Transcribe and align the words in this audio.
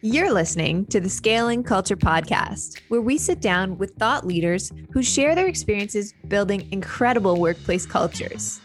You're 0.00 0.32
listening 0.32 0.86
to 0.86 1.00
the 1.00 1.08
Scaling 1.08 1.64
Culture 1.64 1.96
Podcast, 1.96 2.78
where 2.86 3.00
we 3.00 3.18
sit 3.18 3.40
down 3.40 3.78
with 3.78 3.96
thought 3.96 4.24
leaders 4.24 4.70
who 4.92 5.02
share 5.02 5.34
their 5.34 5.48
experiences 5.48 6.14
building 6.28 6.68
incredible 6.70 7.40
workplace 7.40 7.84
cultures. 7.84 8.60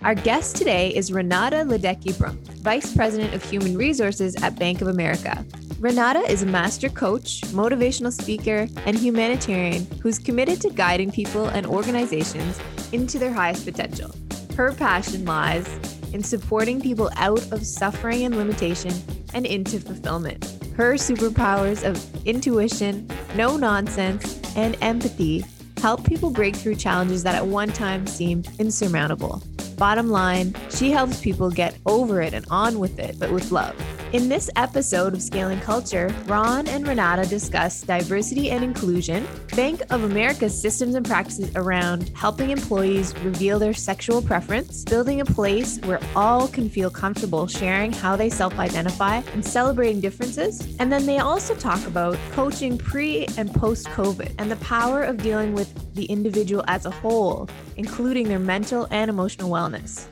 Our 0.00 0.14
guest 0.14 0.56
today 0.56 0.88
is 0.96 1.12
Renata 1.12 1.56
Ledecky 1.56 2.18
Brum, 2.18 2.38
Vice 2.62 2.96
President 2.96 3.34
of 3.34 3.44
Human 3.50 3.76
Resources 3.76 4.34
at 4.42 4.58
Bank 4.58 4.80
of 4.80 4.88
America. 4.88 5.44
Renata 5.78 6.20
is 6.20 6.42
a 6.42 6.46
master 6.46 6.88
coach, 6.88 7.42
motivational 7.48 8.10
speaker, 8.10 8.66
and 8.86 8.98
humanitarian 8.98 9.86
who's 10.02 10.18
committed 10.18 10.58
to 10.62 10.70
guiding 10.70 11.12
people 11.12 11.48
and 11.48 11.66
organizations 11.66 12.58
into 12.92 13.18
their 13.18 13.32
highest 13.34 13.66
potential. 13.66 14.10
Her 14.56 14.72
passion 14.72 15.26
lies 15.26 15.68
in 16.14 16.22
supporting 16.22 16.80
people 16.80 17.10
out 17.16 17.52
of 17.52 17.66
suffering 17.66 18.24
and 18.24 18.38
limitation 18.38 18.94
and 19.34 19.44
into 19.44 19.80
fulfillment. 19.80 20.57
Her 20.78 20.94
superpowers 20.94 21.82
of 21.82 22.24
intuition, 22.24 23.10
no 23.34 23.56
nonsense, 23.56 24.40
and 24.54 24.76
empathy 24.80 25.44
help 25.78 26.04
people 26.04 26.30
break 26.30 26.54
through 26.54 26.76
challenges 26.76 27.24
that 27.24 27.34
at 27.34 27.44
one 27.44 27.70
time 27.70 28.06
seemed 28.06 28.48
insurmountable. 28.60 29.42
Bottom 29.76 30.08
line, 30.08 30.54
she 30.70 30.92
helps 30.92 31.20
people 31.20 31.50
get 31.50 31.76
over 31.86 32.22
it 32.22 32.32
and 32.32 32.46
on 32.48 32.78
with 32.78 33.00
it, 33.00 33.18
but 33.18 33.32
with 33.32 33.50
love. 33.50 33.74
In 34.14 34.30
this 34.30 34.48
episode 34.56 35.12
of 35.12 35.20
Scaling 35.20 35.60
Culture, 35.60 36.08
Ron 36.24 36.66
and 36.66 36.88
Renata 36.88 37.28
discuss 37.28 37.82
diversity 37.82 38.50
and 38.50 38.64
inclusion, 38.64 39.28
Bank 39.54 39.82
of 39.90 40.02
America's 40.04 40.58
systems 40.58 40.94
and 40.94 41.04
practices 41.04 41.54
around 41.56 42.10
helping 42.16 42.48
employees 42.48 43.14
reveal 43.18 43.58
their 43.58 43.74
sexual 43.74 44.22
preference, 44.22 44.82
building 44.84 45.20
a 45.20 45.26
place 45.26 45.78
where 45.80 46.00
all 46.16 46.48
can 46.48 46.70
feel 46.70 46.88
comfortable 46.88 47.46
sharing 47.46 47.92
how 47.92 48.16
they 48.16 48.30
self 48.30 48.58
identify 48.58 49.16
and 49.34 49.44
celebrating 49.44 50.00
differences. 50.00 50.74
And 50.78 50.90
then 50.90 51.04
they 51.04 51.18
also 51.18 51.54
talk 51.54 51.86
about 51.86 52.16
coaching 52.32 52.78
pre 52.78 53.26
and 53.36 53.52
post 53.52 53.88
COVID 53.88 54.32
and 54.38 54.50
the 54.50 54.56
power 54.56 55.02
of 55.02 55.18
dealing 55.18 55.52
with 55.52 55.94
the 55.94 56.06
individual 56.06 56.64
as 56.66 56.86
a 56.86 56.90
whole, 56.90 57.46
including 57.76 58.26
their 58.26 58.38
mental 58.38 58.88
and 58.90 59.10
emotional 59.10 59.50
wellness. 59.50 60.06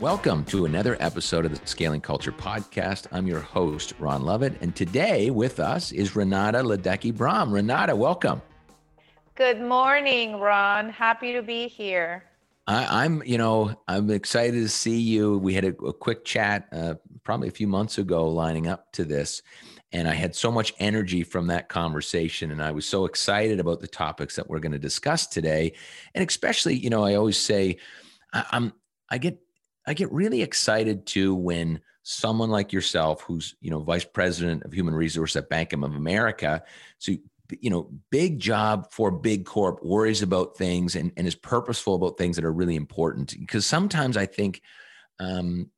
Welcome 0.00 0.44
to 0.46 0.64
another 0.64 0.96
episode 0.98 1.44
of 1.44 1.58
the 1.58 1.66
Scaling 1.66 2.00
Culture 2.00 2.32
Podcast. 2.32 3.06
I'm 3.12 3.26
your 3.28 3.40
host, 3.40 3.94
Ron 4.00 4.22
Lovett, 4.22 4.60
and 4.60 4.74
today 4.74 5.30
with 5.30 5.60
us 5.60 5.92
is 5.92 6.16
Renata 6.16 6.58
Ledecky 6.58 7.14
Brum. 7.14 7.52
Renata, 7.52 7.94
welcome. 7.94 8.42
Good 9.36 9.60
morning, 9.60 10.40
Ron. 10.40 10.90
Happy 10.90 11.32
to 11.32 11.42
be 11.42 11.68
here. 11.68 12.24
I, 12.66 13.04
am 13.04 13.22
you 13.24 13.38
know, 13.38 13.80
I'm 13.86 14.10
excited 14.10 14.60
to 14.62 14.68
see 14.68 14.98
you. 14.98 15.38
We 15.38 15.54
had 15.54 15.64
a, 15.64 15.76
a 15.84 15.92
quick 15.92 16.24
chat 16.24 16.68
uh, 16.72 16.94
probably 17.22 17.48
a 17.48 17.52
few 17.52 17.68
months 17.68 17.98
ago 17.98 18.28
lining 18.28 18.66
up 18.66 18.90
to 18.92 19.04
this. 19.04 19.42
And 19.92 20.08
I 20.08 20.14
had 20.14 20.34
so 20.34 20.50
much 20.50 20.74
energy 20.80 21.22
from 21.22 21.46
that 21.46 21.68
conversation. 21.68 22.50
And 22.50 22.62
I 22.62 22.72
was 22.72 22.84
so 22.84 23.04
excited 23.04 23.60
about 23.60 23.80
the 23.80 23.86
topics 23.86 24.34
that 24.36 24.50
we're 24.50 24.58
going 24.58 24.72
to 24.72 24.78
discuss 24.78 25.26
today. 25.26 25.74
And 26.14 26.28
especially, 26.28 26.74
you 26.74 26.90
know, 26.90 27.04
I 27.04 27.14
always 27.14 27.38
say, 27.38 27.76
I, 28.32 28.44
I'm, 28.50 28.72
I 29.08 29.18
get 29.18 29.38
I 29.86 29.94
get 29.94 30.12
really 30.12 30.42
excited 30.42 31.06
too 31.06 31.34
when 31.34 31.80
someone 32.02 32.50
like 32.50 32.72
yourself, 32.72 33.22
who's 33.22 33.54
you 33.60 33.70
know 33.70 33.80
vice 33.80 34.04
president 34.04 34.62
of 34.64 34.72
human 34.72 34.94
resource 34.94 35.36
at 35.36 35.48
Bank 35.48 35.72
of 35.72 35.82
America, 35.82 36.62
so 36.98 37.12
you 37.60 37.70
know 37.70 37.90
big 38.10 38.38
job 38.38 38.90
for 38.92 39.10
big 39.10 39.44
corp, 39.44 39.82
worries 39.82 40.22
about 40.22 40.56
things 40.56 40.96
and, 40.96 41.12
and 41.16 41.26
is 41.26 41.34
purposeful 41.34 41.94
about 41.94 42.16
things 42.16 42.36
that 42.36 42.44
are 42.44 42.52
really 42.52 42.76
important. 42.76 43.34
Because 43.38 43.66
sometimes 43.66 44.16
I 44.16 44.26
think 44.26 44.62
um, 45.18 45.70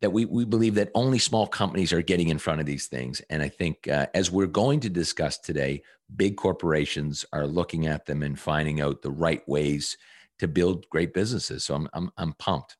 that 0.00 0.10
we 0.10 0.24
we 0.24 0.44
believe 0.44 0.76
that 0.76 0.90
only 0.94 1.18
small 1.18 1.46
companies 1.46 1.92
are 1.92 2.02
getting 2.02 2.28
in 2.28 2.38
front 2.38 2.60
of 2.60 2.66
these 2.66 2.86
things, 2.86 3.20
and 3.28 3.42
I 3.42 3.48
think 3.48 3.88
uh, 3.88 4.06
as 4.14 4.30
we're 4.30 4.46
going 4.46 4.80
to 4.80 4.90
discuss 4.90 5.38
today, 5.38 5.82
big 6.14 6.36
corporations 6.36 7.24
are 7.32 7.46
looking 7.46 7.86
at 7.86 8.06
them 8.06 8.22
and 8.22 8.38
finding 8.38 8.80
out 8.80 9.02
the 9.02 9.10
right 9.10 9.46
ways 9.48 9.96
to 10.38 10.48
build 10.48 10.88
great 10.90 11.12
businesses. 11.12 11.64
So 11.64 11.74
I'm 11.74 11.88
I'm, 11.92 12.10
I'm 12.16 12.32
pumped. 12.34 12.76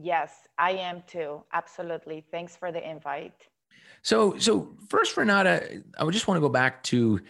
Yes, 0.00 0.32
I 0.56 0.72
am 0.72 1.02
too. 1.06 1.42
Absolutely. 1.52 2.24
Thanks 2.30 2.54
for 2.54 2.70
the 2.70 2.88
invite. 2.88 3.48
So, 4.02 4.38
so 4.38 4.76
first, 4.88 5.16
Renata, 5.16 5.82
I 5.98 6.08
just 6.10 6.28
want 6.28 6.36
to 6.36 6.40
go 6.40 6.48
back 6.48 6.84
to 6.84 7.20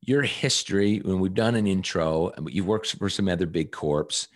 your 0.00 0.22
history 0.22 0.98
when 0.98 1.20
we've 1.20 1.34
done 1.34 1.54
an 1.54 1.66
intro. 1.66 2.32
You've 2.46 2.66
worked 2.66 2.96
for 2.96 3.08
some 3.08 3.28
other 3.28 3.46
big 3.46 3.70
corps, 3.70 4.28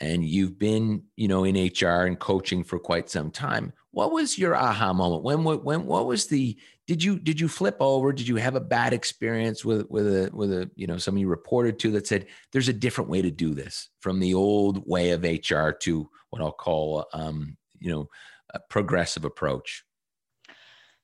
and 0.00 0.24
you've 0.24 0.58
been, 0.58 1.04
you 1.16 1.28
know, 1.28 1.44
in 1.44 1.54
HR 1.54 2.06
and 2.06 2.18
coaching 2.18 2.64
for 2.64 2.78
quite 2.78 3.08
some 3.08 3.30
time. 3.30 3.72
What 3.92 4.12
was 4.12 4.38
your 4.38 4.54
aha 4.54 4.92
moment? 4.92 5.22
When, 5.22 5.44
when, 5.44 5.86
what 5.86 6.06
was 6.06 6.26
the? 6.26 6.56
Did 6.86 7.02
you 7.02 7.18
did 7.18 7.40
you 7.40 7.48
flip 7.48 7.76
over? 7.80 8.12
Did 8.12 8.28
you 8.28 8.36
have 8.36 8.54
a 8.54 8.60
bad 8.60 8.92
experience 8.92 9.64
with 9.64 9.90
with 9.90 10.06
a 10.06 10.30
with 10.32 10.52
a 10.52 10.70
you 10.76 10.86
know 10.86 10.98
somebody 10.98 11.22
you 11.22 11.28
reported 11.28 11.78
to 11.80 11.90
that 11.92 12.06
said 12.06 12.26
there's 12.52 12.68
a 12.68 12.72
different 12.72 13.10
way 13.10 13.22
to 13.22 13.30
do 13.30 13.54
this 13.54 13.88
from 14.00 14.20
the 14.20 14.34
old 14.34 14.86
way 14.86 15.10
of 15.10 15.24
HR 15.24 15.70
to 15.80 16.08
what 16.30 16.42
I'll 16.42 16.52
call, 16.52 17.06
um, 17.12 17.56
you 17.78 17.90
know, 17.90 18.08
a 18.54 18.60
progressive 18.70 19.24
approach? 19.24 19.84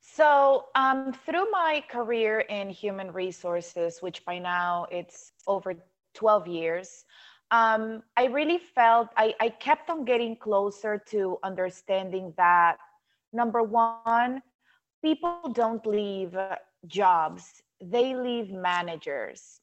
So, 0.01 0.67
um, 0.75 1.13
through 1.25 1.51
my 1.51 1.83
career 1.89 2.41
in 2.41 2.69
human 2.71 3.13
resources, 3.13 3.99
which 4.01 4.25
by 4.25 4.39
now 4.39 4.87
it's 4.91 5.33
over 5.47 5.75
12 6.15 6.47
years, 6.49 7.05
um, 7.51 8.03
I 8.17 8.27
really 8.27 8.59
felt 8.59 9.09
I, 9.17 9.35
I 9.41 9.49
kept 9.49 9.91
on 9.91 10.05
getting 10.05 10.37
closer 10.37 11.03
to 11.09 11.39
understanding 11.43 12.35
that 12.37 12.77
number 13.33 13.63
one, 13.63 14.43
people 15.03 15.51
don't 15.53 15.85
leave 15.87 16.37
jobs, 16.87 17.63
they 17.81 18.15
leave 18.15 18.51
managers. 18.51 19.61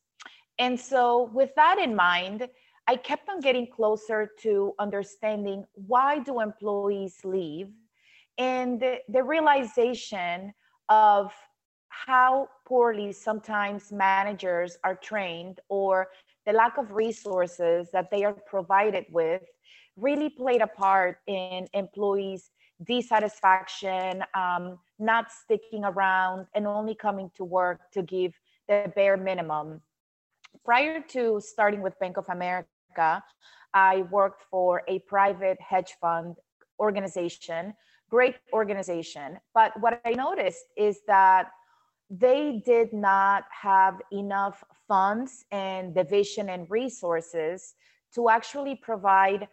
And 0.58 0.80
so, 0.80 1.30
with 1.34 1.52
that 1.56 1.80
in 1.80 1.96
mind, 1.96 2.48
I 2.88 2.96
kept 2.96 3.30
on 3.30 3.40
getting 3.40 3.68
closer 3.68 4.30
to 4.42 4.74
understanding 4.80 5.64
why 5.74 6.20
do 6.20 6.42
employees 6.42 7.18
leave 7.24 7.70
and 8.40 8.80
the, 9.08 9.24
realization 9.24 10.54
of 10.90 11.32
how 11.90 12.48
poorly 12.66 13.12
sometimes 13.12 13.92
managers 13.92 14.78
are 14.84 14.96
trained 14.96 15.60
or 15.70 16.08
the 16.46 16.54
lack 16.54 16.78
of 16.78 16.92
resources 16.92 17.90
that 17.92 18.10
they 18.10 18.24
are 18.24 18.34
provided 18.34 19.06
with 19.12 19.44
really 19.96 20.30
played 20.30 20.62
a 20.62 20.68
part 20.68 21.18
in 21.28 21.68
employees 21.74 22.52
dissatisfaction 22.84 24.24
um, 24.34 24.80
not 25.00 25.32
sticking 25.32 25.84
around 25.84 26.48
and 26.54 26.68
only 26.68 26.96
coming 26.96 27.32
to 27.36 27.44
work 27.44 27.80
to 27.94 28.02
give 28.02 28.34
the 28.68 28.92
bare 28.96 29.18
minimum 29.18 29.82
prior 30.66 31.02
to 31.02 31.42
starting 31.44 31.82
with 31.82 31.98
bank 32.00 32.18
of 32.18 32.26
america 32.30 33.24
I 33.74 34.04
worked 34.12 34.44
for 34.50 34.84
a 34.88 35.00
private 35.00 35.60
hedge 35.62 35.96
fund 36.02 36.36
organization, 36.80 37.74
great 38.10 38.36
organization. 38.54 39.40
But 39.54 39.80
what 39.80 40.02
I 40.06 40.12
noticed 40.12 40.66
is 40.78 41.00
that 41.08 41.50
they 42.10 42.64
did 42.66 42.92
not 42.92 43.44
have 43.52 44.02
enough 44.12 44.64
funds 44.88 45.46
and 45.52 45.94
division 45.94 46.50
and 46.50 46.70
resources 46.70 47.76
to 48.16 48.30
actually 48.30 48.76
provide 48.76 49.48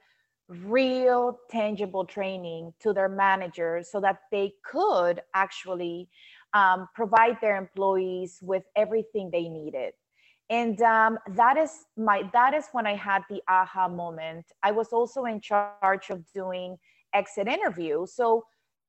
real 0.49 1.39
tangible 1.51 2.05
training 2.05 2.73
to 2.81 2.93
their 2.93 3.09
managers 3.09 3.91
so 3.91 4.01
that 4.01 4.21
they 4.31 4.53
could 4.65 5.21
actually 5.35 6.09
um, 6.55 6.89
provide 6.95 7.39
their 7.41 7.57
employees 7.57 8.39
with 8.43 8.63
everything 8.77 9.31
they 9.31 9.49
needed. 9.49 9.93
And 10.49 10.81
um, 10.83 11.19
that 11.31 11.57
is 11.57 11.87
my 11.97 12.23
that 12.33 12.55
is 12.55 12.67
when 12.71 12.87
i 12.87 12.95
had 12.95 13.23
the 13.29 13.43
aha 13.49 13.89
moment. 13.89 14.47
I 14.63 14.71
was 14.71 14.93
also 14.93 15.25
in 15.25 15.41
charge 15.41 16.11
of 16.11 16.23
doing 16.33 16.79
exit 17.13 17.49
interview. 17.49 18.07
So 18.07 18.45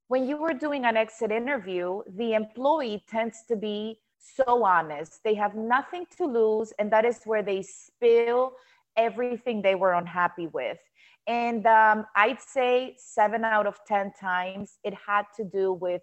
when 0.07 0.28
you 0.28 0.38
were 0.38 0.53
doing 0.53 0.85
an 0.85 0.96
exit 0.96 1.32
interview 1.32 2.02
the 2.16 2.34
employee 2.34 3.03
tends 3.09 3.43
to 3.47 3.55
be 3.55 3.99
so 4.20 4.64
honest. 4.64 5.23
They 5.23 5.34
have 5.35 5.55
nothing 5.55 6.05
to 6.17 6.26
lose 6.26 6.73
and 6.78 6.91
that 6.91 7.05
is 7.05 7.22
where 7.26 7.41
they 7.41 7.64
spill 7.64 8.53
everything 8.96 9.61
they 9.61 9.76
were 9.76 9.93
unhappy 9.93 10.47
with 10.47 10.79
and 11.28 11.66
um, 11.66 12.06
i'd 12.16 12.41
say 12.41 12.96
seven 12.97 13.44
out 13.44 13.68
of 13.68 13.78
ten 13.85 14.12
times 14.20 14.79
it 14.84 14.94
had 14.94 15.24
to 15.35 15.44
do 15.44 15.74
with 15.74 16.02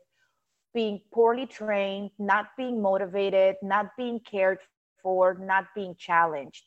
being 0.73 1.00
poorly 1.12 1.47
trained 1.47 2.11
not 2.19 2.47
being 2.56 2.81
motivated 2.81 3.56
not 3.62 3.87
being 3.97 4.21
cared 4.21 4.59
for 5.05 5.37
not 5.41 5.67
being 5.76 5.94
challenged. 5.97 6.65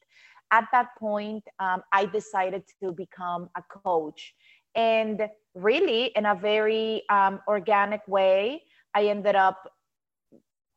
At 0.51 0.65
that 0.71 0.89
point, 0.98 1.44
um, 1.59 1.81
I 1.92 2.06
decided 2.06 2.63
to 2.81 2.94
become 2.94 3.50
a 3.57 3.63
coach. 3.83 4.33
And 4.75 5.27
really, 5.56 6.06
in 6.15 6.25
a 6.25 6.36
very 6.36 7.03
um, 7.10 7.42
organic 7.50 8.07
way, 8.07 8.63
I 8.94 9.07
ended 9.07 9.36
up 9.36 9.69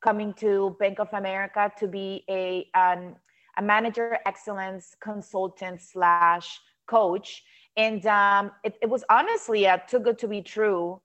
coming 0.03 0.33
to 0.33 0.75
Bank 0.79 0.99
of 0.99 1.13
America 1.13 1.71
to 1.79 1.87
be 1.87 2.25
a, 2.29 2.67
um, 2.73 3.15
a 3.57 3.61
manager 3.61 4.17
excellence 4.25 4.95
consultant 4.99 5.79
slash 5.79 6.59
coach. 6.87 7.43
And 7.77 8.05
um, 8.05 8.51
it, 8.63 8.75
it 8.81 8.89
was 8.89 9.03
honestly 9.09 9.65
a 9.65 9.81
too 9.87 9.99
good 9.99 10.19
to 10.19 10.27
be 10.27 10.41
true 10.41 11.01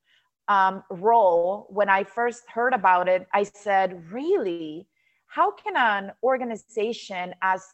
um, 0.49 0.83
role, 0.91 1.67
when 1.71 1.89
I 1.89 2.05
first 2.05 2.45
heard 2.49 2.73
about 2.73 3.09
it, 3.09 3.27
I 3.33 3.43
said, 3.43 4.11
really? 4.13 4.87
How 5.27 5.51
can 5.51 5.77
an 5.77 6.13
organization 6.23 7.35
as 7.43 7.65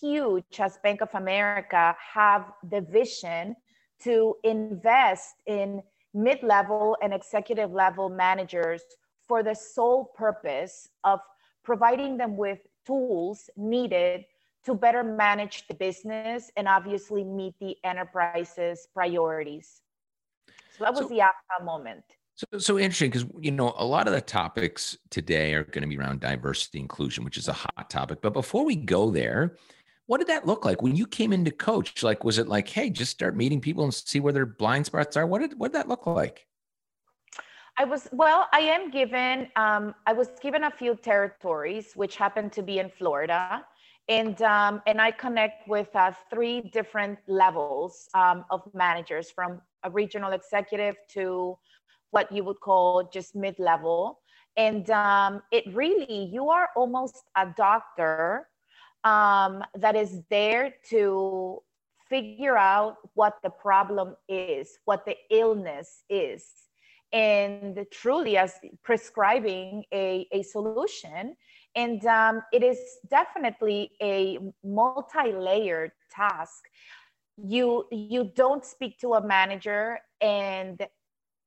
huge 0.00 0.44
as 0.58 0.78
Bank 0.82 1.00
of 1.00 1.14
America 1.14 1.96
have 2.14 2.52
the 2.70 2.80
vision 2.80 3.54
to 4.02 4.36
invest 4.44 5.36
in 5.46 5.82
mid 6.14 6.42
level 6.42 6.96
and 7.02 7.12
executive 7.12 7.72
level 7.72 8.08
managers 8.08 8.82
for 9.26 9.42
the 9.42 9.54
sole 9.54 10.06
purpose 10.16 10.88
of 11.04 11.20
providing 11.62 12.16
them 12.16 12.36
with 12.36 12.58
tools 12.86 13.50
needed 13.56 14.24
to 14.68 14.74
better 14.74 15.02
manage 15.02 15.66
the 15.66 15.74
business 15.74 16.50
and 16.56 16.68
obviously 16.68 17.24
meet 17.24 17.54
the 17.58 17.76
enterprise's 17.84 18.86
priorities. 18.92 19.80
So 20.76 20.84
that 20.84 20.92
was 20.92 21.04
so, 21.04 21.08
the 21.08 21.22
aha 21.22 21.64
moment. 21.64 22.04
So, 22.34 22.58
so 22.58 22.78
interesting 22.78 23.10
because 23.10 23.26
you 23.40 23.50
know 23.50 23.74
a 23.78 23.84
lot 23.84 24.06
of 24.06 24.12
the 24.12 24.20
topics 24.20 24.96
today 25.10 25.54
are 25.54 25.64
going 25.64 25.82
to 25.82 25.88
be 25.88 25.96
around 25.96 26.20
diversity 26.20 26.80
inclusion, 26.80 27.24
which 27.24 27.38
is 27.38 27.48
a 27.48 27.54
hot 27.54 27.88
topic. 27.88 28.20
But 28.20 28.34
before 28.34 28.64
we 28.64 28.76
go 28.76 29.10
there, 29.10 29.56
what 30.06 30.18
did 30.18 30.28
that 30.28 30.46
look 30.46 30.66
like 30.66 30.82
when 30.82 30.94
you 30.94 31.06
came 31.06 31.32
into 31.32 31.50
coach? 31.50 32.02
Like, 32.02 32.24
was 32.24 32.38
it 32.38 32.46
like, 32.46 32.68
hey, 32.68 32.90
just 32.90 33.10
start 33.10 33.36
meeting 33.36 33.60
people 33.60 33.84
and 33.84 33.92
see 33.92 34.20
where 34.20 34.34
their 34.34 34.46
blind 34.46 34.84
spots 34.84 35.16
are? 35.16 35.26
What 35.26 35.40
did 35.40 35.58
what 35.58 35.72
did 35.72 35.78
that 35.78 35.88
look 35.88 36.06
like? 36.06 36.46
I 37.78 37.84
was 37.84 38.08
well. 38.12 38.48
I 38.52 38.60
am 38.60 38.90
given. 38.90 39.48
Um, 39.56 39.94
I 40.06 40.12
was 40.12 40.28
given 40.42 40.64
a 40.64 40.70
few 40.70 40.94
territories, 40.96 41.92
which 41.94 42.16
happened 42.16 42.52
to 42.52 42.62
be 42.62 42.80
in 42.80 42.90
Florida, 42.90 43.64
and 44.08 44.40
um, 44.42 44.82
and 44.86 45.00
I 45.00 45.10
connect 45.10 45.68
with 45.68 45.94
uh, 45.94 46.12
three 46.30 46.62
different 46.62 47.18
levels 47.26 48.08
um, 48.14 48.44
of 48.50 48.62
managers, 48.74 49.30
from 49.30 49.60
a 49.84 49.90
regional 49.90 50.32
executive 50.32 50.96
to 51.10 51.58
what 52.10 52.32
you 52.32 52.42
would 52.44 52.60
call 52.60 53.08
just 53.12 53.34
mid 53.34 53.58
level, 53.58 54.20
and 54.56 54.88
um, 54.90 55.42
it 55.52 55.64
really 55.74 56.24
you 56.32 56.48
are 56.50 56.68
almost 56.76 57.24
a 57.36 57.46
doctor 57.56 58.48
um, 59.04 59.62
that 59.74 59.94
is 59.94 60.22
there 60.30 60.74
to 60.90 61.62
figure 62.08 62.56
out 62.56 62.96
what 63.14 63.36
the 63.42 63.50
problem 63.50 64.16
is, 64.28 64.78
what 64.86 65.04
the 65.04 65.16
illness 65.30 66.02
is 66.08 66.44
and 67.12 67.86
truly 67.90 68.36
as 68.36 68.54
prescribing 68.82 69.84
a, 69.92 70.26
a 70.32 70.42
solution. 70.42 71.36
And 71.78 72.04
um, 72.06 72.42
it 72.52 72.62
is 72.64 72.78
definitely 73.08 73.92
a 74.02 74.38
multi-layered 74.64 75.92
task. 76.10 76.60
You 77.36 77.86
you 77.92 78.32
don't 78.34 78.64
speak 78.64 78.98
to 79.02 79.08
a 79.14 79.22
manager 79.24 80.00
and 80.20 80.76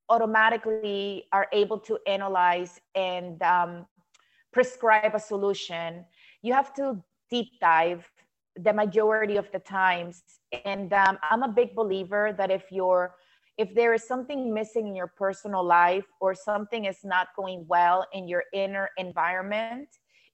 automatically 0.08 1.26
are 1.34 1.48
able 1.52 1.80
to 1.80 2.00
analyze 2.08 2.80
and 2.96 3.42
um, 3.42 3.72
prescribe 4.54 5.14
a 5.16 5.20
solution. 5.20 6.06
You 6.42 6.54
have 6.54 6.74
to 6.76 6.86
deep 7.30 7.50
dive 7.60 8.10
the 8.56 8.74
majority 8.74 9.36
of 9.36 9.48
the 9.52 9.60
times. 9.60 10.24
And 10.64 10.94
um, 10.94 11.18
I'm 11.30 11.44
a 11.44 11.52
big 11.62 11.76
believer 11.76 12.34
that 12.38 12.52
if 12.52 12.72
you're 12.72 13.16
if 13.58 13.76
there 13.76 13.94
is 13.94 14.08
something 14.08 14.54
missing 14.54 14.88
in 14.88 14.96
your 14.96 15.12
personal 15.24 15.64
life 15.64 16.10
or 16.22 16.34
something 16.34 16.86
is 16.86 17.02
not 17.04 17.28
going 17.36 17.66
well 17.68 18.08
in 18.14 18.28
your 18.28 18.44
inner 18.54 18.90
environment, 18.98 19.90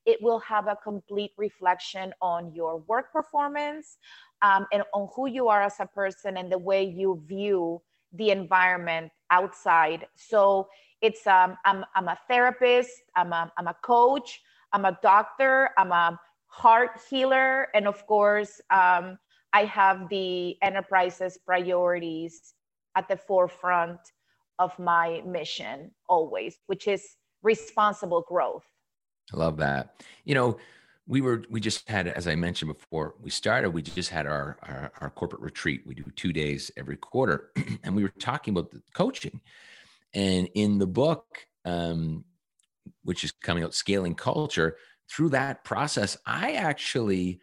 it 0.08 0.20
will 0.22 0.40
have 0.40 0.68
a 0.68 0.78
complete 0.78 1.34
reflection 1.38 2.14
on 2.22 2.52
your 2.54 2.78
work 2.88 3.12
performance 3.12 3.98
um, 4.42 4.66
and 4.72 4.82
on 4.94 5.10
who 5.14 5.28
you 5.28 5.50
are 5.50 5.62
as 5.62 5.76
a 5.80 5.86
person 5.86 6.38
and 6.38 6.50
the 6.50 6.58
way 6.58 6.84
you 6.84 7.22
view 7.28 7.82
the 8.14 8.32
environment 8.32 9.12
outside. 9.32 10.08
So 10.16 10.70
it's 11.02 11.28
um, 11.28 11.58
I'm, 11.66 11.84
I'm 11.94 12.08
a 12.08 12.18
therapist, 12.30 12.90
I'm 13.18 13.34
a, 13.34 13.52
I'm 13.58 13.68
a 13.68 13.76
coach, 13.84 14.42
I'm 14.72 14.86
a 14.86 14.98
doctor, 15.04 15.70
I'm 15.78 15.92
a 15.92 16.18
heart 16.48 17.02
healer, 17.10 17.68
and 17.76 17.86
of 17.86 18.08
course, 18.08 18.62
um, 18.70 19.20
I 19.52 19.66
have 19.66 20.08
the 20.10 20.56
enterprise's 20.64 21.38
priorities 21.46 22.54
at 22.96 23.10
the 23.10 23.18
forefront 23.18 24.00
of 24.58 24.78
my 24.80 25.22
mission 25.26 25.92
always, 26.08 26.58
which 26.68 26.88
is 26.88 27.18
responsible 27.44 28.24
growth. 28.28 28.66
I 29.34 29.38
love 29.38 29.58
that. 29.58 30.02
You 30.24 30.36
know, 30.36 30.58
we 31.08 31.22
were 31.22 31.44
we 31.50 31.62
just 31.62 31.88
had 31.88 32.08
as 32.08 32.28
i 32.28 32.36
mentioned 32.36 32.72
before 32.74 33.16
we 33.22 33.30
started 33.30 33.70
we 33.70 33.82
just 33.82 34.10
had 34.10 34.28
our, 34.28 34.58
our, 34.64 34.92
our 35.00 35.10
corporate 35.10 35.42
retreat 35.42 35.82
we 35.86 35.96
do 35.96 36.04
two 36.18 36.34
days 36.34 36.70
every 36.76 36.98
quarter 36.98 37.52
and 37.84 37.96
we 37.96 38.04
were 38.04 38.12
talking 38.20 38.54
about 38.54 38.70
the 38.72 38.82
coaching 38.94 39.40
and 40.14 40.50
in 40.54 40.78
the 40.78 40.86
book 40.86 41.48
um, 41.64 42.26
which 43.04 43.24
is 43.24 43.32
coming 43.32 43.64
out 43.64 43.74
scaling 43.74 44.16
culture 44.16 44.76
through 45.10 45.30
that 45.30 45.64
process 45.64 46.18
i 46.26 46.52
actually 46.54 47.40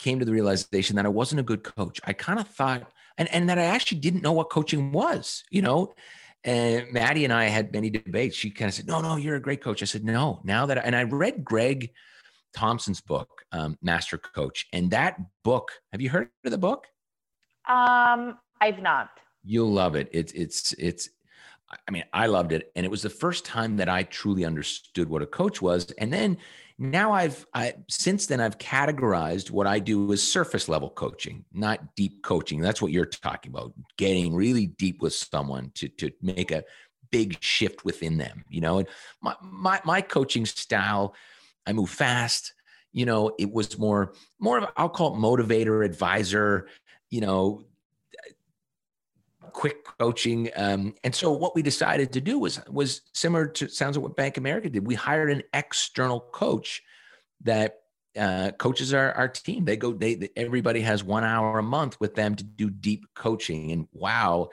came 0.00 0.18
to 0.18 0.24
the 0.24 0.32
realization 0.32 0.96
that 0.96 1.06
i 1.06 1.08
wasn't 1.08 1.38
a 1.38 1.44
good 1.44 1.62
coach 1.62 2.00
i 2.04 2.12
kind 2.12 2.40
of 2.40 2.48
thought 2.48 2.90
and 3.18 3.32
and 3.32 3.48
that 3.48 3.58
I 3.58 3.64
actually 3.64 3.98
didn't 4.00 4.22
know 4.22 4.32
what 4.32 4.50
coaching 4.50 4.92
was, 4.92 5.44
you 5.50 5.62
know. 5.62 5.94
And 6.44 6.92
Maddie 6.92 7.24
and 7.24 7.32
I 7.32 7.44
had 7.44 7.72
many 7.72 7.88
debates. 7.88 8.36
She 8.36 8.50
kind 8.50 8.68
of 8.68 8.74
said, 8.74 8.86
"No, 8.86 9.00
no, 9.00 9.16
you're 9.16 9.36
a 9.36 9.40
great 9.40 9.62
coach." 9.62 9.82
I 9.82 9.86
said, 9.86 10.04
"No." 10.04 10.40
Now 10.44 10.66
that 10.66 10.78
I, 10.78 10.80
and 10.82 10.94
I 10.94 11.04
read 11.04 11.42
Greg 11.44 11.90
Thompson's 12.54 13.00
book, 13.00 13.28
um, 13.52 13.78
Master 13.82 14.18
Coach, 14.18 14.66
and 14.72 14.90
that 14.90 15.18
book. 15.42 15.70
Have 15.92 16.00
you 16.00 16.10
heard 16.10 16.28
of 16.44 16.50
the 16.50 16.58
book? 16.58 16.86
Um, 17.68 18.38
I've 18.60 18.80
not. 18.80 19.10
You'll 19.42 19.72
love 19.72 19.96
it. 19.96 20.08
It's 20.12 20.32
it's 20.32 20.72
it's. 20.74 21.08
I 21.88 21.90
mean, 21.90 22.04
I 22.12 22.26
loved 22.26 22.52
it, 22.52 22.70
and 22.76 22.84
it 22.84 22.90
was 22.90 23.02
the 23.02 23.10
first 23.10 23.44
time 23.44 23.76
that 23.78 23.88
I 23.88 24.04
truly 24.04 24.44
understood 24.44 25.08
what 25.08 25.22
a 25.22 25.26
coach 25.26 25.60
was. 25.62 25.90
And 25.92 26.12
then 26.12 26.36
now 26.78 27.12
I've 27.12 27.46
I, 27.54 27.74
since 27.88 28.26
then 28.26 28.40
I've 28.40 28.58
categorized 28.58 29.50
what 29.50 29.66
I 29.66 29.78
do 29.78 30.12
as 30.12 30.22
surface 30.22 30.68
level 30.68 30.90
coaching, 30.90 31.44
not 31.52 31.94
deep 31.94 32.22
coaching. 32.22 32.60
That's 32.60 32.82
what 32.82 32.92
you're 32.92 33.06
talking 33.06 33.52
about, 33.52 33.72
getting 33.96 34.34
really 34.34 34.66
deep 34.66 35.00
with 35.00 35.14
someone 35.14 35.70
to 35.76 35.88
to 35.88 36.10
make 36.20 36.50
a 36.50 36.64
big 37.10 37.40
shift 37.40 37.84
within 37.84 38.16
them. 38.16 38.44
You 38.48 38.60
know, 38.60 38.78
and 38.78 38.88
my 39.22 39.36
my 39.40 39.80
my 39.84 40.00
coaching 40.00 40.46
style, 40.46 41.14
I 41.66 41.72
move 41.72 41.90
fast. 41.90 42.54
You 42.92 43.06
know, 43.06 43.32
it 43.38 43.52
was 43.52 43.78
more 43.78 44.14
more 44.40 44.58
of 44.58 44.68
I'll 44.76 44.88
call 44.88 45.14
it 45.14 45.18
motivator, 45.18 45.84
advisor. 45.84 46.68
You 47.10 47.20
know, 47.20 47.64
quick 49.52 49.84
coaching. 49.98 50.50
Um, 50.56 50.94
and 51.04 51.14
so 51.14 51.32
what 51.32 51.54
we 51.54 51.62
decided 51.62 52.12
to 52.12 52.20
do 52.20 52.38
was 52.38 52.60
was 52.68 53.02
similar 53.12 53.46
to 53.46 53.68
sounds 53.68 53.96
like 53.96 54.02
what 54.02 54.16
Bank 54.16 54.36
America 54.36 54.68
did. 54.68 54.86
We 54.86 54.94
hired 54.94 55.30
an 55.30 55.42
external 55.52 56.20
coach 56.20 56.82
that 57.42 57.80
uh, 58.16 58.52
coaches 58.58 58.94
our, 58.94 59.12
our 59.12 59.28
team. 59.28 59.64
They 59.64 59.76
go, 59.76 59.92
they, 59.92 60.28
everybody 60.36 60.80
has 60.80 61.02
one 61.02 61.24
hour 61.24 61.58
a 61.58 61.62
month 61.62 61.98
with 62.00 62.14
them 62.14 62.34
to 62.36 62.44
do 62.44 62.70
deep 62.70 63.06
coaching. 63.14 63.72
And 63.72 63.88
wow, 63.92 64.50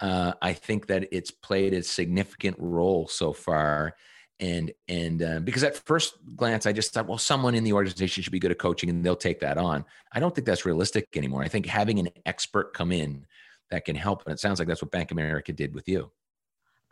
uh, 0.00 0.32
I 0.40 0.52
think 0.52 0.86
that 0.86 1.08
it's 1.12 1.30
played 1.30 1.74
a 1.74 1.82
significant 1.82 2.56
role 2.58 3.06
so 3.08 3.32
far. 3.32 3.94
And, 4.40 4.72
and 4.88 5.22
uh, 5.22 5.40
because 5.40 5.62
at 5.64 5.76
first 5.86 6.14
glance, 6.34 6.66
I 6.66 6.72
just 6.72 6.92
thought, 6.92 7.06
well, 7.06 7.18
someone 7.18 7.54
in 7.54 7.62
the 7.62 7.72
organization 7.72 8.22
should 8.22 8.32
be 8.32 8.40
good 8.40 8.50
at 8.50 8.58
coaching 8.58 8.90
and 8.90 9.04
they'll 9.04 9.14
take 9.14 9.40
that 9.40 9.58
on. 9.58 9.84
I 10.12 10.18
don't 10.18 10.34
think 10.34 10.46
that's 10.46 10.66
realistic 10.66 11.08
anymore. 11.14 11.42
I 11.42 11.48
think 11.48 11.66
having 11.66 11.98
an 11.98 12.08
expert 12.26 12.74
come 12.74 12.90
in 12.90 13.26
that 13.74 13.84
can 13.84 13.96
help. 13.96 14.22
And 14.24 14.32
it 14.32 14.40
sounds 14.40 14.58
like 14.58 14.68
that's 14.68 14.82
what 14.82 14.92
Bank 14.92 15.10
America 15.10 15.52
did 15.52 15.74
with 15.74 15.88
you. 15.88 16.10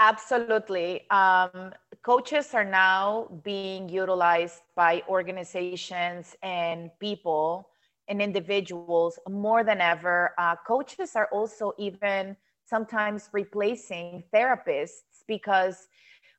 Absolutely. 0.01 1.09
Um, 1.11 1.73
coaches 2.03 2.55
are 2.55 2.65
now 2.65 3.29
being 3.45 3.89
utilized 3.89 4.63
by 4.75 5.03
organizations 5.09 6.35
and 6.43 6.91
people 6.99 7.69
and 8.09 8.21
individuals 8.21 9.19
more 9.29 9.63
than 9.63 9.81
ever. 9.81 10.35
Uh, 10.39 10.57
coaches 10.67 11.15
are 11.15 11.29
also 11.33 11.73
even 11.79 12.37
sometimes 12.65 13.29
replacing 13.33 14.25
therapists 14.35 15.23
because 15.29 15.87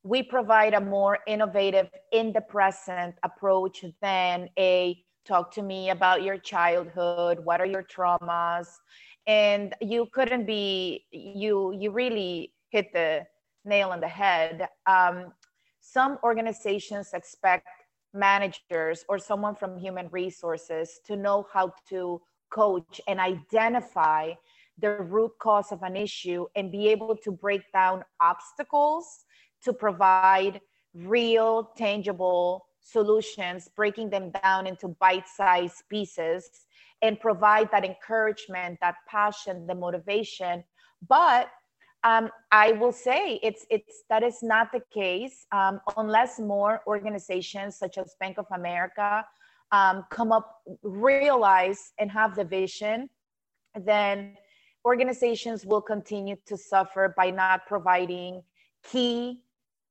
we 0.03 0.21
provide 0.21 0.73
a 0.73 0.81
more 0.81 1.19
innovative, 1.25 1.87
in 2.11 2.33
the 2.33 2.41
present 2.41 3.15
approach 3.23 3.85
than 4.01 4.49
a 4.59 5.01
talk 5.25 5.53
to 5.53 5.61
me 5.61 5.89
about 5.89 6.21
your 6.21 6.37
childhood, 6.37 7.39
what 7.39 7.61
are 7.61 7.65
your 7.65 7.83
traumas, 7.83 8.67
and 9.27 9.73
you 9.81 10.07
couldn't 10.11 10.45
be 10.45 11.05
you 11.11 11.73
you 11.79 11.91
really 11.91 12.53
hit 12.69 12.91
the 12.93 13.25
nail 13.65 13.89
on 13.89 13.99
the 13.99 14.07
head. 14.07 14.67
Um, 14.85 15.31
some 15.79 16.17
organizations 16.23 17.11
expect 17.13 17.67
managers 18.13 19.05
or 19.09 19.17
someone 19.17 19.55
from 19.55 19.77
human 19.77 20.07
resources 20.11 20.99
to 21.05 21.15
know 21.15 21.47
how 21.51 21.73
to 21.89 22.21
coach 22.51 23.01
and 23.07 23.19
identify 23.19 24.33
the 24.79 24.89
root 24.89 25.31
cause 25.39 25.71
of 25.71 25.81
an 25.83 25.95
issue 25.95 26.45
and 26.55 26.71
be 26.71 26.87
able 26.87 27.15
to 27.15 27.31
break 27.31 27.61
down 27.71 28.03
obstacles 28.21 29.25
to 29.63 29.73
provide 29.73 30.59
real 30.93 31.71
tangible 31.75 32.65
solutions 32.81 33.69
breaking 33.75 34.09
them 34.09 34.31
down 34.43 34.67
into 34.67 34.87
bite-sized 34.87 35.83
pieces 35.89 36.65
and 37.03 37.19
provide 37.19 37.69
that 37.71 37.83
encouragement, 37.85 38.79
that 38.81 38.95
passion, 39.07 39.67
the 39.67 39.75
motivation. 39.75 40.63
But 41.07 41.49
um, 42.05 42.29
I 42.51 42.71
will 42.71 42.91
say 42.91 43.39
it's 43.43 43.65
it's 43.69 44.03
that 44.09 44.23
is 44.23 44.41
not 44.41 44.71
the 44.71 44.81
case 44.91 45.45
um, 45.51 45.79
unless 45.95 46.39
more 46.39 46.81
organizations 46.87 47.77
such 47.77 47.97
as 47.97 48.15
Bank 48.19 48.37
of 48.37 48.47
America 48.51 49.25
um, 49.71 50.05
come 50.09 50.31
up, 50.31 50.61
realize, 50.81 51.93
and 51.99 52.09
have 52.09 52.35
the 52.35 52.43
vision. 52.43 53.09
Then 53.75 54.35
organizations 54.85 55.65
will 55.65 55.81
continue 55.81 56.37
to 56.45 56.57
suffer 56.57 57.13
by 57.15 57.31
not 57.31 57.65
providing 57.67 58.43
key 58.83 59.39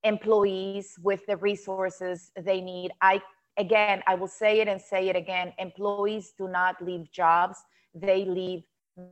employees 0.05 0.95
with 1.03 1.25
the 1.27 1.37
resources 1.37 2.31
they 2.37 2.61
need. 2.61 2.93
I 3.01 3.23
again, 3.57 4.03
I 4.07 4.15
will 4.15 4.29
say 4.29 4.61
it 4.61 4.69
and 4.69 4.81
say 4.81 5.09
it 5.09 5.17
again. 5.17 5.53
Employees 5.59 6.33
do 6.37 6.49
not 6.49 6.83
leave 6.85 7.11
jobs; 7.13 7.59
they 7.95 8.25
leave 8.25 8.63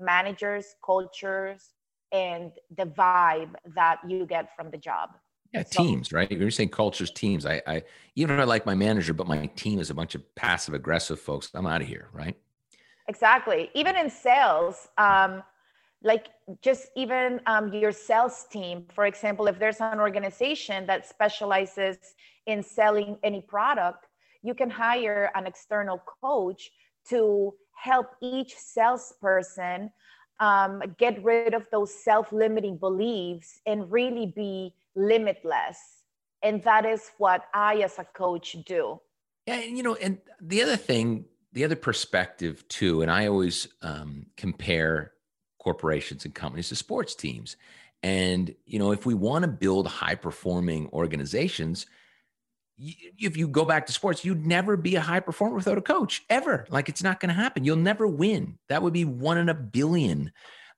managers, 0.00 0.74
cultures, 0.84 1.70
and 2.12 2.52
the 2.76 2.86
vibe 2.86 3.54
that 3.74 3.98
you 4.06 4.26
get 4.26 4.54
from 4.56 4.70
the 4.70 4.78
job. 4.78 5.10
Yeah, 5.52 5.64
so, 5.68 5.82
teams, 5.82 6.12
right? 6.12 6.30
You're 6.30 6.50
saying 6.50 6.68
cultures, 6.68 7.10
teams. 7.10 7.44
I, 7.44 7.60
I 7.66 7.82
even 8.14 8.36
if 8.36 8.40
I 8.40 8.44
like 8.44 8.66
my 8.66 8.74
manager, 8.74 9.12
but 9.12 9.26
my 9.26 9.46
team 9.56 9.80
is 9.80 9.90
a 9.90 9.94
bunch 9.94 10.14
of 10.14 10.34
passive 10.34 10.74
aggressive 10.74 11.20
folks. 11.20 11.50
I'm 11.54 11.66
out 11.66 11.82
of 11.82 11.88
here, 11.88 12.08
right? 12.12 12.36
Exactly. 13.08 13.70
Even 13.74 13.96
in 13.96 14.08
sales, 14.08 14.88
um, 14.96 15.42
like 16.02 16.28
just 16.62 16.88
even 16.96 17.40
um, 17.46 17.72
your 17.72 17.90
sales 17.90 18.46
team, 18.50 18.86
for 18.94 19.06
example, 19.06 19.48
if 19.48 19.58
there's 19.58 19.80
an 19.80 19.98
organization 19.98 20.86
that 20.86 21.06
specializes 21.06 21.98
in 22.46 22.62
selling 22.62 23.18
any 23.24 23.40
product, 23.40 24.06
you 24.42 24.54
can 24.54 24.70
hire 24.70 25.30
an 25.34 25.46
external 25.46 26.02
coach 26.22 26.70
to 27.08 27.54
help 27.74 28.08
each 28.20 28.54
salesperson 28.56 29.90
um, 30.38 30.82
get 30.98 31.22
rid 31.22 31.54
of 31.54 31.66
those 31.70 31.92
self-limiting 32.02 32.78
beliefs 32.78 33.60
and 33.66 33.90
really 33.90 34.26
be 34.26 34.74
limitless. 34.94 35.78
And 36.42 36.62
that 36.64 36.86
is 36.86 37.10
what 37.18 37.44
i 37.52 37.76
as 37.76 37.98
a 37.98 38.04
coach 38.04 38.56
do. 38.66 39.00
Yeah 39.46 39.56
and 39.56 39.76
you 39.76 39.82
know 39.82 39.94
and 39.96 40.18
the 40.40 40.62
other 40.62 40.76
thing 40.76 41.26
the 41.52 41.64
other 41.64 41.76
perspective 41.76 42.66
too 42.68 43.02
and 43.02 43.10
i 43.10 43.26
always 43.26 43.66
um, 43.82 44.26
compare 44.36 45.12
corporations 45.58 46.24
and 46.24 46.34
companies 46.34 46.68
to 46.70 46.76
sports 46.76 47.14
teams. 47.14 47.56
And 48.02 48.54
you 48.64 48.78
know 48.78 48.92
if 48.92 49.04
we 49.04 49.14
want 49.14 49.42
to 49.42 49.48
build 49.48 49.86
high 49.86 50.14
performing 50.14 50.88
organizations 50.92 51.86
if 52.80 53.36
you 53.36 53.46
go 53.48 53.64
back 53.64 53.86
to 53.86 53.92
sports, 53.92 54.24
you'd 54.24 54.46
never 54.46 54.76
be 54.76 54.96
a 54.96 55.00
high 55.00 55.20
performer 55.20 55.56
without 55.56 55.78
a 55.78 55.82
coach 55.82 56.22
ever. 56.30 56.66
Like 56.70 56.88
it's 56.88 57.02
not 57.02 57.20
going 57.20 57.28
to 57.28 57.34
happen. 57.34 57.64
You'll 57.64 57.76
never 57.76 58.06
win. 58.06 58.58
That 58.68 58.82
would 58.82 58.92
be 58.92 59.04
one 59.04 59.38
in 59.38 59.48
a 59.48 59.54
billion 59.54 60.32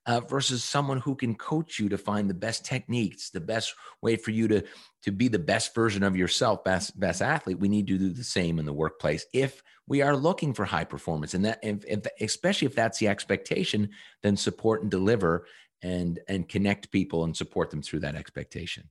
uh, 0.05 0.19
versus 0.19 0.63
someone 0.63 0.99
who 0.99 1.15
can 1.15 1.35
coach 1.35 1.79
you 1.79 1.89
to 1.89 1.97
find 1.97 2.29
the 2.29 2.33
best 2.33 2.65
techniques, 2.65 3.29
the 3.29 3.39
best 3.39 3.73
way 4.01 4.15
for 4.15 4.31
you 4.31 4.47
to 4.49 4.63
to 5.03 5.11
be 5.11 5.27
the 5.27 5.39
best 5.39 5.73
version 5.73 6.03
of 6.03 6.17
yourself, 6.17 6.63
best 6.63 6.99
best 6.99 7.21
athlete. 7.21 7.59
We 7.59 7.69
need 7.69 7.87
to 7.87 7.97
do 7.97 8.09
the 8.09 8.23
same 8.23 8.59
in 8.59 8.65
the 8.65 8.73
workplace 8.73 9.25
if 9.33 9.63
we 9.87 10.01
are 10.01 10.15
looking 10.15 10.53
for 10.53 10.65
high 10.65 10.85
performance, 10.85 11.33
and 11.33 11.45
that 11.45 11.59
if, 11.63 11.85
if, 11.85 12.01
especially 12.21 12.65
if 12.65 12.75
that's 12.75 12.99
the 12.99 13.07
expectation, 13.07 13.89
then 14.21 14.35
support 14.35 14.81
and 14.81 14.91
deliver 14.91 15.45
and 15.81 16.19
and 16.27 16.49
connect 16.49 16.91
people 16.91 17.23
and 17.23 17.35
support 17.35 17.69
them 17.69 17.81
through 17.81 17.99
that 17.99 18.15
expectation. 18.15 18.89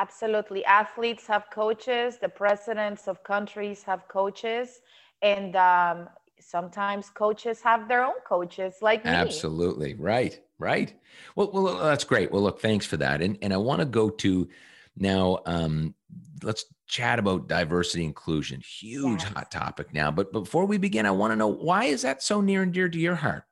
Absolutely. 0.00 0.64
Athletes 0.64 1.26
have 1.26 1.44
coaches, 1.52 2.16
the 2.16 2.28
presidents 2.28 3.06
of 3.06 3.22
countries 3.22 3.82
have 3.82 4.08
coaches, 4.08 4.80
and 5.20 5.54
um, 5.56 6.08
sometimes 6.40 7.10
coaches 7.10 7.60
have 7.60 7.86
their 7.86 8.02
own 8.04 8.20
coaches 8.26 8.76
like 8.80 9.04
me. 9.04 9.10
Absolutely. 9.10 9.92
Right. 9.94 10.40
Right. 10.58 10.94
Well, 11.36 11.50
well, 11.52 11.78
that's 11.78 12.04
great. 12.04 12.32
Well, 12.32 12.42
look, 12.42 12.60
thanks 12.60 12.86
for 12.86 12.96
that. 12.98 13.20
And, 13.20 13.36
and 13.42 13.52
I 13.52 13.58
want 13.58 13.80
to 13.80 13.86
go 13.86 14.08
to 14.08 14.48
now, 14.96 15.40
um, 15.44 15.94
let's 16.42 16.64
chat 16.86 17.18
about 17.18 17.48
diversity 17.48 18.04
inclusion. 18.04 18.60
Huge 18.60 19.22
yes. 19.22 19.32
hot 19.32 19.50
topic 19.50 19.92
now. 19.92 20.10
But 20.10 20.32
before 20.32 20.64
we 20.64 20.78
begin, 20.78 21.04
I 21.04 21.10
want 21.10 21.32
to 21.32 21.36
know 21.36 21.48
why 21.48 21.84
is 21.84 22.02
that 22.02 22.22
so 22.22 22.40
near 22.40 22.62
and 22.62 22.72
dear 22.72 22.88
to 22.88 22.98
your 22.98 23.16
heart? 23.16 23.44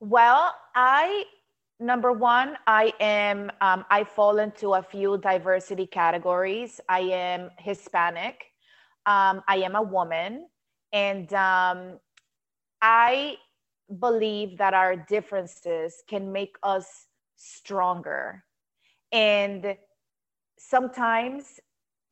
Well, 0.00 0.54
I 0.74 1.24
number 1.80 2.12
one 2.12 2.56
i 2.66 2.92
am 3.00 3.50
um, 3.60 3.84
i 3.90 4.02
fall 4.04 4.38
into 4.38 4.74
a 4.74 4.82
few 4.82 5.18
diversity 5.18 5.86
categories. 5.86 6.80
I 6.88 7.00
am 7.00 7.50
hispanic. 7.58 8.46
Um, 9.06 9.42
i 9.48 9.56
am 9.58 9.76
a 9.76 9.82
woman. 9.82 10.48
And 10.92 11.32
um, 11.34 11.98
i 12.82 13.36
believe 14.00 14.58
that 14.58 14.74
our 14.74 14.96
differences 14.96 16.02
can 16.08 16.32
make 16.32 16.56
us 16.62 17.06
stronger. 17.36 18.44
And 19.12 19.76
sometimes 20.58 21.60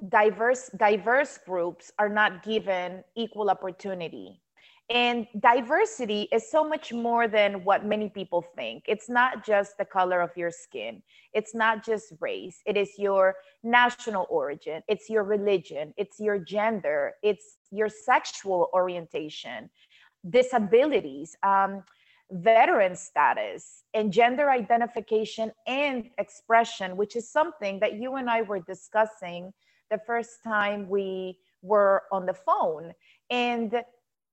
diverse 0.09 0.71
diverse 0.77 1.39
groups 1.45 1.91
are 1.99 2.09
not 2.09 2.43
given 2.43 3.03
equal 3.17 3.51
opportunity 3.51 4.41
and 4.89 5.27
diversity 5.41 6.29
is 6.33 6.49
so 6.49 6.67
much 6.67 6.93
more 6.93 7.27
than 7.27 7.65
what 7.65 7.85
many 7.85 8.09
people 8.09 8.43
think. 8.55 8.85
It's 8.87 9.09
not 9.09 9.45
just 9.45 9.77
the 9.79 9.85
color 9.85 10.21
of 10.21 10.31
your 10.37 10.51
skin, 10.51 11.03
it's 11.33 11.55
not 11.55 11.85
just 11.85 12.13
race, 12.21 12.61
it 12.67 12.77
is 12.77 12.91
your 12.97 13.35
national 13.65 14.27
origin, 14.31 14.83
it's 14.87 15.11
your 15.11 15.25
religion, 15.25 15.93
it's 15.97 16.21
your 16.21 16.39
gender, 16.39 17.15
it's 17.23 17.57
your 17.73 17.89
sexual 17.89 18.69
orientation, 18.73 19.71
disabilities, 20.31 21.37
um, 21.43 21.83
veteran 22.31 22.95
status, 22.95 23.83
and 23.93 24.13
gender 24.13 24.51
identification 24.51 25.51
and 25.67 26.11
expression, 26.19 26.97
which 26.97 27.17
is 27.17 27.29
something 27.31 27.81
that 27.81 27.95
you 27.95 28.17
and 28.17 28.31
I 28.31 28.43
were 28.43 28.61
discussing 28.61 29.53
the 29.91 29.99
first 30.07 30.43
time 30.45 30.89
we 30.89 31.39
were 31.63 32.05
on 32.13 32.27
the 32.27 32.35
phone. 32.35 32.93
And 33.31 33.83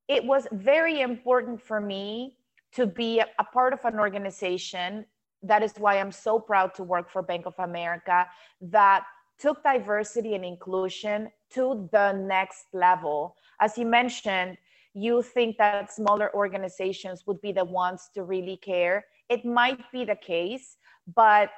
it 0.07 0.23
was 0.23 0.47
very 0.51 1.01
important 1.01 1.61
for 1.61 1.79
me 1.79 2.35
to 2.73 2.85
be 2.85 3.19
a 3.19 3.43
part 3.43 3.73
of 3.73 3.79
an 3.85 3.99
organization 3.99 5.05
that 5.41 5.61
is 5.61 5.73
why 5.77 5.99
i'm 5.99 6.11
so 6.11 6.39
proud 6.39 6.73
to 6.73 6.83
work 6.83 7.09
for 7.09 7.21
bank 7.21 7.45
of 7.45 7.53
america 7.59 8.27
that 8.61 9.03
took 9.39 9.63
diversity 9.63 10.35
and 10.35 10.45
inclusion 10.45 11.29
to 11.49 11.89
the 11.91 12.13
next 12.13 12.65
level. 12.73 13.35
As 13.59 13.77
you 13.77 13.85
mentioned 13.85 14.57
you 14.95 15.23
think 15.23 15.57
that 15.57 15.91
smaller 15.91 16.29
organizations 16.35 17.25
would 17.25 17.41
be 17.41 17.51
the 17.51 17.65
ones 17.65 18.11
to 18.13 18.21
really 18.23 18.57
care. 18.57 19.03
It 19.27 19.43
might 19.43 19.91
be 19.91 20.05
the 20.05 20.15
case 20.15 20.77
but 21.15 21.49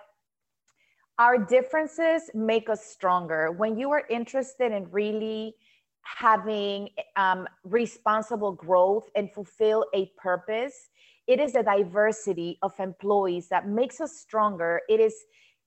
our 1.18 1.38
differences 1.38 2.30
make 2.34 2.70
us 2.70 2.86
stronger. 2.86 3.52
When 3.52 3.78
you 3.78 3.92
are 3.92 4.04
interested 4.10 4.72
in 4.72 4.90
really 4.92 5.56
having 6.05 6.89
um, 7.15 7.47
responsible 7.63 8.51
growth 8.51 9.09
and 9.15 9.31
fulfill 9.31 9.85
a 9.93 10.12
purpose. 10.17 10.89
It 11.27 11.39
is 11.39 11.53
the 11.53 11.63
diversity 11.63 12.57
of 12.62 12.79
employees 12.79 13.50
that 13.50 13.67
makes 13.67 14.00
us 14.00 14.15
stronger. 14.17 14.81
It 14.88 15.00
is 15.00 15.15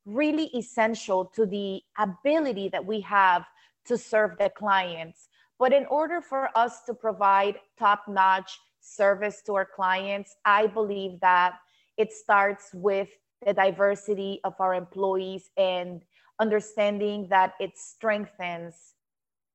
really 0.07 0.47
essential 0.57 1.25
to 1.35 1.45
the 1.45 1.83
ability 1.99 2.69
that 2.71 2.85
we 2.85 3.01
have 3.01 3.45
to 3.87 3.99
serve 3.99 4.39
the 4.39 4.51
clients. 4.51 5.29
But 5.59 5.73
in 5.73 5.87
order 5.87 6.21
for 6.21 6.51
us 6.57 6.83
to 6.85 6.95
provide 6.95 7.57
top 7.79 8.05
notch 8.09 8.59
service 8.81 9.43
to 9.47 9.55
our 9.57 9.67
clients, 9.67 10.37
I 10.45 10.69
believe 10.69 11.19
that 11.21 11.55
it 11.97 12.13
starts 12.13 12.71
with 12.73 13.09
the 13.45 13.53
diversity 13.53 14.41
of 14.45 14.55
our 14.61 14.75
employees 14.75 15.51
and 15.57 16.03
understanding 16.41 17.27
that 17.31 17.55
it 17.59 17.77
strengthens 17.77 18.95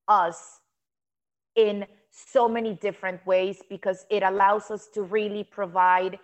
us 0.08 0.60
in 1.56 1.86
so 2.10 2.48
many 2.48 2.74
different 2.74 3.24
ways 3.26 3.62
because 3.68 4.06
it 4.10 4.22
allows 4.22 4.70
us 4.70 4.88
to 4.94 5.02
really 5.02 5.44
provide 5.44 6.18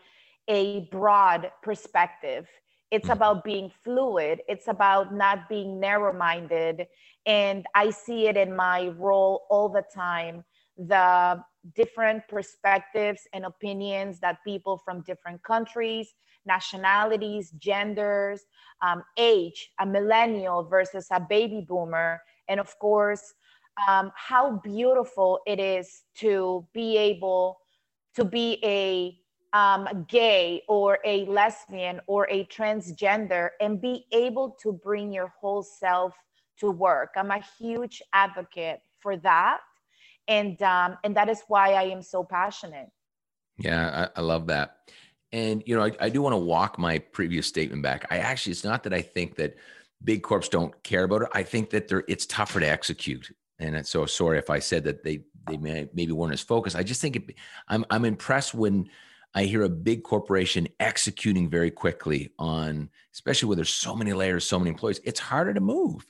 a 0.49 0.89
broad 0.91 1.51
perspective. 1.63 2.49
It's 2.91 3.09
mm. 3.09 3.13
about 3.13 3.45
being 3.45 3.71
fluid, 3.83 4.41
it's 4.49 4.69
about 4.69 5.15
not 5.15 5.49
being 5.49 5.81
narrow 5.81 6.13
minded. 6.13 6.87
And 7.27 7.67
I 7.75 7.91
see 7.91 8.27
it 8.29 8.37
in 8.37 8.55
my 8.57 8.89
role 8.99 9.47
all 9.51 9.69
the 9.69 9.85
time 9.95 10.45
the 10.77 11.43
different 11.75 12.27
perspectives 12.29 13.21
and 13.35 13.45
opinions 13.45 14.19
that 14.21 14.39
people 14.45 14.81
from 14.83 15.03
different 15.03 15.43
countries, 15.43 16.15
nationalities, 16.47 17.51
genders, 17.59 18.41
um, 18.81 19.05
age, 19.19 19.71
a 19.79 19.85
millennial 19.85 20.65
versus 20.65 21.07
a 21.13 21.21
baby 21.21 21.65
boomer, 21.69 22.21
and 22.49 22.59
of 22.59 22.79
course, 22.79 23.35
um, 23.89 24.13
how 24.15 24.61
beautiful 24.63 25.41
it 25.47 25.61
is 25.61 26.03
to 26.17 26.67
be 26.73 26.97
able 26.97 27.59
to 28.17 28.25
be 28.25 28.59
a 28.65 29.17
um, 29.53 30.07
gay 30.09 30.63
or 30.69 30.99
a 31.05 31.25
lesbian 31.27 32.01
or 32.07 32.29
a 32.31 32.45
transgender 32.47 33.51
and 33.61 33.81
be 33.81 34.07
able 34.13 34.57
to 34.63 34.73
bring 34.73 35.13
your 35.13 35.33
whole 35.41 35.63
self 35.63 36.15
to 36.59 36.71
work. 36.71 37.11
I'm 37.17 37.31
a 37.31 37.43
huge 37.59 38.03
advocate 38.13 38.81
for 39.01 39.17
that. 39.19 39.61
And, 40.29 40.61
um, 40.63 40.99
and 41.03 41.17
that 41.17 41.29
is 41.29 41.43
why 41.49 41.73
I 41.73 41.85
am 41.85 42.03
so 42.03 42.23
passionate. 42.23 42.89
Yeah, 43.59 44.09
I, 44.15 44.21
I 44.21 44.23
love 44.23 44.47
that. 44.49 44.77
And 45.33 45.63
you 45.67 45.77
know, 45.77 45.85
I, 45.85 45.93
I 46.01 46.09
do 46.09 46.23
want 46.23 46.35
to 46.35 46.39
walk 46.39 46.79
my 46.79 46.99
previous 46.99 47.47
statement 47.47 47.83
back. 47.83 48.07
I 48.11 48.19
actually, 48.19 48.53
it's 48.53 48.65
not 48.65 48.83
that 48.85 48.93
I 48.93 49.03
think 49.03 49.37
that 49.37 49.57
big 50.03 50.23
corps 50.23 50.49
don't 50.49 50.81
care 50.83 51.05
about 51.05 51.23
it. 51.23 51.29
I 51.33 51.43
think 51.43 51.71
that 51.71 51.89
they're 51.89 52.05
it's 52.09 52.27
tougher 52.27 52.61
to 52.61 52.69
execute. 52.69 53.31
And 53.61 53.87
so 53.87 54.07
sorry 54.07 54.39
if 54.39 54.51
I 54.51 54.59
said 54.59 54.85
that 54.85 55.05
they 55.05 55.21
they 55.47 55.57
may, 55.57 55.89
maybe 55.95 56.13
weren't 56.13 56.33
as 56.33 56.41
focused. 56.41 56.77
I 56.77 56.83
just 56.83 57.01
think 57.01 57.17
it, 57.17 57.35
I'm 57.69 57.85
I'm 57.91 58.05
impressed 58.05 58.55
when 58.55 58.89
I 59.35 59.45
hear 59.45 59.63
a 59.63 59.69
big 59.69 60.03
corporation 60.03 60.67
executing 60.81 61.49
very 61.49 61.71
quickly 61.71 62.33
on, 62.39 62.91
especially 63.15 63.49
where 63.49 63.57
there's 63.57 63.71
so 63.71 63.95
many 63.95 64.13
layers, 64.13 64.45
so 64.45 64.59
many 64.59 64.71
employees. 64.71 65.01
It's 65.05 65.21
harder 65.21 65.55
to 65.55 65.61
move. 65.61 66.05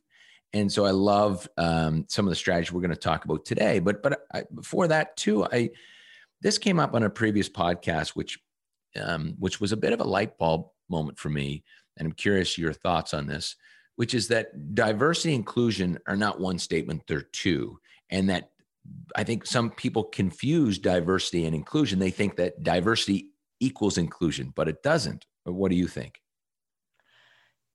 And 0.52 0.72
so 0.72 0.84
I 0.84 0.90
love 0.90 1.46
um, 1.58 2.06
some 2.08 2.26
of 2.26 2.30
the 2.30 2.36
strategy 2.36 2.72
we're 2.72 2.80
going 2.80 2.90
to 2.90 2.96
talk 2.96 3.24
about 3.24 3.44
today. 3.44 3.78
But 3.78 4.02
but 4.02 4.20
I, 4.32 4.44
before 4.54 4.88
that 4.88 5.16
too, 5.16 5.44
I 5.44 5.70
this 6.40 6.58
came 6.58 6.80
up 6.80 6.94
on 6.94 7.02
a 7.02 7.10
previous 7.10 7.48
podcast, 7.48 8.10
which 8.10 8.38
um, 9.00 9.34
which 9.38 9.60
was 9.60 9.72
a 9.72 9.76
bit 9.76 9.92
of 9.92 10.00
a 10.00 10.04
light 10.04 10.38
bulb 10.38 10.68
moment 10.88 11.18
for 11.18 11.28
me. 11.28 11.62
And 11.96 12.06
I'm 12.06 12.12
curious 12.12 12.58
your 12.58 12.72
thoughts 12.72 13.12
on 13.12 13.26
this, 13.26 13.56
which 14.00 14.14
is 14.14 14.28
that 14.28 14.74
diversity 14.74 15.34
and 15.34 15.40
inclusion 15.40 15.98
are 16.06 16.16
not 16.16 16.40
one 16.40 16.58
statement, 16.58 17.02
they're 17.06 17.20
two. 17.20 17.78
And 18.08 18.30
that 18.30 18.48
I 19.14 19.24
think 19.24 19.44
some 19.44 19.68
people 19.68 20.04
confuse 20.04 20.78
diversity 20.78 21.44
and 21.44 21.54
inclusion. 21.54 21.98
They 21.98 22.10
think 22.10 22.36
that 22.36 22.62
diversity 22.62 23.32
equals 23.60 23.98
inclusion, 23.98 24.54
but 24.56 24.68
it 24.68 24.82
doesn't. 24.82 25.26
What 25.44 25.70
do 25.70 25.76
you 25.76 25.86
think? 25.86 26.18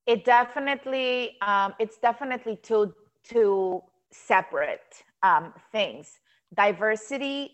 It 0.08 0.26
definitely, 0.26 1.38
um, 1.44 1.76
it's 1.78 2.00
definitely 2.00 2.58
two 2.64 2.96
two 3.24 3.84
separate 4.12 5.04
um, 5.22 5.54
things. 5.72 6.10
Diversity 6.56 7.52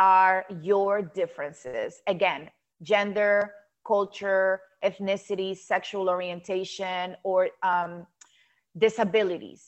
are 0.00 0.44
your 0.60 1.02
differences. 1.02 2.02
Again, 2.08 2.50
gender, 2.82 3.52
culture, 3.86 4.60
ethnicity, 4.84 5.56
sexual 5.56 6.08
orientation, 6.08 7.16
or 7.22 7.50
um, 7.62 8.06
disabilities. 8.76 9.64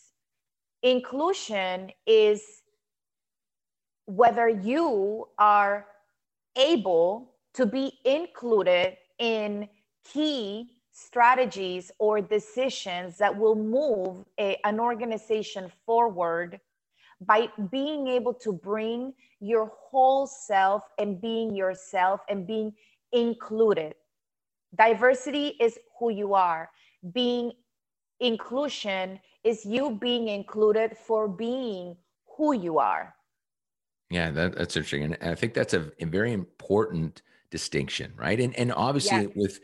Inclusion 0.83 1.91
is 2.07 2.63
whether 4.07 4.49
you 4.49 5.29
are 5.39 5.87
able 6.57 7.35
to 7.55 7.67
be 7.67 7.99
included 8.05 8.97
in 9.19 9.69
key 10.05 10.71
strategies 10.93 11.91
or 11.99 12.21
decisions 12.21 13.19
that 13.19 13.37
will 13.37 13.57
move 13.57 14.25
a, 14.39 14.57
an 14.65 14.79
organization 14.79 15.71
forward 15.85 16.61
by 17.21 17.49
being 17.71 18.07
able 18.07 18.35
to 18.35 18.53
bring 18.53 19.13
your 19.41 19.73
whole 19.75 20.27
self 20.27 20.83
and 20.99 21.21
being 21.21 21.55
yourself 21.55 22.21
and 22.29 22.47
being 22.47 22.73
included. 23.13 23.95
Diversity 24.75 25.49
is 25.61 25.79
who 25.99 26.11
you 26.11 26.35
are. 26.35 26.71
Being 27.13 27.53
inclusion 28.21 29.21
is 29.43 29.65
you 29.65 29.99
being 30.01 30.29
included 30.29 30.97
for 30.97 31.29
being 31.29 31.97
who 32.37 32.53
you 32.53 32.79
are. 32.79 33.15
Yeah, 34.11 34.31
that, 34.31 34.57
that's 34.57 34.77
interesting. 34.77 35.03
And 35.03 35.19
I 35.21 35.35
think 35.35 35.55
that's 35.55 35.75
a, 35.75 35.91
a, 36.01 36.07
very 36.07 36.33
important 36.33 37.23
distinction, 37.51 38.13
right? 38.17 38.39
And 38.39 38.55
and 38.57 38.73
obviously 38.73 39.23
yes. 39.23 39.31
with 39.35 39.61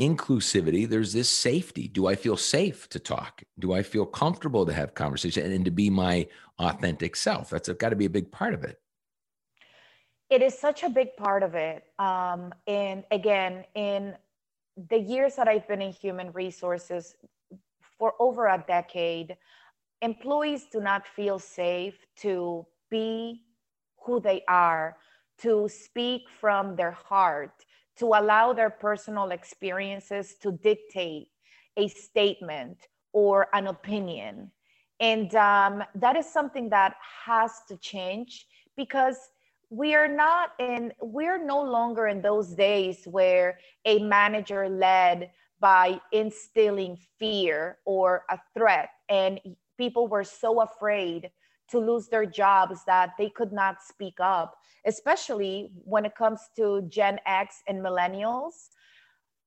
inclusivity, 0.00 0.88
there's 0.88 1.12
this 1.12 1.28
safety. 1.28 1.88
Do 1.88 2.06
I 2.06 2.14
feel 2.14 2.36
safe 2.36 2.88
to 2.90 2.98
talk? 2.98 3.42
Do 3.58 3.72
I 3.72 3.82
feel 3.82 4.06
comfortable 4.06 4.66
to 4.66 4.72
have 4.72 4.94
conversation 4.94 5.44
and, 5.44 5.54
and 5.54 5.64
to 5.64 5.70
be 5.70 5.90
my 5.90 6.26
authentic 6.58 7.16
self? 7.16 7.50
That's 7.50 7.68
got 7.68 7.90
to 7.90 7.96
be 7.96 8.06
a 8.06 8.10
big 8.10 8.30
part 8.32 8.54
of 8.54 8.64
it. 8.64 8.80
It 10.30 10.42
is 10.42 10.58
such 10.58 10.82
a 10.82 10.88
big 10.88 11.16
part 11.16 11.42
of 11.42 11.54
it. 11.54 11.84
Um, 11.98 12.52
and 12.66 13.04
again, 13.10 13.64
in 13.74 14.14
the 14.76 14.98
years 14.98 15.36
that 15.36 15.48
I've 15.48 15.68
been 15.68 15.82
in 15.82 15.92
human 15.92 16.32
resources 16.32 17.14
for 17.98 18.14
over 18.18 18.46
a 18.46 18.64
decade, 18.66 19.36
employees 20.02 20.66
do 20.70 20.80
not 20.80 21.06
feel 21.06 21.38
safe 21.38 21.94
to 22.18 22.66
be 22.90 23.42
who 24.04 24.20
they 24.20 24.42
are, 24.48 24.96
to 25.38 25.68
speak 25.68 26.22
from 26.40 26.76
their 26.76 26.90
heart, 26.90 27.64
to 27.96 28.06
allow 28.06 28.52
their 28.52 28.70
personal 28.70 29.30
experiences 29.30 30.34
to 30.42 30.52
dictate 30.52 31.28
a 31.76 31.88
statement 31.88 32.88
or 33.12 33.48
an 33.52 33.68
opinion. 33.68 34.50
And 35.00 35.34
um, 35.34 35.82
that 35.94 36.16
is 36.16 36.26
something 36.26 36.68
that 36.70 36.94
has 37.24 37.52
to 37.68 37.76
change 37.78 38.46
because 38.76 39.16
we 39.70 39.94
are 39.94 40.08
not 40.08 40.50
in, 40.58 40.92
we're 41.00 41.42
no 41.42 41.62
longer 41.62 42.08
in 42.08 42.22
those 42.22 42.54
days 42.54 43.04
where 43.06 43.58
a 43.84 43.98
manager 44.00 44.68
led 44.68 45.30
by 45.60 46.00
instilling 46.12 46.98
fear 47.18 47.78
or 47.84 48.24
a 48.30 48.38
threat 48.56 48.90
and 49.08 49.40
people 49.78 50.08
were 50.08 50.24
so 50.24 50.60
afraid 50.62 51.30
to 51.70 51.78
lose 51.78 52.08
their 52.08 52.26
jobs 52.26 52.84
that 52.86 53.12
they 53.18 53.30
could 53.30 53.52
not 53.52 53.82
speak 53.82 54.18
up, 54.20 54.56
especially 54.86 55.70
when 55.84 56.04
it 56.04 56.14
comes 56.14 56.40
to 56.56 56.82
Gen 56.88 57.18
X 57.26 57.62
and 57.66 57.80
millennials. 57.80 58.68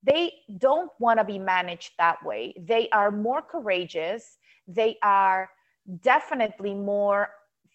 They 0.04 0.34
don't 0.58 0.92
want 1.00 1.20
to 1.20 1.26
be 1.26 1.40
managed 1.40 1.92
that 1.98 2.24
way. 2.26 2.56
They 2.60 2.90
are 2.90 3.12
more 3.12 3.42
courageous. 3.42 4.38
They 4.68 4.98
are 5.04 5.50
definitely 6.02 6.74
more 6.74 7.30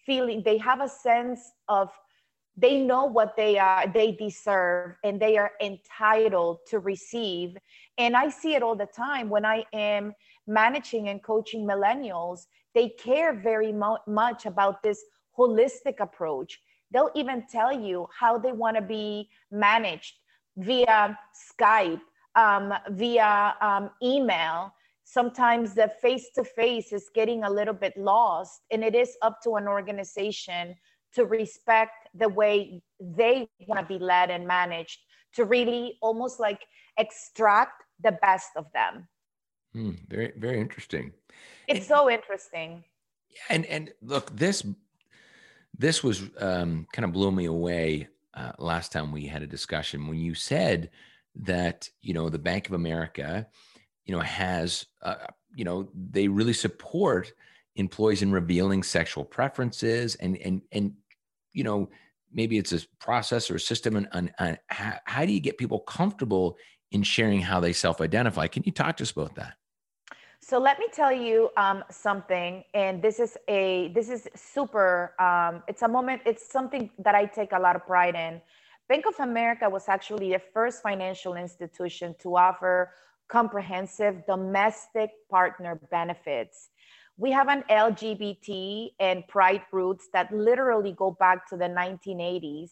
feeling, 0.05 0.41
they 0.43 0.57
have 0.57 0.81
a 0.81 0.89
sense 0.89 1.53
of 1.67 1.89
they 2.55 2.79
know 2.79 3.05
what 3.05 3.35
they 3.35 3.57
are 3.57 3.85
they 3.93 4.11
deserve 4.11 4.95
and 5.03 5.19
they 5.19 5.37
are 5.37 5.51
entitled 5.61 6.59
to 6.67 6.79
receive 6.79 7.57
and 7.97 8.15
i 8.15 8.29
see 8.29 8.53
it 8.53 8.61
all 8.61 8.75
the 8.75 8.85
time 8.85 9.29
when 9.29 9.45
i 9.45 9.63
am 9.73 10.13
managing 10.45 11.09
and 11.09 11.23
coaching 11.23 11.65
millennials 11.65 12.45
they 12.73 12.89
care 12.89 13.33
very 13.33 13.71
mo- 13.71 13.99
much 14.07 14.45
about 14.45 14.81
this 14.83 15.03
holistic 15.37 15.99
approach. 15.99 16.61
They'll 16.91 17.11
even 17.15 17.45
tell 17.49 17.71
you 17.71 18.07
how 18.17 18.37
they 18.37 18.51
want 18.51 18.75
to 18.77 18.81
be 18.81 19.29
managed 19.51 20.15
via 20.57 21.17
Skype, 21.33 22.01
um, 22.35 22.73
via 22.91 23.55
um, 23.61 23.89
email. 24.01 24.73
Sometimes 25.03 25.73
the 25.73 25.91
face 26.01 26.29
to 26.35 26.43
face 26.43 26.93
is 26.93 27.09
getting 27.13 27.43
a 27.43 27.49
little 27.49 27.73
bit 27.73 27.97
lost, 27.97 28.61
and 28.71 28.83
it 28.83 28.95
is 28.95 29.17
up 29.21 29.41
to 29.43 29.55
an 29.55 29.67
organization 29.67 30.75
to 31.15 31.25
respect 31.25 32.09
the 32.13 32.29
way 32.29 32.81
they 32.99 33.47
want 33.67 33.79
to 33.79 33.85
be 33.85 34.03
led 34.03 34.29
and 34.29 34.47
managed 34.47 34.99
to 35.35 35.45
really 35.45 35.97
almost 36.01 36.39
like 36.39 36.61
extract 36.97 37.83
the 38.01 38.11
best 38.21 38.49
of 38.55 38.65
them. 38.73 39.07
Mm, 39.75 39.97
very, 40.07 40.33
very 40.37 40.59
interesting. 40.59 41.11
It's 41.67 41.79
and, 41.79 41.87
so 41.87 42.09
interesting. 42.09 42.83
Yeah, 43.29 43.55
and 43.55 43.65
and 43.65 43.91
look, 44.01 44.35
this 44.35 44.63
this 45.77 46.03
was 46.03 46.21
um, 46.39 46.85
kind 46.93 47.05
of 47.05 47.13
blew 47.13 47.31
me 47.31 47.45
away 47.45 48.07
uh, 48.35 48.51
last 48.57 48.91
time 48.91 49.11
we 49.11 49.25
had 49.25 49.41
a 49.41 49.47
discussion 49.47 50.07
when 50.07 50.19
you 50.19 50.35
said 50.35 50.89
that 51.35 51.89
you 52.01 52.13
know 52.13 52.29
the 52.29 52.39
Bank 52.39 52.67
of 52.67 52.73
America, 52.73 53.47
you 54.05 54.15
know, 54.15 54.21
has 54.21 54.85
uh, 55.01 55.15
you 55.55 55.65
know 55.65 55.89
they 55.93 56.27
really 56.27 56.53
support 56.53 57.33
employees 57.75 58.21
in 58.21 58.31
revealing 58.31 58.83
sexual 58.83 59.23
preferences 59.23 60.15
and 60.15 60.37
and 60.37 60.61
and 60.71 60.93
you 61.53 61.63
know 61.63 61.89
maybe 62.31 62.57
it's 62.57 62.73
a 62.73 62.79
process 62.99 63.51
or 63.51 63.55
a 63.55 63.59
system 63.59 63.95
and, 63.95 64.07
and, 64.13 64.31
and 64.39 64.57
how, 64.67 64.95
how 65.05 65.25
do 65.25 65.31
you 65.31 65.39
get 65.39 65.57
people 65.57 65.79
comfortable 65.79 66.57
in 66.91 67.03
sharing 67.03 67.39
how 67.39 67.59
they 67.59 67.73
self-identify 67.73 68.47
can 68.47 68.63
you 68.65 68.71
talk 68.71 68.97
to 68.97 69.03
us 69.03 69.11
about 69.11 69.35
that 69.35 69.53
so 70.45 70.59
let 70.59 70.77
me 70.77 70.87
tell 70.91 71.13
you 71.13 71.51
um, 71.55 71.85
something, 71.89 72.65
and 72.73 73.01
this 73.01 73.21
is 73.21 73.37
a 73.47 73.93
this 73.95 74.09
is 74.09 74.27
super. 74.35 75.15
Um, 75.17 75.63
it's 75.69 75.83
a 75.83 75.87
moment. 75.87 76.21
It's 76.25 76.51
something 76.51 76.89
that 76.99 77.15
I 77.15 77.23
take 77.23 77.53
a 77.53 77.59
lot 77.59 77.77
of 77.77 77.85
pride 77.85 78.15
in. 78.15 78.41
Bank 78.89 79.05
of 79.05 79.17
America 79.21 79.69
was 79.69 79.87
actually 79.87 80.33
the 80.33 80.41
first 80.53 80.81
financial 80.81 81.35
institution 81.35 82.13
to 82.19 82.35
offer 82.35 82.91
comprehensive 83.29 84.25
domestic 84.25 85.11
partner 85.29 85.79
benefits. 85.89 86.71
We 87.17 87.31
have 87.31 87.47
an 87.47 87.63
LGBT 87.69 88.91
and 88.99 89.27
pride 89.27 89.61
roots 89.71 90.07
that 90.13 90.33
literally 90.33 90.93
go 90.93 91.11
back 91.11 91.47
to 91.49 91.57
the 91.57 91.65
1980s. 91.65 92.71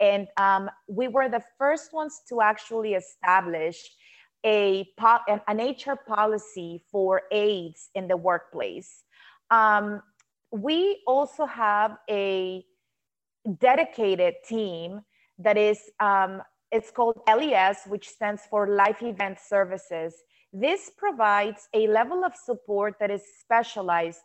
And 0.00 0.28
um, 0.38 0.70
we 0.88 1.08
were 1.08 1.28
the 1.28 1.42
first 1.58 1.92
ones 1.92 2.22
to 2.28 2.40
actually 2.40 2.94
establish 2.94 3.76
a 4.44 4.88
an 5.46 5.58
HR 5.58 5.96
policy 6.06 6.82
for 6.90 7.22
AIDS 7.30 7.90
in 7.94 8.08
the 8.08 8.16
workplace. 8.16 9.04
Um, 9.50 10.02
we 10.50 11.02
also 11.06 11.46
have 11.46 11.96
a 12.10 12.64
dedicated 13.58 14.34
team 14.46 15.02
that 15.38 15.56
is 15.56 15.78
um, 16.00 16.42
it's 16.70 16.90
called 16.90 17.20
LES, 17.28 17.84
which 17.86 18.08
stands 18.08 18.42
for 18.50 18.68
Life 18.68 19.02
Event 19.02 19.38
Services. 19.38 20.14
This 20.52 20.90
provides 20.96 21.68
a 21.74 21.86
level 21.86 22.24
of 22.24 22.34
support 22.36 22.96
that 23.00 23.10
is 23.10 23.22
specialized 23.40 24.20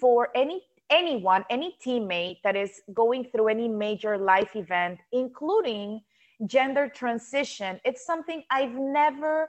for 0.00 0.28
any 0.34 0.62
anyone, 0.88 1.44
any 1.50 1.76
teammate 1.84 2.38
that 2.44 2.56
is 2.56 2.80
going 2.94 3.24
through 3.24 3.48
any 3.48 3.68
major 3.68 4.16
life 4.16 4.54
event, 4.54 5.00
including 5.12 6.00
gender 6.46 6.88
transition. 6.88 7.80
It's 7.84 8.06
something 8.06 8.44
I've 8.50 8.74
never 8.74 9.48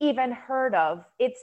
even 0.00 0.32
heard 0.32 0.74
of. 0.74 1.04
It's 1.18 1.40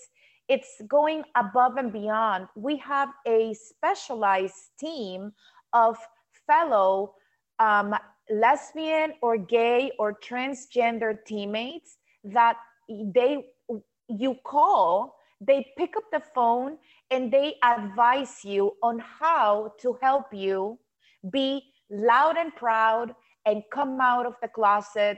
it's 0.50 0.82
going 0.88 1.24
above 1.36 1.78
and 1.78 1.92
beyond. 1.92 2.48
We 2.56 2.78
have 2.78 3.10
a 3.26 3.54
specialized 3.54 4.72
team 4.80 5.32
of 5.72 5.98
fellow 6.46 7.16
um, 7.60 7.96
lesbian 8.30 9.14
or 9.22 9.38
gay 9.38 9.92
or 9.98 10.20
transgender 10.20 11.18
teammates 11.26 11.98
that 12.26 12.58
they 12.90 13.46
you 14.10 14.36
call 14.44 15.16
they 15.46 15.66
pick 15.78 15.96
up 15.98 16.04
the 16.12 16.22
phone 16.34 16.78
and 17.12 17.32
they 17.32 17.56
advise 17.64 18.44
you 18.44 18.74
on 18.82 19.00
how 19.00 19.74
to 19.80 19.98
help 20.02 20.34
you 20.34 20.80
be 21.32 21.62
loud 21.90 22.38
and 22.38 22.56
proud 22.56 23.14
and 23.46 23.64
come 23.72 24.00
out 24.00 24.26
of 24.26 24.36
the 24.42 24.48
closet 24.48 25.18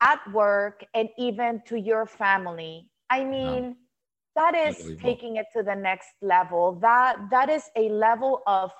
at 0.00 0.20
work 0.32 0.84
and 0.94 1.08
even 1.18 1.62
to 1.66 1.78
your 1.78 2.06
family. 2.06 2.88
I 3.10 3.24
mean 3.24 3.76
that 4.34 4.54
is 4.54 4.92
taking 5.02 5.36
it 5.36 5.46
to 5.54 5.62
the 5.62 5.74
next 5.74 6.08
level. 6.22 6.78
That 6.80 7.16
that 7.30 7.48
is 7.48 7.64
a 7.76 7.88
level 7.88 8.42
of 8.46 8.70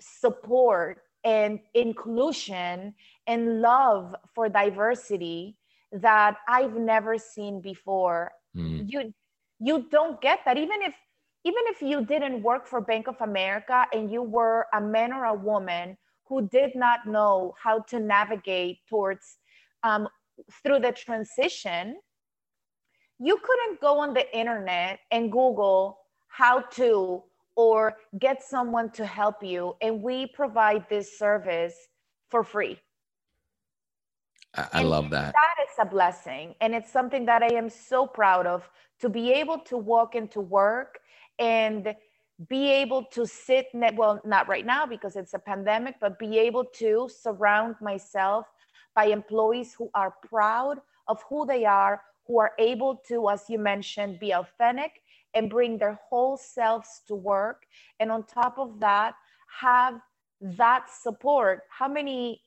support 0.00 1.02
and 1.24 1.58
inclusion 1.74 2.94
and 3.26 3.60
love 3.60 4.14
for 4.34 4.48
diversity 4.48 5.56
that 5.92 6.36
I've 6.48 6.76
never 6.76 7.18
seen 7.18 7.60
before. 7.60 8.32
Mm. 8.56 8.90
You 8.90 9.14
you 9.60 9.86
don't 9.90 10.20
get 10.20 10.40
that 10.44 10.56
even 10.58 10.82
if 10.82 10.94
even 11.44 11.62
if 11.66 11.82
you 11.82 12.04
didn't 12.04 12.42
work 12.42 12.66
for 12.66 12.80
Bank 12.80 13.06
of 13.06 13.16
America 13.20 13.86
and 13.92 14.10
you 14.10 14.22
were 14.22 14.66
a 14.72 14.80
man 14.80 15.12
or 15.12 15.26
a 15.26 15.34
woman 15.34 15.96
who 16.26 16.48
did 16.48 16.74
not 16.74 17.06
know 17.06 17.54
how 17.62 17.80
to 17.80 18.00
navigate 18.00 18.78
towards 18.88 19.36
um, 19.82 20.08
through 20.62 20.80
the 20.80 20.92
transition, 20.92 21.96
you 23.18 23.38
couldn't 23.42 23.80
go 23.80 24.00
on 24.00 24.14
the 24.14 24.36
internet 24.36 25.00
and 25.10 25.30
Google 25.30 25.98
how 26.28 26.60
to 26.60 27.22
or 27.56 27.96
get 28.18 28.42
someone 28.42 28.90
to 28.90 29.06
help 29.06 29.42
you. 29.42 29.76
And 29.80 30.02
we 30.02 30.26
provide 30.26 30.88
this 30.88 31.18
service 31.18 31.74
for 32.30 32.42
free. 32.42 32.80
I, 34.56 34.68
I 34.72 34.82
love 34.82 35.10
that. 35.10 35.34
That 35.34 35.53
a 35.78 35.84
blessing. 35.84 36.54
And 36.60 36.74
it's 36.74 36.90
something 36.90 37.26
that 37.26 37.42
I 37.42 37.54
am 37.54 37.68
so 37.68 38.06
proud 38.06 38.46
of 38.46 38.68
to 39.00 39.08
be 39.08 39.32
able 39.32 39.58
to 39.60 39.76
walk 39.76 40.14
into 40.14 40.40
work 40.40 41.00
and 41.38 41.94
be 42.48 42.70
able 42.70 43.04
to 43.04 43.26
sit, 43.26 43.66
well, 43.94 44.20
not 44.24 44.48
right 44.48 44.66
now 44.66 44.86
because 44.86 45.16
it's 45.16 45.34
a 45.34 45.38
pandemic, 45.38 45.96
but 46.00 46.18
be 46.18 46.38
able 46.38 46.64
to 46.64 47.08
surround 47.08 47.76
myself 47.80 48.46
by 48.94 49.06
employees 49.06 49.74
who 49.74 49.90
are 49.94 50.14
proud 50.28 50.80
of 51.08 51.22
who 51.28 51.46
they 51.46 51.64
are, 51.64 52.02
who 52.26 52.38
are 52.38 52.52
able 52.58 52.96
to, 53.08 53.28
as 53.28 53.44
you 53.48 53.58
mentioned, 53.58 54.18
be 54.18 54.32
authentic 54.32 55.02
and 55.34 55.50
bring 55.50 55.78
their 55.78 55.98
whole 56.08 56.36
selves 56.36 57.02
to 57.06 57.14
work. 57.14 57.66
And 58.00 58.10
on 58.10 58.24
top 58.24 58.58
of 58.58 58.80
that, 58.80 59.14
have 59.60 60.00
that 60.40 60.90
support. 60.90 61.62
How 61.70 61.88
many 61.88 62.40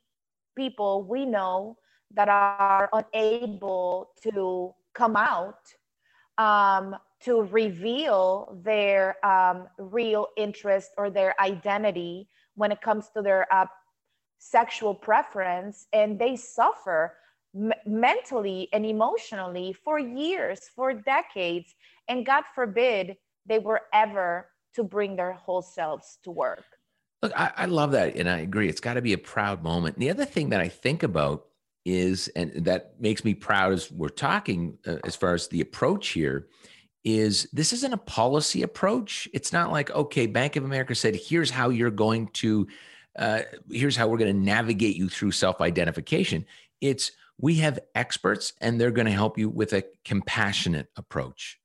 people 0.56 1.04
we 1.04 1.26
know 1.26 1.78
that 2.14 2.30
are 2.30 2.90
unable 2.94 4.12
to 4.24 4.74
come 4.94 5.16
out 5.16 5.60
um, 6.38 6.96
to 7.22 7.42
reveal 7.44 8.60
their 8.64 9.24
um, 9.26 9.68
real 9.78 10.28
interest 10.38 10.92
or 10.98 11.10
their 11.10 11.40
identity 11.42 12.28
when 12.56 12.72
it 12.72 12.82
comes 12.82 13.10
to 13.16 13.22
their 13.22 13.52
uh, 13.54 13.66
sexual 14.40 14.94
preference 14.94 15.88
and 15.94 16.20
they 16.20 16.36
suffer 16.36 17.14
m- 17.56 17.74
mentally 17.86 18.70
and 18.72 18.86
emotionally 18.86 19.74
for 19.74 19.98
years 19.98 20.60
for 20.76 20.94
decades 20.94 21.74
and 22.08 22.26
god 22.26 22.44
forbid 22.54 23.18
they 23.48 23.60
were 23.60 23.82
ever 23.94 24.48
to 24.76 24.84
bring 24.84 25.16
their 25.16 25.34
whole 25.34 25.62
selves 25.62 26.20
to 26.24 26.30
work. 26.30 26.66
Look 27.24 27.34
I, 27.36 27.52
I 27.58 27.66
love 27.66 27.92
that 27.92 28.16
and 28.16 28.30
i 28.30 28.40
agree. 28.40 28.70
It's 28.70 28.80
got 28.82 28.94
to 28.94 29.02
be 29.02 29.14
a 29.14 29.18
proud 29.18 29.64
moment. 29.64 29.96
And 29.96 30.04
the 30.04 30.12
other 30.12 30.26
thing 30.26 30.50
that 30.50 30.62
i 30.62 30.68
think 30.68 31.02
about 31.04 31.46
is 31.88 32.28
and 32.36 32.52
that 32.66 32.96
makes 33.00 33.24
me 33.24 33.34
proud 33.34 33.72
as 33.72 33.90
we're 33.90 34.10
talking 34.10 34.78
uh, 34.86 34.98
as 35.06 35.16
far 35.16 35.34
as 35.34 35.48
the 35.48 35.62
approach 35.62 36.10
here 36.10 36.48
is 37.06 37.48
this 37.54 37.72
isn't 37.72 37.94
a 37.94 37.98
policy 37.98 38.62
approach. 38.62 39.30
It's 39.34 39.54
not 39.54 39.72
like 39.72 39.90
okay 39.92 40.28
bank 40.28 40.58
of 40.58 40.66
america 40.66 40.94
said 40.94 41.16
here's 41.16 41.50
how 41.50 41.70
you're 41.70 41.90
going 41.90 42.28
to 42.34 42.68
uh, 43.18 43.42
here's 43.72 43.96
how 43.96 44.08
we're 44.08 44.18
going 44.18 44.36
to 44.36 44.46
navigate 44.46 44.96
you 44.96 45.10
through 45.10 45.32
self-identification. 45.32 46.46
It's 46.82 47.14
we 47.40 47.56
have 47.56 47.80
experts 47.96 48.54
and 48.62 48.80
they're 48.80 48.92
going 48.92 49.08
to 49.08 49.12
help 49.12 49.40
you 49.40 49.50
with 49.50 49.74
a 49.74 49.84
compassionate 50.06 50.90
approach. 50.98 51.58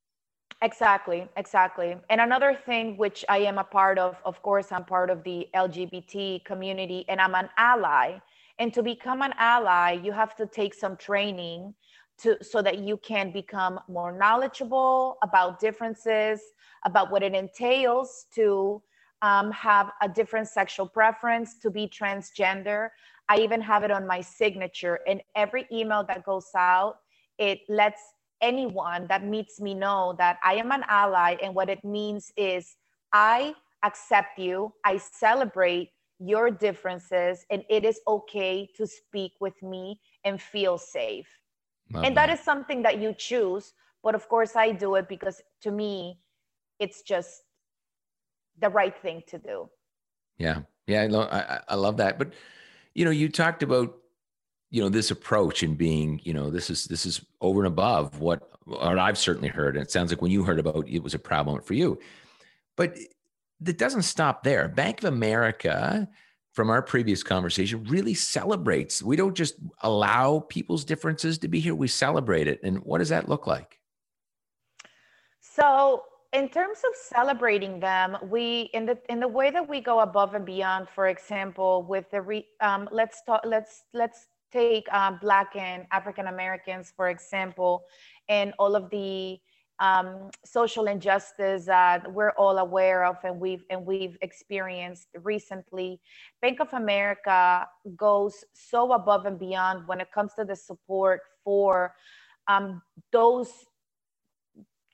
Exactly 0.63 1.29
exactly. 1.37 1.97
And 2.09 2.21
another 2.21 2.57
thing 2.65 2.97
which 2.97 3.25
i 3.29 3.39
am 3.39 3.59
a 3.59 3.65
part 3.65 3.99
of 3.99 4.17
of 4.25 4.41
course 4.43 4.71
i'm 4.71 4.85
part 4.85 5.11
of 5.11 5.25
the 5.25 5.49
lgbt 5.53 6.45
community 6.45 7.05
and 7.09 7.21
i'm 7.21 7.35
an 7.35 7.49
ally 7.57 8.21
and 8.59 8.73
to 8.75 8.83
become 8.83 9.23
an 9.23 9.33
ally 9.39 9.93
you 9.93 10.13
have 10.13 10.35
to 10.37 10.47
take 10.47 10.75
some 10.75 10.97
training 10.97 11.75
to 12.19 12.37
so 12.43 12.61
that 12.63 12.79
you 12.79 12.97
can 12.99 13.33
become 13.33 13.81
more 13.89 14.17
knowledgeable 14.17 15.17
about 15.23 15.59
differences 15.59 16.41
about 16.85 17.11
what 17.11 17.23
it 17.23 17.35
entails 17.35 18.27
to 18.35 18.83
um, 19.23 19.53
have 19.53 19.91
a 20.03 20.09
different 20.09 20.49
sexual 20.49 20.87
preference 20.87 21.59
to 21.59 21.71
be 21.71 21.89
transgender 21.89 22.89
I 23.29 23.39
even 23.39 23.61
have 23.63 23.83
it 23.83 23.91
on 23.91 24.07
my 24.07 24.21
signature. 24.21 25.01
And 25.07 25.23
every 25.35 25.67
email 25.73 26.05
that 26.05 26.25
goes 26.25 26.49
out, 26.57 26.97
it 27.39 27.61
lets 27.69 28.03
anyone 28.41 29.07
that 29.09 29.25
meets 29.25 29.61
me 29.61 29.75
know 29.75 30.15
that 30.19 30.39
I 30.45 30.55
am 30.57 30.73
an 30.73 30.85
ally. 30.89 31.37
And 31.43 31.55
what 31.55 31.71
it 31.71 31.85
means 31.85 32.33
is 32.37 32.77
I 33.13 33.55
accept 33.85 34.39
you, 34.39 34.73
I 34.85 34.99
celebrate 34.99 35.91
your 36.23 36.51
differences, 36.51 37.45
and 37.51 37.65
it 37.69 37.85
is 37.85 38.01
okay 38.07 38.69
to 38.77 38.87
speak 38.87 39.33
with 39.41 39.61
me 39.63 40.01
and 40.25 40.41
feel 40.41 40.79
safe. 40.79 41.29
And 41.95 42.17
that. 42.17 42.29
that 42.29 42.31
is 42.31 42.41
something 42.41 42.83
that 42.83 42.99
you 42.99 43.15
choose. 43.17 43.75
But 44.03 44.15
of 44.15 44.29
course, 44.29 44.57
I 44.57 44.73
do 44.73 44.95
it 44.95 45.09
because 45.09 45.43
to 45.61 45.71
me, 45.71 46.19
it's 46.79 47.03
just 47.03 47.43
the 48.59 48.71
right 48.71 48.97
thing 48.97 49.23
to 49.27 49.39
do. 49.39 49.69
Yeah. 50.39 50.61
Yeah. 50.87 51.03
I, 51.03 51.07
lo- 51.07 51.29
I, 51.31 51.61
I 51.69 51.75
love 51.75 51.99
that. 51.99 52.19
But 52.19 52.33
you 52.95 53.05
know, 53.05 53.11
you 53.11 53.29
talked 53.29 53.63
about 53.63 53.95
you 54.73 54.83
know 54.83 54.89
this 54.89 55.11
approach 55.11 55.63
and 55.63 55.77
being 55.77 56.19
you 56.25 56.33
know 56.33 56.51
this 56.51 56.71
is 56.71 56.87
this 56.87 57.05
is 57.05 57.25
over 57.41 57.61
and 57.61 57.67
above 57.69 58.21
what 58.21 58.49
what 58.65 58.99
I've 58.99 59.19
certainly 59.19 59.49
heard, 59.49 59.77
and 59.77 59.85
it 59.85 59.91
sounds 59.91 60.11
like 60.11 60.23
when 60.23 60.33
you 60.33 60.43
heard 60.43 60.59
about 60.59 60.89
it, 60.89 60.95
it 60.95 61.03
was 61.03 61.15
a 61.15 61.45
moment 61.45 61.65
for 61.65 61.75
you, 61.75 61.99
but 62.77 62.97
that 63.65 63.79
doesn't 63.79 64.03
stop 64.03 64.43
there. 64.43 64.69
Bank 64.69 65.03
of 65.03 65.13
America, 65.13 66.09
from 66.53 66.71
our 66.71 66.83
previous 66.83 67.23
conversation, 67.23 67.85
really 67.85 68.15
celebrates. 68.15 69.03
We 69.03 69.17
don't 69.17 69.35
just 69.35 69.55
allow 69.83 70.41
people's 70.41 70.85
differences 70.85 71.39
to 71.39 71.49
be 71.49 71.61
here; 71.61 71.75
we 71.75 71.89
celebrate 71.89 72.49
it. 72.49 72.61
And 72.63 72.79
what 72.81 72.99
does 72.99 73.09
that 73.11 73.29
look 73.29 73.47
like? 73.47 73.79
So 75.41 76.03
in 76.33 76.49
terms 76.49 76.79
of 76.79 76.97
celebrating 76.97 77.79
them 77.79 78.17
we 78.31 78.71
in 78.73 78.87
the 78.87 78.99
in 79.09 79.21
the 79.21 79.29
way 79.29 79.51
that 79.51 79.69
we 79.69 79.81
go 79.81 80.01
above 80.01 80.35
and 80.35 80.45
beyond 80.45 80.89
for 80.89 81.09
example 81.09 81.83
with 81.83 82.11
the 82.11 82.21
re, 82.21 82.47
um, 82.61 82.89
let's 82.91 83.23
talk 83.23 83.43
let's 83.45 83.85
let's 83.93 84.29
take 84.51 84.87
uh, 84.93 85.13
black 85.21 85.55
and 85.57 85.87
african 85.93 86.27
americans 86.27 86.93
for 86.97 87.11
example 87.11 87.85
and 88.29 88.53
all 88.59 88.75
of 88.75 88.89
the 88.91 89.39
um, 89.83 90.31
social 90.45 90.87
injustice 90.87 91.65
that 91.67 92.11
we're 92.13 92.31
all 92.39 92.59
aware 92.59 93.05
of 93.05 93.17
and 93.25 93.41
we've 93.41 93.65
and 93.69 93.85
we've 93.85 94.17
experienced 94.23 95.09
recently 95.23 96.01
bank 96.41 96.61
of 96.61 96.73
america 96.73 97.67
goes 97.97 98.45
so 98.53 98.93
above 98.93 99.27
and 99.27 99.39
beyond 99.41 99.87
when 99.89 100.01
it 100.01 100.11
comes 100.13 100.33
to 100.35 100.45
the 100.45 100.55
support 100.55 101.21
for 101.43 101.95
um, 102.47 102.81
those 103.11 103.51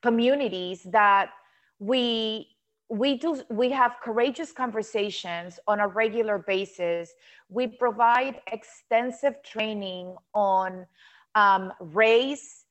communities 0.02 0.82
that 0.90 1.30
we 1.78 2.48
we 2.88 3.18
do 3.18 3.42
we 3.50 3.70
have 3.70 3.96
courageous 4.02 4.52
conversations 4.52 5.60
on 5.66 5.80
a 5.80 5.88
regular 5.88 6.38
basis. 6.38 7.12
We 7.50 7.66
provide 7.66 8.40
extensive 8.50 9.42
training 9.42 10.16
on 10.32 10.86
um, 11.34 11.72
race 11.80 12.64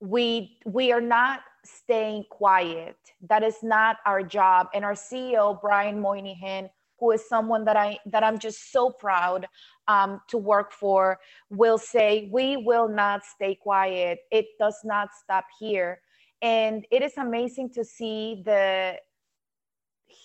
we 0.00 0.58
we 0.66 0.92
are 0.92 1.00
not 1.00 1.40
staying 1.64 2.24
quiet. 2.30 2.96
That 3.28 3.42
is 3.42 3.56
not 3.62 3.96
our 4.04 4.22
job. 4.22 4.68
And 4.74 4.84
our 4.84 4.94
ceo 4.94 5.60
brian 5.60 6.00
moynihan 6.00 6.68
who 7.00 7.10
is 7.12 7.26
someone 7.28 7.64
that 7.64 7.76
i 7.76 7.98
that 8.06 8.22
i'm 8.22 8.38
just 8.38 8.70
so 8.72 8.90
proud 8.90 9.46
um, 9.88 10.20
to 10.28 10.38
work 10.38 10.72
for 10.72 11.18
will 11.50 11.78
say 11.78 12.28
we 12.32 12.56
will 12.56 12.88
not 12.88 13.24
stay 13.24 13.54
quiet. 13.54 14.20
It 14.30 14.46
does 14.58 14.78
not 14.84 15.10
stop 15.22 15.46
here. 15.58 16.00
And 16.42 16.84
it 16.90 17.02
is 17.02 17.12
amazing 17.16 17.70
to 17.74 17.84
see 17.84 18.42
the 18.44 18.96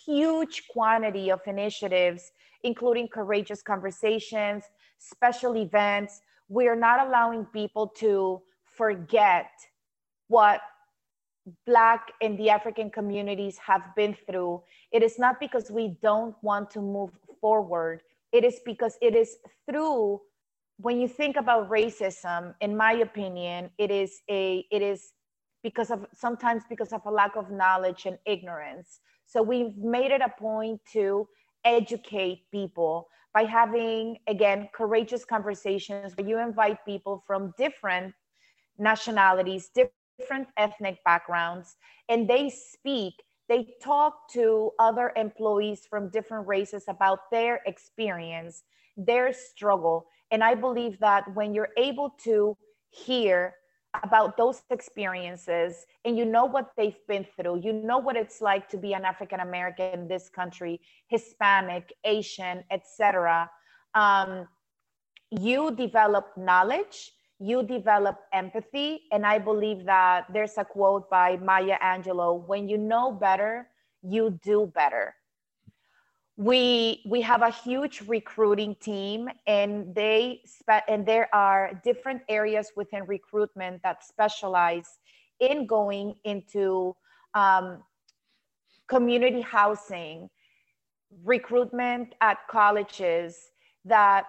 huge 0.05 0.67
quantity 0.69 1.31
of 1.31 1.41
initiatives, 1.47 2.31
including 2.63 3.07
courageous 3.07 3.61
conversations, 3.61 4.63
special 4.97 5.55
events. 5.57 6.21
we're 6.49 6.75
not 6.75 7.05
allowing 7.07 7.45
people 7.45 7.87
to 7.87 8.41
forget 8.79 9.51
what 10.29 10.61
Black 11.65 12.11
and 12.21 12.39
the 12.39 12.49
African 12.49 12.89
communities 12.89 13.57
have 13.57 13.83
been 13.95 14.15
through. 14.25 14.63
It 14.91 15.03
is 15.03 15.19
not 15.19 15.39
because 15.39 15.69
we 15.69 15.97
don't 16.01 16.35
want 16.41 16.71
to 16.71 16.81
move 16.81 17.11
forward, 17.41 18.01
it 18.31 18.43
is 18.43 18.59
because 18.65 18.95
it 19.01 19.15
is 19.15 19.37
through 19.67 20.21
when 20.77 20.99
you 21.01 21.07
think 21.09 21.35
about 21.35 21.69
racism 21.69 22.53
in 22.61 22.75
my 22.75 22.93
opinion 22.93 23.69
it 23.77 23.91
is 23.91 24.21
a 24.29 24.65
it 24.71 24.81
is 24.81 25.11
because 25.61 25.91
of 25.91 26.05
sometimes 26.15 26.63
because 26.69 26.93
of 26.93 27.01
a 27.05 27.11
lack 27.11 27.35
of 27.35 27.51
knowledge 27.51 28.05
and 28.05 28.17
ignorance 28.25 29.01
so 29.25 29.41
we've 29.41 29.75
made 29.77 30.11
it 30.11 30.21
a 30.21 30.33
point 30.39 30.79
to 30.93 31.27
educate 31.65 32.43
people 32.51 33.09
by 33.33 33.43
having 33.43 34.17
again 34.27 34.69
courageous 34.73 35.25
conversations 35.25 36.15
where 36.15 36.27
you 36.27 36.39
invite 36.39 36.77
people 36.85 37.23
from 37.27 37.53
different 37.57 38.13
nationalities 38.79 39.69
different 39.75 40.47
ethnic 40.57 41.03
backgrounds 41.03 41.75
and 42.09 42.27
they 42.27 42.49
speak 42.49 43.13
they 43.47 43.67
talk 43.81 44.29
to 44.31 44.71
other 44.79 45.11
employees 45.15 45.87
from 45.89 46.09
different 46.09 46.47
races 46.47 46.83
about 46.87 47.19
their 47.31 47.61
experience 47.65 48.63
their 48.97 49.31
struggle 49.33 50.05
and 50.31 50.43
I 50.43 50.55
believe 50.55 50.99
that 50.99 51.33
when 51.33 51.53
you're 51.53 51.73
able 51.77 52.11
to 52.23 52.55
hear 52.91 53.55
about 54.03 54.37
those 54.37 54.61
experiences 54.69 55.85
and 56.05 56.17
you 56.17 56.25
know 56.25 56.45
what 56.45 56.71
they've 56.77 56.99
been 57.07 57.25
through, 57.35 57.61
you 57.63 57.73
know 57.73 57.97
what 57.97 58.15
it's 58.15 58.39
like 58.39 58.69
to 58.69 58.77
be 58.77 58.93
an 58.93 59.03
African 59.03 59.39
American 59.39 60.01
in 60.01 60.07
this 60.07 60.29
country, 60.29 60.79
Hispanic, 61.07 61.91
Asian, 62.03 62.63
etc. 62.69 63.49
Um, 63.95 64.47
you 65.31 65.75
develop 65.75 66.37
knowledge, 66.37 67.11
you 67.39 67.63
develop 67.63 68.19
empathy, 68.33 69.03
and 69.11 69.25
I 69.25 69.39
believe 69.39 69.85
that 69.85 70.27
there's 70.31 70.57
a 70.57 70.65
quote 70.65 71.09
by 71.09 71.37
Maya 71.37 71.77
Angelou: 71.81 72.45
"When 72.45 72.67
you 72.67 72.77
know 72.77 73.11
better, 73.11 73.69
you 74.03 74.39
do 74.43 74.71
better." 74.75 75.15
we 76.39 77.01
we 77.05 77.19
have 77.19 77.41
a 77.41 77.49
huge 77.49 78.01
recruiting 78.07 78.73
team 78.75 79.27
and 79.45 79.93
they 79.93 80.39
spe- 80.45 80.87
and 80.87 81.05
there 81.05 81.27
are 81.35 81.73
different 81.83 82.21
areas 82.29 82.71
within 82.77 83.03
recruitment 83.07 83.83
that 83.83 84.05
specialize 84.05 84.99
in 85.41 85.67
going 85.67 86.15
into 86.23 86.95
um, 87.33 87.83
community 88.87 89.41
housing 89.41 90.29
recruitment 91.25 92.15
at 92.21 92.37
colleges 92.49 93.51
that 93.83 94.27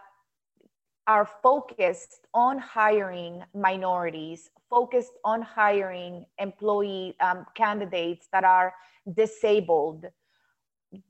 are 1.10 1.26
focused 1.42 2.22
on 2.32 2.54
hiring 2.56 3.42
minorities 3.52 4.50
focused 4.70 5.14
on 5.24 5.42
hiring 5.42 6.24
employee 6.38 7.16
um, 7.20 7.44
candidates 7.54 8.28
that 8.32 8.44
are 8.44 8.72
disabled. 9.14 10.06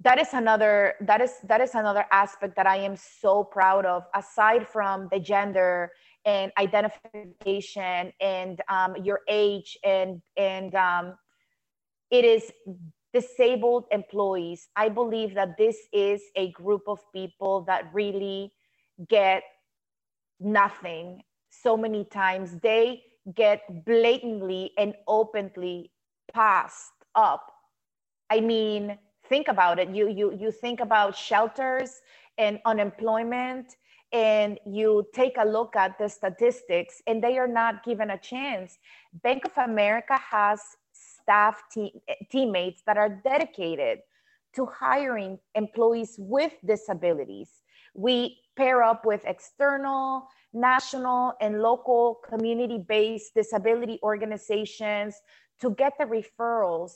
That 0.01 0.19
is 0.19 0.33
another 0.33 0.95
that 1.03 1.21
is 1.21 1.35
that 1.45 1.61
is 1.61 1.75
another 1.75 2.05
aspect 2.13 2.57
that 2.57 2.67
i 2.67 2.77
am 2.77 2.97
so 2.97 3.45
proud 3.45 3.87
of 3.87 4.05
aside 4.15 4.69
from 4.69 5.09
the 5.13 5.21
gender 5.21 5.93
and 6.27 6.53
identification 6.59 8.13
and 8.21 8.61
um, 8.69 8.97
your 9.03 9.21
age 9.29 9.79
and 9.85 10.21
and 10.37 10.75
um, 10.75 11.15
it 12.11 12.25
is 12.25 12.53
disabled 13.13 13.85
employees. 13.91 14.69
I 14.77 14.89
believe 14.89 15.35
that 15.35 15.57
this 15.57 15.79
is 15.93 16.21
a 16.37 16.51
group 16.53 16.83
of 16.87 16.99
people 17.13 17.63
that 17.63 17.83
really 17.93 18.53
get 19.09 19.43
nothing 20.41 21.23
so 21.51 21.77
many 21.77 22.05
times 22.05 22.59
they 22.63 23.03
get 23.35 23.85
blatantly 23.85 24.73
and 24.79 24.95
openly 25.07 25.91
passed 26.33 26.93
up 27.15 27.53
i 28.31 28.41
mean 28.41 28.99
think 29.31 29.49
about 29.49 29.79
it. 29.79 29.89
You 29.91 30.09
you 30.09 30.35
you 30.37 30.51
think 30.51 30.81
about 30.81 31.17
shelters 31.17 32.03
and 32.37 32.59
unemployment 32.67 33.77
and 34.13 34.59
you 34.67 35.07
take 35.15 35.37
a 35.39 35.45
look 35.47 35.77
at 35.77 35.97
the 35.99 36.09
statistics 36.09 37.01
and 37.07 37.23
they 37.23 37.39
are 37.39 37.47
not 37.47 37.85
given 37.85 38.11
a 38.11 38.19
chance. 38.19 38.79
Bank 39.23 39.45
of 39.45 39.53
America 39.57 40.19
has 40.19 40.61
staff 40.93 41.63
te- 41.73 42.03
teammates 42.31 42.83
that 42.87 42.97
are 42.97 43.09
dedicated 43.09 44.01
to 44.55 44.67
hiring 44.67 45.39
employees 45.55 46.17
with 46.19 46.53
disabilities. 46.67 47.60
We 47.95 48.39
pair 48.57 48.83
up 48.83 49.05
with 49.05 49.23
external, 49.27 50.29
national, 50.53 51.35
and 51.41 51.61
local 51.63 52.21
community 52.29 52.79
based 52.79 53.35
disability 53.35 53.99
organizations 54.03 55.15
to 55.61 55.71
get 55.71 55.95
the 55.99 56.05
referrals 56.05 56.93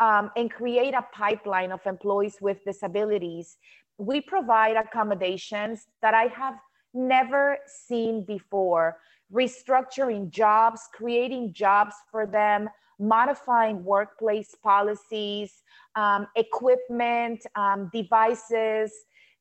um, 0.00 0.30
and 0.36 0.50
create 0.50 0.94
a 0.94 1.06
pipeline 1.12 1.72
of 1.72 1.80
employees 1.86 2.38
with 2.40 2.64
disabilities. 2.64 3.56
We 3.98 4.20
provide 4.20 4.76
accommodations 4.76 5.86
that 6.02 6.14
I 6.14 6.24
have 6.24 6.54
never 6.92 7.58
seen 7.66 8.24
before, 8.24 8.98
restructuring 9.32 10.30
jobs, 10.30 10.80
creating 10.92 11.52
jobs 11.52 11.94
for 12.10 12.26
them, 12.26 12.68
modifying 12.98 13.84
workplace 13.84 14.54
policies, 14.62 15.62
um, 15.96 16.26
equipment, 16.36 17.44
um, 17.56 17.90
devices, 17.92 18.92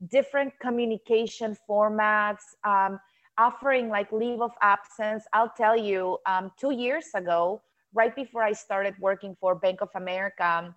different 0.09 0.53
communication 0.59 1.55
formats, 1.69 2.43
um, 2.63 2.99
offering 3.37 3.89
like 3.89 4.11
leave 4.11 4.41
of 4.41 4.51
absence. 4.61 5.25
I'll 5.33 5.53
tell 5.55 5.77
you, 5.77 6.17
um, 6.25 6.51
two 6.59 6.71
years 6.71 7.07
ago, 7.15 7.61
right 7.93 8.15
before 8.15 8.43
I 8.43 8.53
started 8.53 8.95
working 8.99 9.35
for 9.39 9.55
Bank 9.55 9.81
of 9.81 9.89
America, 9.95 10.75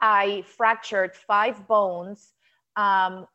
I 0.00 0.44
fractured 0.46 1.14
five 1.14 1.66
bones 1.66 2.32
um, 2.76 3.26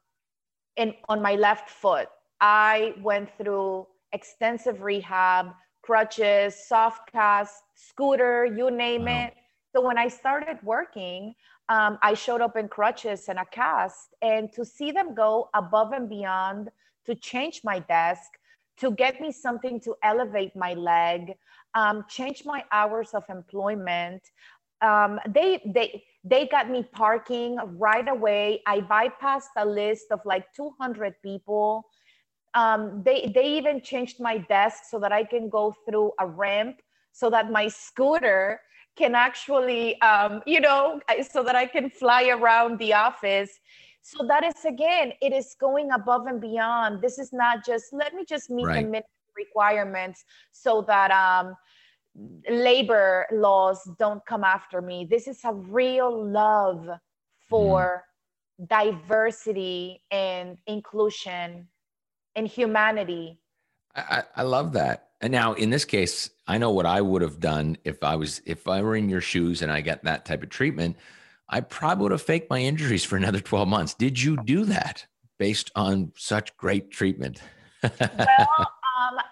in, 0.78 0.94
on 1.10 1.22
my 1.22 1.36
left 1.36 1.70
foot. 1.70 2.08
I 2.42 2.94
went 3.02 3.30
through 3.38 3.88
extensive 4.12 4.82
rehab, 4.82 5.54
crutches, 5.84 6.56
soft 6.68 7.12
cast, 7.12 7.64
scooter, 7.76 8.46
you 8.46 8.72
name 8.72 9.06
wow. 9.06 9.26
it. 9.26 9.34
So 9.76 9.82
when 9.82 9.98
I 9.98 10.08
started 10.08 10.58
working, 10.64 11.36
um, 11.70 11.98
I 12.02 12.14
showed 12.14 12.42
up 12.42 12.56
in 12.56 12.68
crutches 12.68 13.28
and 13.28 13.40
a 13.40 13.46
cast, 13.46 14.14
and 14.22 14.52
to 14.54 14.64
see 14.64 14.92
them 14.92 15.16
go 15.16 15.50
above 15.54 15.94
and 15.94 16.08
beyond 16.10 16.70
to 17.06 17.16
change 17.16 17.62
my 17.64 17.80
desk, 17.80 18.38
to 18.78 18.92
get 18.92 19.22
me 19.22 19.32
something 19.32 19.80
to 19.82 19.96
elevate 20.04 20.56
my 20.56 20.74
leg, 20.74 21.34
um, 21.74 22.06
changed 22.10 22.46
my 22.46 22.64
hours 22.72 23.14
of 23.14 23.24
employment. 23.30 24.22
Um, 24.82 25.20
they 25.28 25.62
they 25.66 26.04
they 26.24 26.48
got 26.48 26.70
me 26.70 26.84
parking 26.84 27.58
right 27.78 28.08
away. 28.08 28.62
I 28.68 28.82
bypassed 28.82 29.56
a 29.58 29.66
list 29.66 30.08
of 30.12 30.20
like 30.26 30.54
200 30.54 31.16
people. 31.22 31.86
Um, 32.54 33.02
they 33.04 33.32
they 33.34 33.58
even 33.58 33.82
changed 33.82 34.20
my 34.20 34.38
desk 34.38 34.84
so 34.90 35.00
that 35.00 35.12
I 35.12 35.24
can 35.24 35.50
go 35.50 35.76
through 35.88 36.12
a 36.20 36.28
ramp 36.28 36.82
so 37.12 37.30
that 37.30 37.50
my 37.50 37.70
scooter 37.70 38.60
can 38.96 39.16
actually 39.16 40.00
um, 40.02 40.42
you 40.46 40.60
know 40.60 41.02
so 41.30 41.44
that 41.44 41.56
I 41.56 41.66
can 41.66 41.90
fly 41.90 42.28
around 42.28 42.80
the 42.80 42.94
office. 42.94 43.60
So 44.02 44.26
that 44.28 44.44
is 44.44 44.66
again, 44.66 45.14
it 45.22 45.34
is 45.34 45.56
going 45.60 45.92
above 45.92 46.28
and 46.28 46.40
beyond. 46.40 47.02
This 47.02 47.18
is 47.18 47.34
not 47.34 47.66
just 47.66 47.86
let 47.92 48.14
me 48.14 48.24
just 48.24 48.50
meet 48.50 48.68
right. 48.68 48.84
the 48.84 48.90
minimum 48.90 49.10
requirements 49.36 50.24
so 50.52 50.84
that 50.88 51.12
um, 51.12 51.56
labor 52.50 53.26
laws 53.32 53.90
don't 54.00 54.26
come 54.26 54.44
after 54.44 54.82
me. 54.82 55.08
This 55.10 55.28
is 55.28 55.40
a 55.44 55.54
real 55.54 56.26
love 56.26 56.88
for 57.50 58.04
mm. 58.62 58.68
diversity 58.68 60.02
and 60.12 60.58
inclusion 60.68 61.68
and 62.36 62.48
humanity. 62.48 63.40
I, 63.96 64.24
I 64.36 64.44
love 64.44 64.74
that. 64.74 65.10
And 65.26 65.32
now 65.32 65.54
in 65.54 65.72
this 65.72 65.86
case, 65.86 66.30
I 66.46 66.60
know 66.60 66.70
what 66.70 66.86
I 66.86 67.02
would 67.02 67.24
have 67.24 67.40
done 67.40 67.80
if 67.84 68.04
I 68.04 68.16
was 68.16 68.44
if 68.46 68.68
I 68.68 68.84
were 68.84 68.96
in 68.96 69.10
your 69.10 69.22
shoes 69.22 69.64
and 69.64 69.72
I 69.72 69.82
got 69.82 70.04
that 70.04 70.24
type 70.24 70.44
of 70.44 70.50
treatment. 70.50 70.98
I 71.50 71.62
probably 71.62 72.04
would 72.04 72.12
have 72.12 72.22
faked 72.22 72.48
my 72.52 72.60
injuries 72.60 73.04
for 73.04 73.18
another 73.18 73.40
12 73.40 73.68
months. 73.68 73.96
Did 73.96 74.22
you 74.22 74.38
do 74.44 74.66
that 74.66 75.04
based 75.40 75.72
on 75.76 76.12
such 76.16 76.56
great 76.58 76.92
treatment? 76.92 77.42
well, 77.82 77.92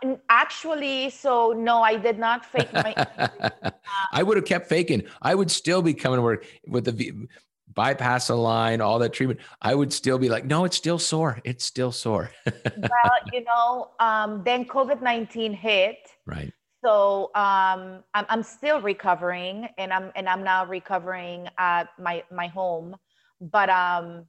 um, 0.03 0.17
actually, 0.29 1.11
so 1.11 1.51
no, 1.55 1.83
I 1.83 1.97
did 1.97 2.17
not 2.17 2.43
fake 2.43 2.73
my. 2.73 2.95
I 4.11 4.23
would 4.23 4.37
have 4.37 4.47
kept 4.47 4.69
faking. 4.69 5.03
I 5.21 5.35
would 5.35 5.51
still 5.51 5.83
be 5.83 5.93
coming 5.93 6.17
to 6.17 6.23
work 6.23 6.47
with 6.65 6.85
the 6.85 7.27
bypass 7.73 8.29
a 8.29 8.35
line, 8.35 8.81
all 8.81 8.99
that 8.99 9.13
treatment. 9.13 9.39
I 9.61 9.75
would 9.75 9.91
still 9.91 10.17
be 10.17 10.29
like, 10.29 10.45
no, 10.45 10.65
it's 10.65 10.77
still 10.77 10.99
sore. 10.99 11.39
It's 11.43 11.63
still 11.63 11.91
sore. 11.91 12.31
well, 12.45 12.91
you 13.33 13.43
know, 13.43 13.91
um, 13.99 14.43
then 14.43 14.65
COVID 14.65 15.01
nineteen 15.01 15.53
hit. 15.53 15.97
Right. 16.25 16.53
So 16.83 17.31
um, 17.35 18.03
I'm, 18.13 18.25
I'm 18.29 18.43
still 18.43 18.81
recovering, 18.81 19.69
and 19.77 19.93
I'm 19.93 20.11
and 20.15 20.27
I'm 20.27 20.43
now 20.43 20.65
recovering 20.65 21.47
at 21.57 21.89
my 21.99 22.23
my 22.31 22.47
home. 22.47 22.95
But 23.39 23.69
um, 23.69 24.25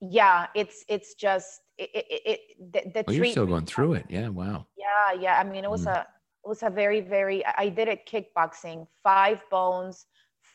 yeah, 0.00 0.46
it's 0.54 0.84
it's 0.88 1.14
just 1.14 1.60
it, 1.76 1.90
it, 1.94 2.22
it 2.24 2.40
the, 2.72 2.90
the 2.92 3.04
well, 3.06 3.16
you're 3.16 3.26
still 3.26 3.46
going 3.46 3.66
through 3.66 3.94
it. 3.94 4.06
Yeah. 4.08 4.28
Wow. 4.28 4.66
Yeah. 4.76 4.84
Yeah, 4.88 5.20
yeah. 5.20 5.38
I 5.38 5.44
mean, 5.44 5.64
it 5.64 5.70
was 5.70 5.86
mm. 5.86 5.94
a 5.94 6.00
it 6.00 6.48
was 6.48 6.62
a 6.62 6.70
very 6.70 7.00
very. 7.00 7.44
I 7.46 7.68
did 7.68 7.88
it 7.88 8.06
kickboxing. 8.06 8.86
Five 9.02 9.42
bones 9.50 10.06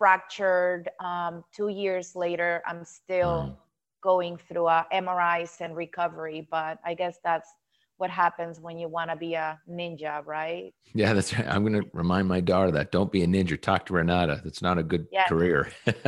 fractured. 0.03 0.89
Um, 0.99 1.45
two 1.55 1.69
years 1.69 2.13
later, 2.13 2.61
I'm 2.67 2.83
still 2.83 3.57
going 4.01 4.35
through 4.35 4.67
a 4.67 4.85
MRIs 4.91 5.61
and 5.61 5.77
recovery. 5.77 6.45
But 6.51 6.77
I 6.83 6.93
guess 6.93 7.19
that's 7.23 7.49
what 7.95 8.09
happens 8.09 8.59
when 8.59 8.77
you 8.77 8.89
want 8.89 9.11
to 9.11 9.15
be 9.15 9.35
a 9.35 9.57
ninja, 9.69 10.21
right? 10.25 10.73
Yeah, 10.93 11.13
that's 11.13 11.33
right. 11.33 11.47
I'm 11.47 11.63
going 11.63 11.81
to 11.81 11.89
remind 11.93 12.27
my 12.27 12.41
daughter 12.41 12.69
that 12.71 12.91
don't 12.91 13.13
be 13.13 13.23
a 13.23 13.27
ninja. 13.27 13.59
Talk 13.61 13.85
to 13.85 13.93
Renata. 13.93 14.41
That's 14.43 14.61
not 14.61 14.77
a 14.77 14.83
good 14.83 15.07
yes. 15.09 15.29
career. 15.29 15.71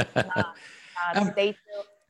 um, 1.16 1.32
stay 1.32 1.54
to, 1.54 1.58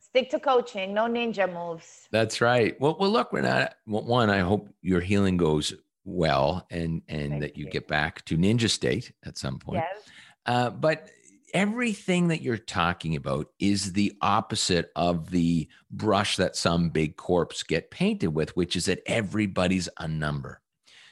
stick 0.00 0.28
to 0.30 0.40
coaching. 0.40 0.92
No 0.92 1.04
ninja 1.04 1.46
moves. 1.46 2.08
That's 2.10 2.40
right. 2.40 2.74
Well, 2.80 2.96
well, 2.98 3.10
look, 3.10 3.32
Renata. 3.32 3.76
One, 3.84 4.28
I 4.28 4.40
hope 4.40 4.68
your 4.82 5.00
healing 5.00 5.36
goes 5.36 5.72
well, 6.04 6.66
and 6.68 7.00
and 7.06 7.30
Thank 7.30 7.42
that 7.42 7.56
you, 7.56 7.66
you, 7.66 7.70
get 7.70 7.86
back 7.86 8.24
to 8.24 8.36
ninja 8.36 8.68
state 8.68 9.12
at 9.24 9.38
some 9.38 9.60
point. 9.60 9.84
Yes. 9.84 10.02
Uh, 10.46 10.70
but 10.70 11.10
everything 11.56 12.28
that 12.28 12.42
you're 12.42 12.58
talking 12.58 13.16
about 13.16 13.48
is 13.58 13.94
the 13.94 14.12
opposite 14.20 14.90
of 14.94 15.30
the 15.30 15.66
brush 15.90 16.36
that 16.36 16.54
some 16.54 16.90
big 16.90 17.16
corps 17.16 17.62
get 17.66 17.90
painted 17.90 18.28
with, 18.28 18.54
which 18.54 18.76
is 18.76 18.84
that 18.84 19.00
everybody's 19.06 19.88
a 19.98 20.06
number. 20.06 20.60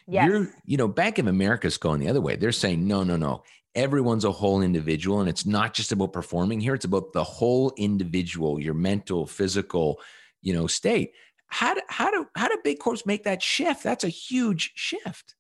Yes. 0.07 0.28
You're, 0.28 0.50
you 0.66 0.76
know, 0.76 0.87
Bank 0.87 1.18
of 1.18 1.28
America's 1.28 1.78
going 1.78 2.00
the 2.00 2.09
other 2.09 2.20
way. 2.20 2.37
They're 2.37 2.52
saying, 2.52 2.87
no, 2.87 3.02
no, 3.02 3.16
no. 3.16 3.42
Everyone's 3.74 4.26
a 4.26 4.33
whole 4.33 4.61
individual. 4.61 5.20
And 5.20 5.30
it's 5.30 5.46
not 5.46 5.72
just 5.72 5.92
about 5.92 6.12
performing 6.12 6.61
here, 6.61 6.74
it's 6.74 6.85
about 6.85 7.14
the 7.14 7.24
whole 7.24 7.72
individual, 7.78 8.61
your 8.61 8.74
mental, 8.74 9.26
physical, 9.26 9.98
you 10.42 10.52
know, 10.52 10.66
state. 10.66 11.12
How 11.46 11.72
do, 11.72 11.80
how 11.88 12.11
do, 12.11 12.26
how 12.37 12.48
do 12.48 12.59
big 12.62 12.80
corps 12.80 13.07
make 13.07 13.24
that 13.24 13.42
shift? 13.42 13.83
That's 13.83 14.04
a 14.04 14.09
huge 14.09 14.72
shift. 14.74 15.35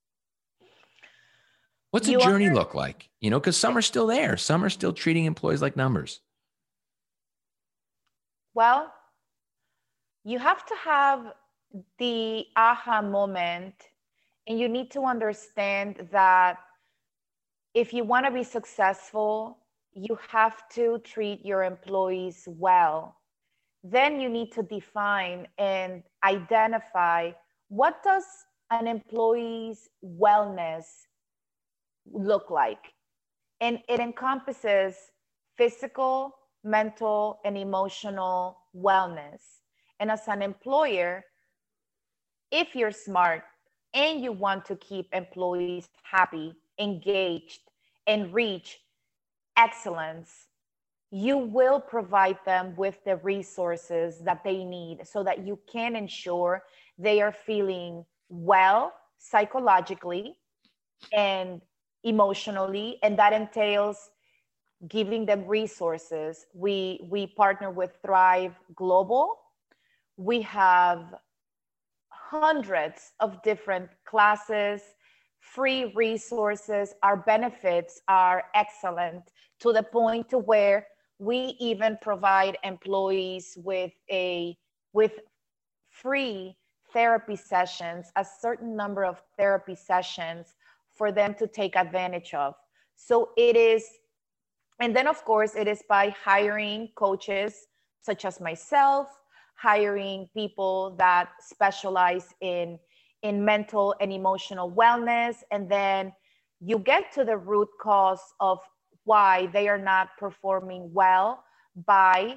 What's 1.94 2.08
a 2.08 2.18
journey 2.18 2.48
are, 2.48 2.54
look 2.54 2.74
like? 2.74 3.08
You 3.20 3.30
know, 3.30 3.38
because 3.38 3.56
some 3.56 3.76
are 3.76 3.82
still 3.82 4.08
there, 4.08 4.36
some 4.36 4.64
are 4.64 4.68
still 4.68 4.92
treating 4.92 5.26
employees 5.26 5.62
like 5.62 5.76
numbers. 5.76 6.20
Well, 8.52 8.92
you 10.24 10.40
have 10.40 10.66
to 10.66 10.74
have 10.74 11.34
the 12.00 12.46
aha 12.56 13.00
moment, 13.00 13.76
and 14.48 14.58
you 14.58 14.68
need 14.68 14.90
to 14.90 15.04
understand 15.04 16.08
that 16.10 16.58
if 17.74 17.92
you 17.92 18.02
want 18.02 18.26
to 18.26 18.32
be 18.32 18.42
successful, 18.42 19.58
you 19.92 20.18
have 20.28 20.68
to 20.70 20.98
treat 21.04 21.46
your 21.46 21.62
employees 21.62 22.48
well. 22.48 23.20
Then 23.84 24.20
you 24.20 24.28
need 24.28 24.50
to 24.54 24.64
define 24.64 25.46
and 25.58 26.02
identify 26.24 27.30
what 27.68 28.02
does 28.02 28.24
an 28.72 28.88
employee's 28.88 29.88
wellness 30.04 30.86
look 32.12 32.50
like? 32.50 32.92
And 33.60 33.78
it 33.88 34.00
encompasses 34.00 34.96
physical, 35.56 36.34
mental, 36.62 37.40
and 37.44 37.56
emotional 37.56 38.58
wellness. 38.76 39.40
And 40.00 40.10
as 40.10 40.26
an 40.26 40.42
employer, 40.42 41.24
if 42.50 42.74
you're 42.74 42.92
smart 42.92 43.42
and 43.94 44.22
you 44.22 44.32
want 44.32 44.64
to 44.66 44.76
keep 44.76 45.08
employees 45.12 45.88
happy, 46.02 46.54
engaged, 46.78 47.60
and 48.06 48.34
reach 48.34 48.80
excellence, 49.56 50.46
you 51.10 51.38
will 51.38 51.80
provide 51.80 52.38
them 52.44 52.74
with 52.76 53.02
the 53.04 53.16
resources 53.18 54.18
that 54.24 54.42
they 54.42 54.64
need 54.64 55.06
so 55.06 55.22
that 55.22 55.46
you 55.46 55.58
can 55.70 55.94
ensure 55.94 56.64
they 56.98 57.20
are 57.20 57.32
feeling 57.32 58.04
well 58.28 58.92
psychologically 59.18 60.36
and 61.12 61.60
emotionally, 62.04 62.98
and 63.02 63.18
that 63.18 63.32
entails 63.32 64.10
giving 64.88 65.26
them 65.26 65.46
resources. 65.46 66.46
We 66.54 67.00
we 67.10 67.26
partner 67.26 67.70
with 67.70 67.92
Thrive 68.02 68.54
Global. 68.74 69.38
We 70.16 70.42
have 70.42 71.14
hundreds 72.10 73.12
of 73.20 73.42
different 73.42 73.88
classes, 74.04 74.82
free 75.40 75.92
resources. 75.94 76.94
Our 77.02 77.16
benefits 77.16 78.00
are 78.08 78.44
excellent 78.54 79.30
to 79.60 79.72
the 79.72 79.82
point 79.82 80.28
to 80.30 80.38
where 80.38 80.86
we 81.18 81.56
even 81.58 81.98
provide 82.02 82.58
employees 82.64 83.56
with 83.64 83.92
a 84.10 84.56
with 84.92 85.12
free 85.90 86.56
therapy 86.92 87.36
sessions, 87.36 88.12
a 88.16 88.24
certain 88.24 88.76
number 88.76 89.04
of 89.04 89.22
therapy 89.36 89.74
sessions 89.74 90.54
for 90.94 91.12
them 91.12 91.34
to 91.34 91.46
take 91.46 91.76
advantage 91.76 92.34
of. 92.34 92.54
So 92.96 93.30
it 93.36 93.56
is, 93.56 93.84
and 94.80 94.94
then 94.94 95.06
of 95.06 95.24
course, 95.24 95.54
it 95.54 95.68
is 95.68 95.82
by 95.88 96.14
hiring 96.24 96.90
coaches 96.96 97.66
such 98.00 98.24
as 98.24 98.40
myself, 98.40 99.08
hiring 99.56 100.28
people 100.34 100.94
that 100.98 101.30
specialize 101.40 102.34
in 102.40 102.78
in 103.22 103.42
mental 103.42 103.94
and 104.00 104.12
emotional 104.12 104.70
wellness 104.70 105.36
and 105.50 105.68
then 105.68 106.12
you 106.60 106.78
get 106.78 107.10
to 107.10 107.24
the 107.24 107.36
root 107.36 107.68
cause 107.80 108.20
of 108.38 108.58
why 109.04 109.46
they 109.52 109.66
are 109.66 109.78
not 109.78 110.08
performing 110.18 110.92
well 110.92 111.42
by 111.86 112.36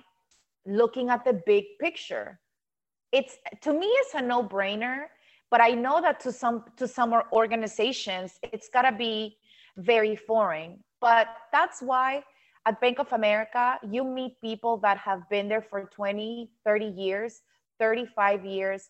looking 0.65 1.09
at 1.09 1.25
the 1.25 1.33
big 1.45 1.65
picture 1.81 2.39
it's 3.11 3.37
to 3.61 3.73
me 3.73 3.85
it's 3.85 4.13
a 4.13 4.21
no-brainer 4.21 5.05
but 5.51 5.61
i 5.61 5.69
know 5.69 6.01
that 6.01 6.19
to 6.19 6.31
some 6.31 6.63
to 6.75 6.87
some 6.87 7.13
organizations 7.31 8.39
it's 8.43 8.69
got 8.69 8.83
to 8.83 8.91
be 8.91 9.37
very 9.77 10.15
foreign. 10.15 10.79
But 10.99 11.27
that's 11.51 11.81
why 11.81 12.23
at 12.65 12.81
bank 12.81 12.99
of 12.99 13.11
america 13.13 13.79
you 13.89 14.03
meet 14.03 14.41
people 14.41 14.77
that 14.77 14.97
have 14.97 15.29
been 15.29 15.47
there 15.47 15.61
for 15.61 15.83
20 15.83 16.49
30 16.65 16.85
years 16.85 17.41
35 17.79 18.45
years 18.45 18.89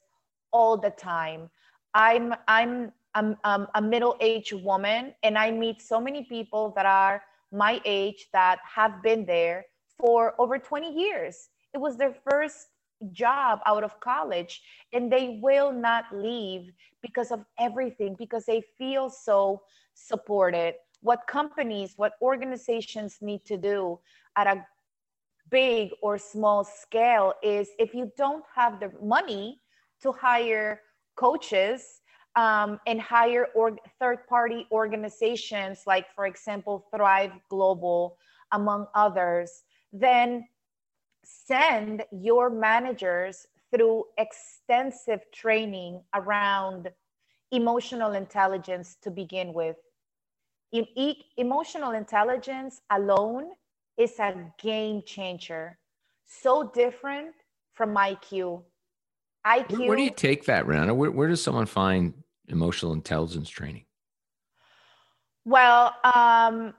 all 0.52 0.78
the 0.78 0.92
time. 0.92 1.50
I'm 1.94 2.34
i'm 2.48 2.92
I'm, 3.14 3.36
I'm 3.44 3.68
a 3.74 3.82
middle-aged 3.82 4.54
woman 4.54 5.14
and 5.24 5.38
i 5.38 5.52
meet 5.52 5.82
so 5.82 6.00
many 6.00 6.24
people 6.24 6.74
that 6.76 6.86
are 6.86 7.22
my 7.52 7.82
age 7.86 8.28
that 8.34 8.60
have 8.64 9.02
been 9.02 9.26
there 9.26 9.66
for 10.00 10.36
over 10.38 10.60
20 10.60 10.94
years. 10.94 11.50
It 11.74 11.80
was 11.80 11.98
their 11.98 12.14
first 12.30 12.68
job 13.12 13.60
out 13.66 13.84
of 13.84 14.00
college 14.00 14.62
and 14.94 15.12
they 15.12 15.40
will 15.42 15.72
not 15.72 16.06
leave 16.14 16.72
because 17.02 17.32
of 17.32 17.46
everything 17.60 18.16
because 18.18 18.46
they 18.46 18.62
feel 18.78 19.10
so 19.10 19.62
supported. 19.94 20.76
What 21.02 21.22
companies 21.28 21.94
what 21.96 22.14
organizations 22.22 23.18
need 23.22 23.46
to 23.46 23.58
do 23.58 24.00
at 24.36 24.48
a 24.48 24.66
big 25.50 25.92
or 26.02 26.18
small 26.18 26.64
scale 26.64 27.34
is 27.44 27.70
if 27.80 27.94
you 27.94 28.12
don't 28.18 28.44
have 28.54 28.80
the 28.80 28.92
money 29.02 29.62
to 30.02 30.12
hire 30.12 30.82
coaches 31.16 32.02
um, 32.36 32.80
and 32.86 33.02
hire 33.02 33.48
or 33.56 33.78
third 34.00 34.28
party 34.28 34.68
organizations 34.72 35.84
like 35.88 36.06
for 36.14 36.28
example 36.28 36.86
thrive 36.94 37.32
global 37.50 38.18
among 38.52 38.86
others 38.94 39.64
then 39.94 40.46
send 41.46 42.04
your 42.12 42.50
managers 42.50 43.48
through 43.72 44.06
extensive 44.18 45.22
training 45.34 46.02
around 46.14 46.92
emotional 47.52 48.14
intelligence 48.14 48.98
to 49.02 49.12
begin 49.12 49.54
with. 49.54 49.78
E- 50.72 51.24
emotional 51.38 51.92
intelligence 51.92 52.82
alone 52.92 53.52
is 53.98 54.20
a 54.20 54.36
game 54.62 55.02
changer. 55.06 55.78
So 56.26 56.72
different 56.74 57.34
from 57.74 57.96
IQ. 57.96 58.64
IQ. 59.46 59.78
Where, 59.80 59.88
where 59.90 59.98
do 59.98 60.04
you 60.04 60.12
take 60.12 60.46
that, 60.46 60.68
Rana? 60.68 60.94
Where, 60.94 61.12
where 61.12 61.30
does 61.30 61.42
someone 61.42 61.66
find 61.66 62.14
emotional 62.48 62.94
intelligence 62.94 63.50
training? 63.50 63.86
Well, 65.46 65.94
um, 66.04 66.74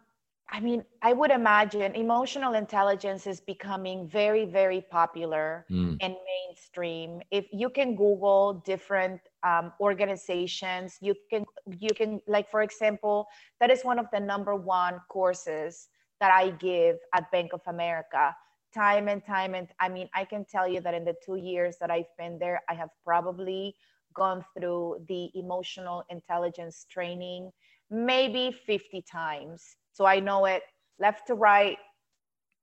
I 0.51 0.61
mean, 0.61 0.83
I 1.03 1.13
would 1.13 1.31
imagine 1.31 1.95
emotional 1.95 2.55
intelligence 2.55 3.27
is 3.27 3.41
becoming 3.41 4.09
very, 4.09 4.47
very 4.47 4.81
popular 4.81 5.67
mm. 5.71 5.97
and 6.01 6.17
mainstream. 6.31 7.21
If 7.31 7.47
you 7.53 7.69
can 7.69 7.95
Google 7.95 8.63
different 8.65 9.21
um, 9.43 9.73
organizations, 9.79 10.97
you 11.03 11.15
can, 11.31 11.45
you 11.79 11.91
can, 11.95 12.23
like 12.27 12.51
for 12.51 12.63
example, 12.63 13.27
that 13.61 13.71
is 13.71 13.83
one 13.83 13.99
of 13.99 14.07
the 14.11 14.21
number 14.21 14.57
one 14.57 15.01
courses 15.09 15.89
that 16.21 16.31
I 16.31 16.51
give 16.51 16.97
at 17.15 17.31
Bank 17.31 17.53
of 17.53 17.61
America. 17.67 18.35
Time 18.75 19.09
and 19.09 19.25
time 19.25 19.55
and 19.55 19.69
I 19.81 19.89
mean, 19.89 20.09
I 20.15 20.25
can 20.25 20.45
tell 20.45 20.67
you 20.67 20.81
that 20.81 20.95
in 20.95 21.05
the 21.05 21.15
two 21.25 21.37
years 21.37 21.77
that 21.81 21.91
I've 21.91 22.13
been 22.17 22.39
there, 22.39 22.63
I 22.71 22.75
have 22.75 22.91
probably 23.05 23.75
gone 24.15 24.45
through 24.57 25.05
the 25.09 25.31
emotional 25.35 26.05
intelligence 26.09 26.87
training 26.91 27.51
maybe 27.91 28.53
50 28.67 29.03
times 29.03 29.77
so 29.99 30.07
I 30.07 30.21
know 30.21 30.45
it 30.45 30.63
left 31.01 31.27
to 31.27 31.35
right, 31.35 31.77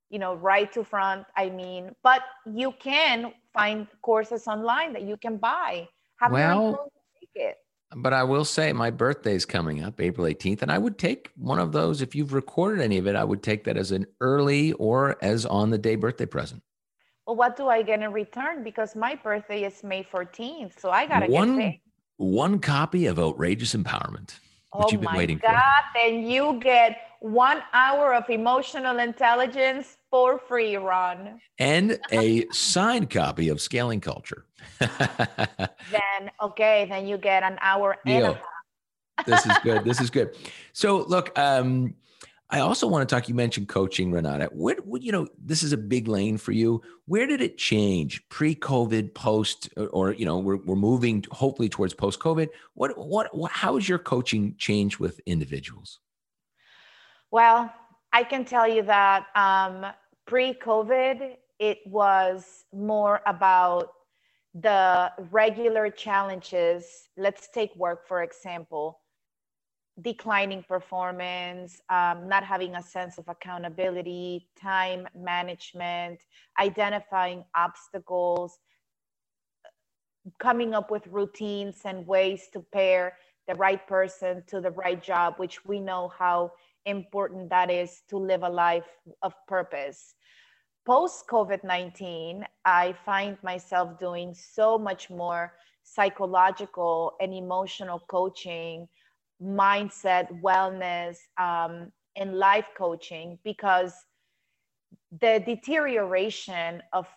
you 0.10 0.20
know, 0.20 0.36
right 0.36 0.72
to 0.72 0.86
front. 0.86 1.26
I 1.36 1.50
mean, 1.50 1.92
but 2.02 2.22
you 2.46 2.74
can 2.80 3.34
find 3.54 3.88
courses 4.02 4.48
online 4.48 4.94
that 4.94 5.02
you 5.02 5.18
can 5.18 5.36
buy. 5.36 5.90
Have 6.22 6.32
well, 6.32 6.90
take 7.20 7.30
it. 7.36 7.58
But 7.94 8.14
I 8.14 8.24
will 8.24 8.46
say 8.46 8.72
my 8.72 8.90
birthday 8.90 9.36
is 9.36 9.44
coming 9.44 9.84
up 9.84 10.00
April 10.00 10.26
18th, 10.26 10.62
and 10.62 10.72
I 10.72 10.78
would 10.78 10.98
take 10.98 11.30
one 11.36 11.60
of 11.60 11.74
those. 11.74 12.02
If 12.02 12.16
you've 12.16 12.32
recorded 12.32 12.82
any 12.82 12.98
of 12.98 13.06
it, 13.06 13.18
I 13.18 13.26
would 13.26 13.44
take 13.44 13.66
that 13.66 13.76
as 13.76 13.92
an 13.92 14.06
early 14.22 14.72
or 14.74 15.18
as 15.22 15.46
on 15.46 15.72
the 15.72 15.78
day 15.78 15.98
birthday 15.98 16.26
present. 16.26 16.64
Well, 17.28 17.36
what 17.36 17.58
do 17.58 17.68
I 17.68 17.82
get 17.82 18.02
in 18.02 18.14
return? 18.14 18.64
Because 18.64 18.96
my 18.96 19.16
birthday 19.16 19.66
is 19.66 19.84
May 19.84 20.04
14th. 20.04 20.80
So 20.80 20.90
I 20.90 21.06
got 21.06 21.20
to 21.20 21.28
one, 21.28 21.60
get 21.60 21.80
one 22.16 22.60
copy 22.60 23.08
of 23.08 23.20
Outrageous 23.20 23.76
Empowerment. 23.76 24.40
Which 24.78 24.88
oh 24.88 24.92
you've 24.92 25.02
been 25.02 25.12
my 25.12 25.18
waiting 25.18 25.38
God, 25.38 25.54
for. 25.54 26.00
then 26.00 26.26
you 26.26 26.60
get 26.62 26.98
one 27.20 27.62
hour 27.74 28.14
of 28.14 28.30
emotional 28.30 29.00
intelligence 29.00 29.98
for 30.12 30.38
free, 30.38 30.76
Ron. 30.76 31.40
And 31.60 32.00
a 32.12 32.46
signed 32.52 33.10
copy 33.10 33.50
of 33.50 33.62
Scaling 33.62 34.02
Culture. 34.02 34.46
then, 34.80 36.32
okay, 36.42 36.86
then 36.90 37.08
you 37.08 37.18
get 37.18 37.44
an 37.44 37.58
hour 37.62 37.98
and 38.06 38.24
a 38.24 38.34
half. 38.34 39.26
this 39.26 39.46
is 39.46 39.58
good. 39.64 39.84
This 39.86 40.02
is 40.02 40.10
good. 40.10 40.36
So, 40.74 40.98
look, 40.98 41.38
um, 41.38 41.96
I 42.50 42.60
also 42.60 42.86
want 42.88 43.08
to 43.08 43.16
talk. 43.16 43.28
You 43.28 43.34
mentioned 43.34 43.68
coaching, 43.68 44.12
Renata. 44.12 44.50
What, 44.52 44.86
what, 44.86 45.02
you 45.02 45.12
know, 45.12 45.28
this 45.44 45.64
is 45.64 45.74
a 45.74 45.78
big 45.78 46.08
lane 46.08 46.38
for 46.38 46.52
you. 46.52 46.82
Where 47.08 47.26
did 47.26 47.42
it 47.42 47.58
change 47.58 48.28
pre-COVID, 48.30 49.16
post, 49.16 49.70
or, 49.76 49.88
or 49.88 50.14
you 50.14 50.26
know, 50.26 50.38
we're, 50.38 50.58
we're 50.58 50.76
moving 50.76 51.26
hopefully 51.32 51.70
towards 51.70 51.96
post-COVID. 51.96 52.50
What, 52.76 52.98
what, 52.98 53.36
what, 53.36 53.52
how 53.52 53.76
has 53.76 53.90
your 53.90 53.98
coaching 53.98 54.56
changed 54.58 55.00
with 55.00 55.20
individuals? 55.26 56.00
Well, 57.32 57.74
I 58.14 58.24
can 58.24 58.46
tell 58.46 58.68
you 58.68 58.84
that 58.84 59.26
um, 59.36 59.88
pre-COVID, 60.28 61.38
it 61.60 61.80
was 61.86 62.66
more 62.72 63.22
about 63.26 63.90
the 64.54 65.12
regular 65.32 65.90
challenges. 65.90 66.86
Let's 67.18 67.50
take 67.50 67.76
work 67.76 68.08
for 68.08 68.24
example 68.24 69.00
declining 70.02 70.64
performance, 70.64 71.82
um, 71.90 72.28
not 72.28 72.44
having 72.44 72.76
a 72.76 72.82
sense 72.82 73.18
of 73.18 73.28
accountability, 73.30 74.48
time 74.62 75.08
management, 75.16 76.20
identifying 76.60 77.46
obstacles, 77.56 78.60
coming 80.40 80.74
up 80.74 80.92
with 80.92 81.06
routines 81.08 81.82
and 81.86 82.06
ways 82.08 82.48
to 82.52 82.60
pair 82.74 83.14
the 83.48 83.56
right 83.56 83.88
person 83.88 84.44
to 84.48 84.60
the 84.60 84.72
right 84.72 85.02
job, 85.02 85.36
which 85.38 85.64
we 85.66 85.80
know 85.80 86.12
how 86.18 86.52
important 86.86 87.50
that 87.50 87.72
is 87.72 88.02
to 88.10 88.18
live 88.18 88.44
a 88.44 88.50
life 88.50 88.90
of 89.22 89.34
purpose. 89.48 90.16
Post 90.86 91.26
COVID 91.28 91.64
19, 91.64 92.46
I 92.66 92.94
find 93.06 93.38
myself 93.44 94.00
doing 94.00 94.34
so 94.34 94.78
much 94.78 95.10
more 95.10 95.54
psychological 95.84 97.14
and 97.22 97.34
emotional 97.34 98.00
coaching 98.08 98.88
mindset, 99.42 100.42
wellness, 100.42 101.18
um, 101.38 101.92
and 102.16 102.38
life 102.38 102.68
coaching 102.78 103.38
because 103.44 103.94
the 105.22 105.42
deterioration 105.46 106.82
of 106.94 107.08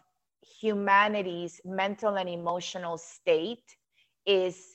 humanity's 0.60 1.60
mental 1.64 2.16
and 2.16 2.28
emotional 2.28 2.98
state 2.98 3.64
is 4.26 4.72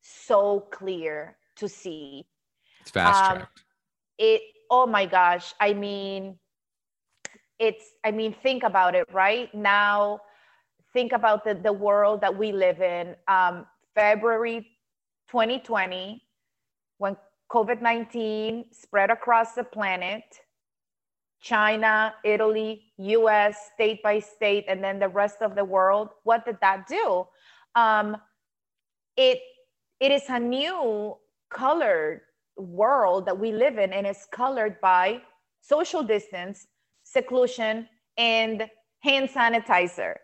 so 0.00 0.66
clear 0.72 1.36
to 1.56 1.68
see. 1.68 2.24
It's 2.80 2.90
fast 2.90 3.18
tracked. 3.18 3.40
Um, 3.42 3.48
it, 4.18 4.42
oh 4.70 4.86
my 4.86 5.06
gosh. 5.06 5.54
I 5.60 5.72
mean, 5.72 6.38
it's, 7.58 7.84
I 8.04 8.10
mean, 8.10 8.34
think 8.42 8.62
about 8.64 8.94
it 8.94 9.06
right 9.12 9.52
now. 9.54 10.20
Think 10.92 11.12
about 11.12 11.44
the, 11.44 11.54
the 11.54 11.72
world 11.72 12.20
that 12.20 12.36
we 12.36 12.52
live 12.52 12.80
in. 12.82 13.14
Um, 13.28 13.66
February 13.94 14.66
2020, 15.30 16.21
when 17.02 17.16
COVID 17.50 17.82
19 17.82 18.66
spread 18.70 19.10
across 19.10 19.54
the 19.54 19.64
planet, 19.64 20.22
China, 21.40 22.14
Italy, 22.24 22.92
US, 22.96 23.56
state 23.74 24.00
by 24.04 24.20
state, 24.20 24.64
and 24.68 24.82
then 24.82 25.00
the 25.00 25.08
rest 25.08 25.38
of 25.42 25.56
the 25.56 25.64
world, 25.64 26.10
what 26.22 26.44
did 26.44 26.58
that 26.60 26.86
do? 26.86 27.26
Um, 27.74 28.16
it, 29.16 29.40
it 29.98 30.12
is 30.12 30.22
a 30.28 30.38
new 30.38 31.16
colored 31.50 32.20
world 32.56 33.26
that 33.26 33.36
we 33.36 33.50
live 33.50 33.78
in, 33.78 33.92
and 33.92 34.06
it's 34.06 34.26
colored 34.32 34.80
by 34.80 35.20
social 35.60 36.04
distance, 36.04 36.68
seclusion, 37.02 37.88
and 38.16 38.70
hand 39.00 39.28
sanitizer. 39.28 40.14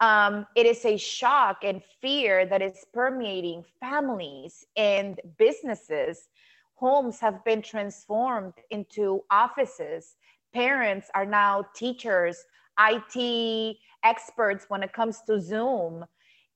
Um, 0.00 0.46
it 0.56 0.66
is 0.66 0.84
a 0.84 0.96
shock 0.96 1.58
and 1.62 1.82
fear 2.00 2.46
that 2.46 2.62
is 2.62 2.84
permeating 2.92 3.64
families 3.80 4.64
and 4.76 5.20
businesses. 5.38 6.28
Homes 6.74 7.20
have 7.20 7.44
been 7.44 7.62
transformed 7.62 8.54
into 8.70 9.22
offices. 9.30 10.16
Parents 10.52 11.08
are 11.14 11.26
now 11.26 11.64
teachers, 11.74 12.44
IT 12.78 13.76
experts 14.04 14.66
when 14.68 14.82
it 14.82 14.92
comes 14.92 15.20
to 15.26 15.40
Zoom. 15.40 16.04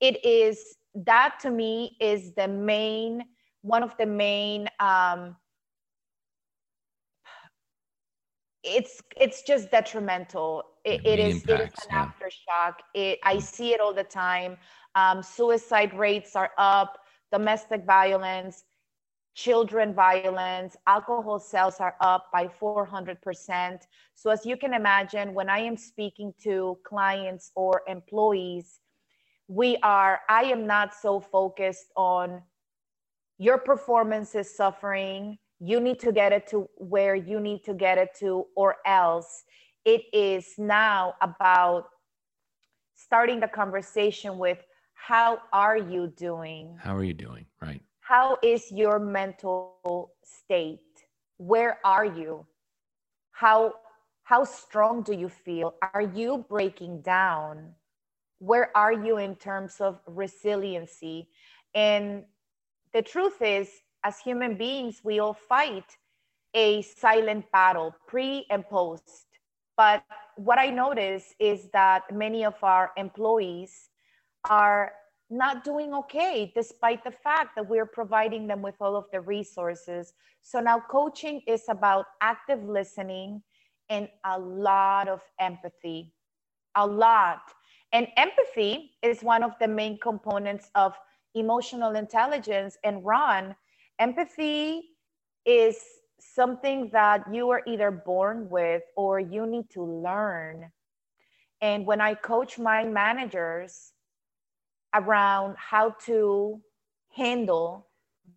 It 0.00 0.24
is 0.24 0.76
that 0.94 1.38
to 1.42 1.50
me 1.50 1.96
is 2.00 2.34
the 2.34 2.48
main, 2.48 3.22
one 3.62 3.82
of 3.82 3.96
the 3.98 4.06
main 4.06 4.68
um, 4.80 5.36
it's 8.64 9.00
it's 9.16 9.42
just 9.42 9.70
detrimental 9.70 10.64
it, 10.88 11.06
it 11.06 11.18
is 11.18 11.42
impacts, 11.42 11.50
it 11.50 11.78
is 11.78 11.86
an 11.86 11.90
yeah. 11.90 12.06
aftershock. 12.06 12.74
It 12.94 13.18
i 13.24 13.38
see 13.38 13.72
it 13.74 13.80
all 13.80 13.94
the 13.94 14.04
time. 14.04 14.56
Um, 14.94 15.22
suicide 15.22 15.92
rates 15.94 16.34
are 16.34 16.50
up 16.58 16.98
domestic 17.32 17.84
violence 17.84 18.64
children 19.34 19.94
violence 19.94 20.76
alcohol 20.88 21.38
sales 21.38 21.76
are 21.78 21.94
up 22.00 22.26
by 22.32 22.48
400% 22.60 23.82
so 24.14 24.30
as 24.30 24.44
you 24.44 24.56
can 24.56 24.74
imagine 24.74 25.32
when 25.32 25.48
i 25.48 25.58
am 25.58 25.76
speaking 25.76 26.32
to 26.42 26.76
clients 26.84 27.52
or 27.54 27.82
employees 27.86 28.80
we 29.46 29.76
are 29.82 30.20
i 30.28 30.42
am 30.42 30.66
not 30.66 30.92
so 30.92 31.20
focused 31.20 31.92
on 31.94 32.42
your 33.38 33.56
performance 33.56 34.34
is 34.34 34.54
suffering. 34.54 35.38
You 35.60 35.80
need 35.80 36.00
to 36.00 36.12
get 36.12 36.32
it 36.32 36.48
to 36.48 36.68
where 36.76 37.14
you 37.14 37.40
need 37.40 37.64
to 37.64 37.74
get 37.74 37.96
it 37.96 38.10
to, 38.18 38.46
or 38.56 38.76
else 38.84 39.44
it 39.84 40.02
is 40.12 40.54
now 40.58 41.14
about 41.20 41.88
starting 42.94 43.40
the 43.40 43.48
conversation 43.48 44.38
with 44.38 44.58
how 44.94 45.38
are 45.52 45.76
you 45.76 46.08
doing? 46.16 46.76
How 46.78 46.96
are 46.96 47.04
you 47.04 47.14
doing? 47.14 47.46
Right. 47.62 47.80
How 48.00 48.38
is 48.42 48.72
your 48.72 48.98
mental 48.98 50.12
state? 50.24 50.80
Where 51.36 51.78
are 51.84 52.04
you? 52.04 52.46
How 53.30 53.74
how 54.24 54.44
strong 54.44 55.02
do 55.02 55.14
you 55.14 55.28
feel? 55.28 55.74
Are 55.94 56.02
you 56.02 56.44
breaking 56.48 57.00
down? 57.00 57.74
Where 58.40 58.76
are 58.76 58.92
you 58.92 59.16
in 59.18 59.36
terms 59.36 59.80
of 59.80 60.00
resiliency? 60.06 61.28
And 61.74 62.24
the 62.92 63.00
truth 63.00 63.40
is 63.40 63.70
as 64.04 64.18
human 64.18 64.56
beings, 64.56 65.00
we 65.02 65.18
all 65.18 65.34
fight 65.34 65.96
a 66.54 66.82
silent 66.82 67.50
battle, 67.52 67.94
pre 68.06 68.46
and 68.50 68.68
post. 68.68 69.27
But 69.78 70.04
what 70.36 70.58
I 70.58 70.70
notice 70.70 71.34
is 71.38 71.70
that 71.72 72.02
many 72.12 72.44
of 72.44 72.56
our 72.62 72.90
employees 72.98 73.90
are 74.50 74.92
not 75.30 75.64
doing 75.64 75.94
okay, 75.94 76.52
despite 76.54 77.04
the 77.04 77.12
fact 77.12 77.54
that 77.56 77.68
we're 77.68 77.86
providing 77.86 78.48
them 78.48 78.60
with 78.60 78.74
all 78.80 78.96
of 78.96 79.04
the 79.12 79.20
resources. 79.20 80.14
So 80.42 80.60
now 80.60 80.82
coaching 80.90 81.42
is 81.46 81.62
about 81.68 82.06
active 82.20 82.64
listening 82.64 83.42
and 83.88 84.08
a 84.24 84.38
lot 84.38 85.08
of 85.08 85.22
empathy, 85.40 86.12
a 86.74 86.86
lot. 86.86 87.42
And 87.92 88.08
empathy 88.16 88.92
is 89.02 89.22
one 89.22 89.44
of 89.44 89.52
the 89.60 89.68
main 89.68 89.98
components 90.00 90.70
of 90.74 90.94
emotional 91.36 91.94
intelligence. 91.94 92.76
And 92.84 93.04
Ron, 93.04 93.54
empathy 94.00 94.90
is 95.46 95.78
something 96.20 96.90
that 96.92 97.22
you 97.32 97.50
are 97.50 97.62
either 97.66 97.90
born 97.90 98.48
with 98.48 98.82
or 98.96 99.20
you 99.20 99.46
need 99.46 99.70
to 99.70 99.82
learn. 99.82 100.70
And 101.60 101.86
when 101.86 102.00
I 102.00 102.14
coach 102.14 102.58
my 102.58 102.84
managers 102.84 103.92
around 104.94 105.56
how 105.58 105.94
to 106.06 106.60
handle 107.14 107.88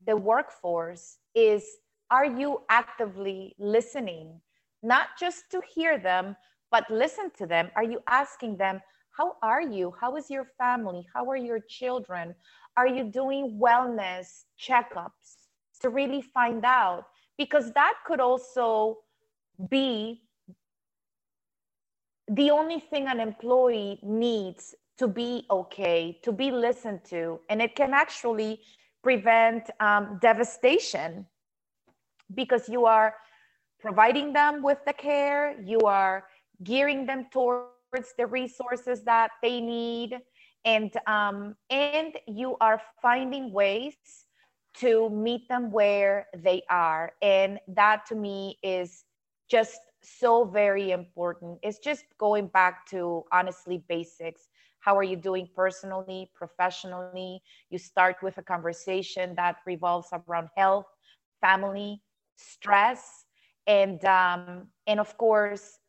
the 0.06 0.16
workforce 0.16 1.18
is 1.36 1.66
are 2.10 2.26
you 2.26 2.62
actively 2.70 3.56
listening? 3.58 4.42
Not 4.84 5.08
just 5.20 5.50
to 5.52 5.62
hear 5.74 5.98
them 5.98 6.36
but 6.72 6.90
listen 6.90 7.30
to 7.38 7.46
them. 7.46 7.70
Are 7.76 7.84
you 7.84 8.00
asking 8.08 8.58
them 8.58 8.82
how 9.12 9.36
are 9.42 9.62
you? 9.62 9.94
How 10.00 10.16
is 10.16 10.30
your 10.30 10.46
family? 10.58 11.06
How 11.14 11.30
are 11.30 11.38
your 11.38 11.60
children? 11.60 12.34
Are 12.78 12.88
you 12.88 13.04
doing 13.04 13.60
wellness 13.62 14.46
checkups 14.60 15.50
to 15.82 15.90
really 15.90 16.22
find 16.22 16.64
out 16.64 17.06
because 17.42 17.72
that 17.74 17.96
could 18.06 18.20
also 18.20 19.00
be 19.68 20.22
the 22.28 22.52
only 22.52 22.80
thing 22.80 23.08
an 23.08 23.20
employee 23.20 23.98
needs 24.04 24.76
to 25.00 25.08
be 25.08 25.48
okay, 25.50 26.20
to 26.22 26.32
be 26.32 26.52
listened 26.52 27.02
to. 27.06 27.40
And 27.50 27.60
it 27.60 27.76
can 27.76 27.96
actually 27.96 28.62
prevent 29.02 29.72
um, 29.80 30.20
devastation 30.22 31.26
because 32.36 32.70
you 32.70 32.86
are 32.86 33.16
providing 33.80 34.34
them 34.34 34.62
with 34.62 34.78
the 34.86 34.94
care, 34.94 35.60
you 35.60 35.80
are 35.80 36.26
gearing 36.64 37.08
them 37.08 37.26
towards 37.34 38.10
the 38.20 38.28
resources 38.28 39.04
that 39.06 39.32
they 39.42 39.60
need, 39.60 40.20
and 40.64 40.96
um, 41.08 41.56
and 41.72 42.14
you 42.28 42.56
are 42.62 42.80
finding 43.02 43.52
ways 43.52 43.98
to 44.76 45.10
meet 45.10 45.48
them 45.48 45.72
where 45.72 46.28
they 46.36 46.64
are, 46.70 47.14
and 47.22 47.60
that 47.68 48.06
to 48.08 48.16
me 48.16 48.58
is 48.64 49.06
just 49.50 49.80
so 50.02 50.46
very 50.46 50.92
important. 50.92 51.60
It's 51.64 51.80
just 51.80 52.06
going 52.18 52.48
back 52.48 52.86
to 52.88 53.24
honestly 53.32 53.84
basics. 53.88 54.50
How 54.80 54.98
are 54.98 55.04
you 55.04 55.16
doing 55.18 55.50
personally, 55.56 56.32
professionally? 56.34 57.42
You 57.70 57.78
start 57.78 58.18
with 58.24 58.38
a 58.38 58.44
conversation 58.44 59.36
that 59.36 59.58
revolves 59.66 60.10
around 60.14 60.50
health, 60.56 60.88
family, 61.42 62.02
stress, 62.36 63.26
and 63.68 64.04
um, 64.06 64.68
and 64.88 65.00
of 65.00 65.18
course, 65.18 65.80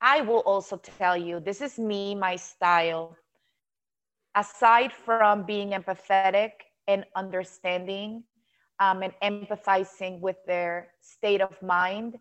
I 0.00 0.22
will 0.22 0.40
also 0.40 0.76
tell 0.78 1.16
you 1.16 1.40
this 1.40 1.60
is 1.60 1.78
me, 1.78 2.14
my 2.14 2.36
style. 2.36 3.16
Aside 4.34 4.92
from 4.92 5.44
being 5.44 5.70
empathetic 5.70 6.52
and 6.90 7.04
understanding 7.14 8.24
um, 8.80 9.02
and 9.02 9.12
empathizing 9.22 10.20
with 10.20 10.36
their 10.46 10.88
state 11.00 11.40
of 11.40 11.54
mind, 11.62 12.18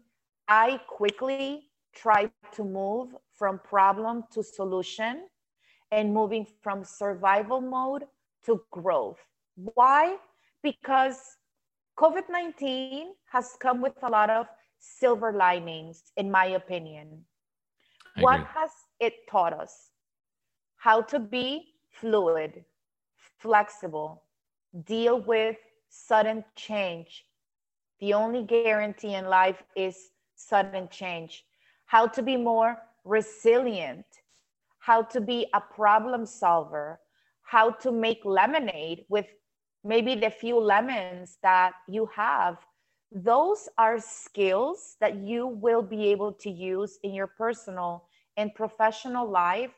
I 0.47 0.79
quickly 0.87 1.69
try 1.95 2.29
to 2.53 2.63
move 2.63 3.15
from 3.37 3.59
problem 3.59 4.23
to 4.33 4.43
solution 4.43 5.27
and 5.91 6.13
moving 6.13 6.45
from 6.61 6.83
survival 6.83 7.61
mode 7.61 8.03
to 8.45 8.61
growth. 8.71 9.17
Why? 9.55 10.17
Because 10.61 11.19
COVID 11.97 12.29
19 12.29 13.07
has 13.31 13.57
come 13.59 13.81
with 13.81 13.97
a 14.03 14.09
lot 14.09 14.29
of 14.29 14.45
silver 14.77 15.33
linings, 15.33 16.03
in 16.15 16.29
my 16.31 16.45
opinion. 16.61 17.25
what 18.19 18.41
has 18.55 18.71
it 18.99 19.13
taught 19.31 19.53
us? 19.53 19.91
How 20.77 21.01
to 21.03 21.19
be 21.19 21.73
fluid, 21.91 22.65
flexible, 23.39 24.23
deal 24.85 25.19
with 25.21 25.57
sudden 25.89 26.43
change. 26.55 27.25
The 27.99 28.13
only 28.13 28.43
guarantee 28.43 29.15
in 29.15 29.25
life 29.25 29.63
is 29.75 30.11
sudden 30.35 30.87
change, 30.89 31.45
how 31.85 32.07
to 32.07 32.21
be 32.21 32.37
more 32.37 32.77
resilient, 33.03 34.05
how 34.79 35.01
to 35.03 35.19
be 35.19 35.47
a 35.53 35.59
problem 35.61 36.25
solver, 36.25 36.99
how 37.43 37.71
to 37.71 37.91
make 37.91 38.21
lemonade 38.23 39.05
with 39.09 39.25
maybe 39.83 40.15
the 40.15 40.29
few 40.29 40.59
lemons 40.59 41.37
that 41.41 41.73
you 41.87 42.09
have. 42.15 42.57
Those 43.11 43.67
are 43.77 43.99
skills 43.99 44.95
that 45.01 45.15
you 45.15 45.47
will 45.47 45.81
be 45.81 46.07
able 46.07 46.31
to 46.33 46.49
use 46.49 46.99
in 47.03 47.13
your 47.13 47.27
personal 47.27 48.05
and 48.37 48.53
professional 48.53 49.27
life. 49.29 49.73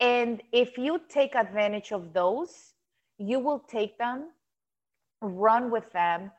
And 0.00 0.42
if 0.52 0.78
you 0.78 1.00
take 1.08 1.34
advantage 1.34 1.92
of 1.92 2.12
those, 2.12 2.72
you 3.18 3.38
will 3.38 3.60
take 3.60 3.98
them, 3.98 4.30
run 5.20 5.70
with 5.70 5.90
them, 5.92 6.30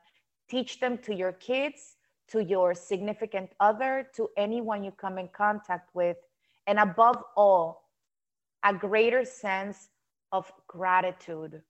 teach 0.48 0.80
them 0.80 0.98
to 0.98 1.14
your 1.14 1.32
kids, 1.32 1.96
to 2.28 2.42
your 2.42 2.74
significant 2.74 3.50
other, 3.60 4.08
to 4.14 4.28
anyone 4.36 4.84
you 4.84 4.90
come 4.92 5.18
in 5.18 5.28
contact 5.28 5.94
with, 5.94 6.16
and 6.66 6.78
above 6.78 7.22
all, 7.36 7.88
a 8.64 8.74
greater 8.74 9.24
sense 9.24 9.88
of 10.32 10.50
gratitude. 10.66 11.62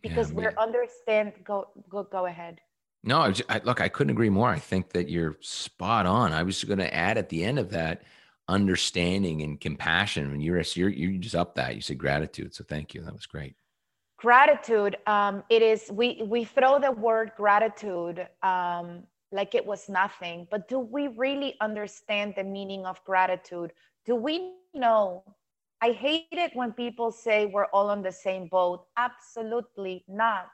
Because 0.00 0.30
yeah, 0.30 0.36
we're 0.36 0.54
understand. 0.58 1.32
Go 1.44 1.68
go 1.88 2.04
go 2.04 2.26
ahead. 2.26 2.60
No, 3.04 3.18
I, 3.18 3.34
I, 3.48 3.60
look, 3.64 3.80
I 3.80 3.88
couldn't 3.88 4.10
agree 4.10 4.30
more. 4.30 4.48
I 4.48 4.58
think 4.58 4.90
that 4.90 5.08
you're 5.08 5.36
spot 5.40 6.06
on. 6.06 6.32
I 6.32 6.42
was 6.42 6.64
going 6.64 6.78
to 6.78 6.92
add 6.92 7.16
at 7.16 7.28
the 7.28 7.44
end 7.44 7.58
of 7.58 7.70
that 7.70 8.02
understanding 8.48 9.42
and 9.42 9.60
compassion. 9.60 10.30
When 10.30 10.40
you're 10.40 10.60
you're 10.74 10.88
you 10.88 11.18
just 11.18 11.34
up 11.34 11.56
that 11.56 11.74
you 11.74 11.80
said 11.80 11.98
gratitude. 11.98 12.54
So 12.54 12.64
thank 12.64 12.94
you. 12.94 13.02
That 13.02 13.12
was 13.12 13.26
great 13.26 13.54
gratitude 14.18 14.96
um, 15.06 15.42
it 15.48 15.62
is 15.62 15.90
we 15.92 16.20
we 16.26 16.44
throw 16.44 16.78
the 16.78 16.90
word 16.90 17.32
gratitude 17.36 18.26
um, 18.42 19.04
like 19.32 19.54
it 19.54 19.64
was 19.64 19.88
nothing. 19.88 20.46
But 20.50 20.68
do 20.68 20.78
we 20.78 21.08
really 21.08 21.54
understand 21.60 22.34
the 22.36 22.44
meaning 22.44 22.84
of 22.84 23.02
gratitude? 23.04 23.72
Do 24.04 24.14
we 24.16 24.54
know? 24.74 25.22
I 25.80 25.92
hate 25.92 26.26
it 26.32 26.50
when 26.54 26.72
people 26.72 27.12
say 27.12 27.46
we're 27.46 27.66
all 27.66 27.90
on 27.90 28.02
the 28.02 28.10
same 28.10 28.48
boat. 28.48 28.86
Absolutely 28.96 30.04
not. 30.08 30.50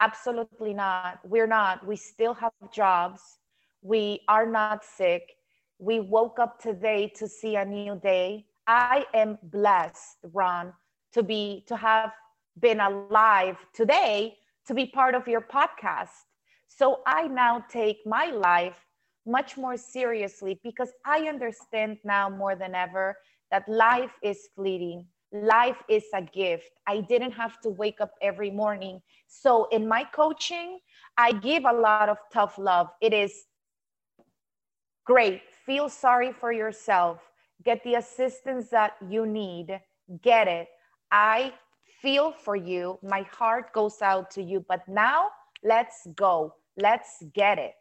Absolutely 0.00 0.72
not. 0.72 1.18
We're 1.24 1.46
not. 1.46 1.86
We 1.86 1.96
still 1.96 2.32
have 2.34 2.52
jobs. 2.72 3.20
We 3.82 4.22
are 4.28 4.46
not 4.46 4.82
sick. 4.84 5.22
We 5.78 6.00
woke 6.00 6.38
up 6.38 6.58
today 6.58 7.12
to 7.16 7.28
see 7.28 7.56
a 7.56 7.64
new 7.64 8.00
day. 8.02 8.46
I 8.66 9.04
am 9.12 9.36
blessed, 9.42 10.18
Ron, 10.32 10.72
to 11.12 11.22
be 11.22 11.64
to 11.66 11.76
have 11.76 12.12
been 12.58 12.80
alive 12.80 13.56
today 13.72 14.36
to 14.66 14.74
be 14.74 14.86
part 14.86 15.14
of 15.14 15.26
your 15.28 15.40
podcast 15.40 16.26
so 16.66 17.00
I 17.06 17.26
now 17.26 17.64
take 17.68 17.98
my 18.06 18.26
life 18.26 18.86
much 19.26 19.56
more 19.56 19.76
seriously 19.76 20.58
because 20.62 20.90
I 21.04 21.28
understand 21.28 21.98
now 22.04 22.30
more 22.30 22.54
than 22.56 22.74
ever 22.74 23.16
that 23.50 23.68
life 23.68 24.12
is 24.22 24.48
fleeting. 24.54 25.06
Life 25.32 25.82
is 25.88 26.04
a 26.14 26.22
gift. 26.22 26.70
I 26.86 27.00
didn't 27.00 27.32
have 27.32 27.60
to 27.62 27.68
wake 27.68 28.00
up 28.00 28.12
every 28.22 28.50
morning. 28.50 29.02
So 29.26 29.66
in 29.70 29.86
my 29.86 30.04
coaching, 30.04 30.78
I 31.18 31.32
give 31.32 31.64
a 31.64 31.72
lot 31.72 32.08
of 32.08 32.16
tough 32.32 32.56
love. 32.56 32.88
It 33.00 33.12
is 33.12 33.44
great. 35.04 35.42
Feel 35.66 35.88
sorry 35.88 36.32
for 36.32 36.52
yourself. 36.52 37.18
Get 37.64 37.82
the 37.84 37.96
assistance 37.96 38.68
that 38.70 38.94
you 39.08 39.26
need. 39.26 39.80
Get 40.22 40.48
it. 40.48 40.68
I 41.12 41.52
feel 42.00 42.32
for 42.32 42.56
you. 42.56 42.98
My 43.02 43.22
heart 43.22 43.72
goes 43.72 44.02
out 44.02 44.30
to 44.32 44.42
you. 44.42 44.64
But 44.68 44.86
now 44.88 45.28
let's 45.62 46.06
go. 46.14 46.54
Let's 46.76 47.22
get 47.34 47.58
it. 47.58 47.74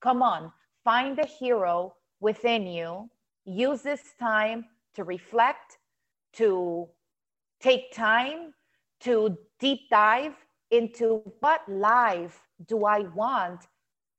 Come 0.00 0.22
on, 0.22 0.52
find 0.84 1.16
the 1.16 1.26
hero 1.26 1.94
within 2.20 2.66
you. 2.66 3.10
Use 3.44 3.82
this 3.82 4.02
time 4.18 4.66
to 4.94 5.04
reflect, 5.04 5.78
to 6.34 6.88
take 7.60 7.92
time 7.92 8.52
to 9.00 9.36
deep 9.58 9.80
dive 9.90 10.34
into 10.70 11.22
what 11.40 11.60
life 11.68 12.40
do 12.66 12.84
I 12.84 13.00
want? 13.14 13.66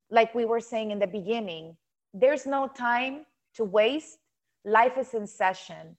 Like 0.10 0.34
we 0.34 0.46
were 0.46 0.60
saying 0.60 0.92
in 0.92 1.00
the 1.00 1.08
beginning, 1.08 1.76
there's 2.14 2.46
no 2.46 2.68
time 2.68 3.26
to 3.56 3.64
waste. 3.64 4.20
Life 4.64 4.98
is 4.98 5.14
in 5.14 5.28
session. 5.28 5.98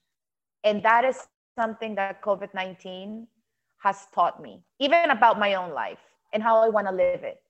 And 0.64 0.82
that 0.82 1.04
is 1.04 1.26
something 1.59 1.94
that 1.96 2.22
COVID 2.22 2.54
19 2.54 3.26
has 3.78 4.06
taught 4.14 4.42
me, 4.42 4.62
even 4.78 5.10
about 5.10 5.38
my 5.38 5.54
own 5.54 5.72
life 5.72 5.98
and 6.32 6.42
how 6.42 6.58
I 6.62 6.68
want 6.68 6.86
to 6.86 6.92
live 6.92 7.22
it. 7.22 7.40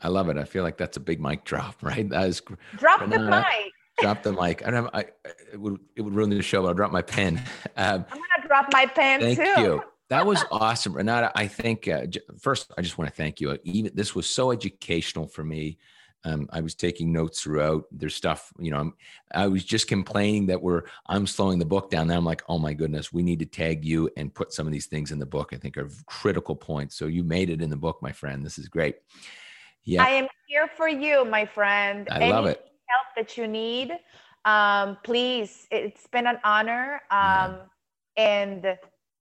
I 0.00 0.08
love 0.08 0.28
it. 0.28 0.36
I 0.36 0.44
feel 0.44 0.62
like 0.62 0.78
that's 0.78 0.96
a 0.96 1.00
big 1.00 1.20
mic 1.20 1.44
drop, 1.44 1.76
right? 1.82 2.08
That 2.08 2.28
is 2.28 2.42
drop 2.76 3.00
the 3.00 3.18
mic. 3.18 3.72
drop 4.00 4.22
the 4.22 4.32
mic. 4.32 4.66
I 4.66 4.70
don't 4.70 4.90
I, 4.94 5.06
it 5.52 5.60
would, 5.60 5.78
it 5.96 6.02
would 6.02 6.14
ruin 6.14 6.30
the 6.30 6.42
show, 6.42 6.62
but 6.62 6.68
I'll 6.68 6.74
drop 6.74 6.92
my 6.92 7.02
pen. 7.02 7.42
Um, 7.76 8.04
I'm 8.10 8.18
going 8.18 8.42
to 8.42 8.48
drop 8.48 8.66
my 8.72 8.86
pen 8.86 9.20
thank 9.20 9.38
too. 9.38 9.44
Thank 9.44 9.58
you. 9.58 9.82
That 10.08 10.24
was 10.24 10.42
awesome. 10.50 10.94
Renata, 10.94 11.30
I 11.34 11.48
think, 11.48 11.86
uh, 11.86 12.06
first, 12.40 12.72
I 12.78 12.80
just 12.80 12.96
want 12.96 13.10
to 13.10 13.14
thank 13.14 13.42
you. 13.42 13.58
Even 13.64 13.92
this 13.94 14.14
was 14.14 14.26
so 14.26 14.52
educational 14.52 15.26
for 15.26 15.44
me. 15.44 15.76
Um, 16.24 16.48
I 16.52 16.60
was 16.60 16.74
taking 16.74 17.12
notes 17.12 17.40
throughout. 17.40 17.84
There's 17.92 18.14
stuff, 18.14 18.52
you 18.58 18.70
know, 18.70 18.78
I'm, 18.78 18.94
I 19.32 19.46
was 19.46 19.64
just 19.64 19.86
complaining 19.86 20.46
that 20.46 20.60
we're, 20.60 20.82
I'm 21.06 21.26
slowing 21.26 21.58
the 21.58 21.64
book 21.64 21.90
down. 21.90 22.08
Now 22.08 22.16
I'm 22.16 22.24
like, 22.24 22.42
oh 22.48 22.58
my 22.58 22.74
goodness, 22.74 23.12
we 23.12 23.22
need 23.22 23.38
to 23.38 23.46
tag 23.46 23.84
you 23.84 24.10
and 24.16 24.34
put 24.34 24.52
some 24.52 24.66
of 24.66 24.72
these 24.72 24.86
things 24.86 25.12
in 25.12 25.18
the 25.18 25.26
book. 25.26 25.52
I 25.52 25.56
think 25.56 25.78
are 25.78 25.88
critical 26.06 26.56
points. 26.56 26.96
So 26.96 27.06
you 27.06 27.22
made 27.22 27.50
it 27.50 27.62
in 27.62 27.70
the 27.70 27.76
book, 27.76 28.02
my 28.02 28.12
friend. 28.12 28.44
This 28.44 28.58
is 28.58 28.68
great. 28.68 28.96
Yeah. 29.84 30.02
I 30.02 30.10
am 30.10 30.26
here 30.48 30.68
for 30.76 30.88
you, 30.88 31.24
my 31.24 31.46
friend. 31.46 32.08
I 32.10 32.16
Any 32.16 32.32
love 32.32 32.46
it. 32.46 32.64
Help 32.88 33.06
that 33.16 33.36
you 33.36 33.46
need, 33.46 33.92
um, 34.44 34.96
please. 35.04 35.66
It's 35.70 36.06
been 36.08 36.26
an 36.26 36.38
honor. 36.42 37.00
Um, 37.10 37.20
yeah. 37.20 37.58
And 38.16 38.78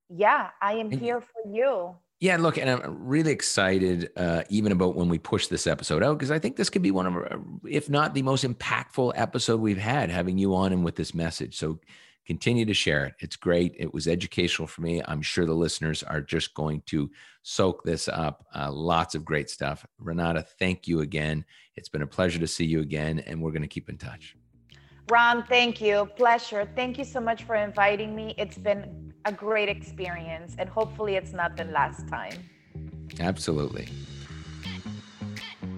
yeah, 0.10 0.50
I 0.62 0.74
am 0.74 0.92
and, 0.92 1.00
here 1.00 1.22
for 1.22 1.52
you. 1.52 1.96
Yeah, 2.20 2.34
and 2.34 2.42
look, 2.42 2.58
and 2.58 2.68
I'm 2.68 3.06
really 3.06 3.32
excited, 3.32 4.10
uh, 4.18 4.42
even 4.50 4.72
about 4.72 4.96
when 4.96 5.08
we 5.08 5.20
push 5.20 5.48
this 5.48 5.68
episode 5.68 6.02
out, 6.02 6.18
because 6.18 6.32
I 6.32 6.40
think 6.40 6.56
this 6.56 6.70
could 6.72 6.82
be 6.82 6.90
one 6.90 7.06
of, 7.06 7.62
if 7.64 7.92
not 7.92 8.16
the 8.16 8.24
most 8.24 8.44
impactful 8.44 9.14
episode 9.16 9.62
we've 9.62 9.78
had, 9.78 10.10
having 10.10 10.40
you 10.40 10.56
on 10.56 10.74
and 10.74 10.84
with 10.84 10.96
this 10.96 11.14
message. 11.14 11.58
So 11.58 11.80
continue 12.26 12.66
to 12.66 12.74
share 12.74 13.06
it. 13.06 13.14
It's 13.20 13.36
great. 13.36 13.76
It 13.78 13.94
was 13.94 14.08
educational 14.08 14.68
for 14.68 14.82
me. 14.82 15.02
I'm 15.08 15.22
sure 15.22 15.46
the 15.46 15.54
listeners 15.54 16.02
are 16.02 16.22
just 16.22 16.56
going 16.56 16.82
to 16.88 17.12
soak 17.44 17.84
this 17.84 18.08
up. 18.08 18.48
Uh, 18.54 18.72
lots 18.72 19.14
of 19.14 19.24
great 19.24 19.50
stuff. 19.50 19.86
Renata, 20.00 20.42
thank 20.58 20.88
you 20.88 21.02
again. 21.02 21.46
It's 21.76 21.90
been 21.90 22.02
a 22.02 22.08
pleasure 22.08 22.40
to 22.40 22.48
see 22.48 22.66
you 22.66 22.82
again, 22.82 23.20
and 23.20 23.42
we're 23.42 23.52
going 23.52 23.62
to 23.62 23.68
keep 23.68 23.90
in 23.90 23.98
touch. 23.98 24.36
Ron, 25.10 25.44
thank 25.48 25.80
you. 25.80 26.10
Pleasure. 26.18 26.70
Thank 26.76 26.98
you 26.98 27.06
so 27.06 27.22
much 27.22 27.44
for 27.44 27.56
inviting 27.56 28.14
me. 28.16 28.36
It's 28.38 28.58
been 28.58 29.14
a 29.24 29.32
great 29.32 29.70
experience, 29.70 30.56
and 30.60 30.68
hopefully, 30.68 31.16
it's 31.16 31.32
not 31.32 31.56
the 31.56 31.66
last 31.66 32.08
time. 32.10 32.34
Absolutely. 33.20 33.88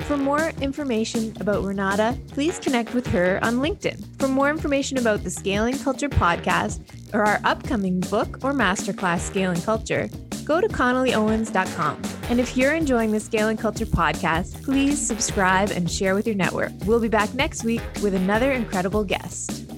For 0.02 0.18
more 0.18 0.50
information 0.62 1.36
about 1.40 1.64
Renata, 1.64 2.18
please 2.30 2.58
connect 2.58 2.96
with 2.96 3.06
her 3.08 3.40
on 3.44 3.58
LinkedIn. 3.58 4.18
For 4.18 4.28
more 4.28 4.50
information 4.50 4.98
about 4.98 5.24
the 5.24 5.30
Scaling 5.30 5.78
Culture 5.78 6.10
podcast 6.10 6.82
or 7.14 7.24
our 7.24 7.40
upcoming 7.44 8.00
book 8.00 8.44
or 8.44 8.52
masterclass, 8.52 9.20
Scaling 9.20 9.62
Culture, 9.62 10.10
go 10.50 10.60
to 10.60 10.68
connollyowens.com. 10.68 12.02
And 12.24 12.39
if 12.39 12.58
you're 12.58 12.74
enjoying 12.74 13.12
the 13.12 13.20
Scaling 13.20 13.56
Culture 13.56 13.86
podcast, 13.86 14.64
please 14.64 15.00
subscribe 15.00 15.70
and 15.70 15.89
share 15.89 16.16
with 16.16 16.26
your 16.26 16.36
network. 16.36 16.72
We'll 16.86 17.00
be 17.00 17.08
back 17.08 17.32
next 17.36 17.64
week 17.64 17.82
with 18.02 18.16
another 18.16 18.52
incredible 18.52 19.04
guest. 19.04 19.68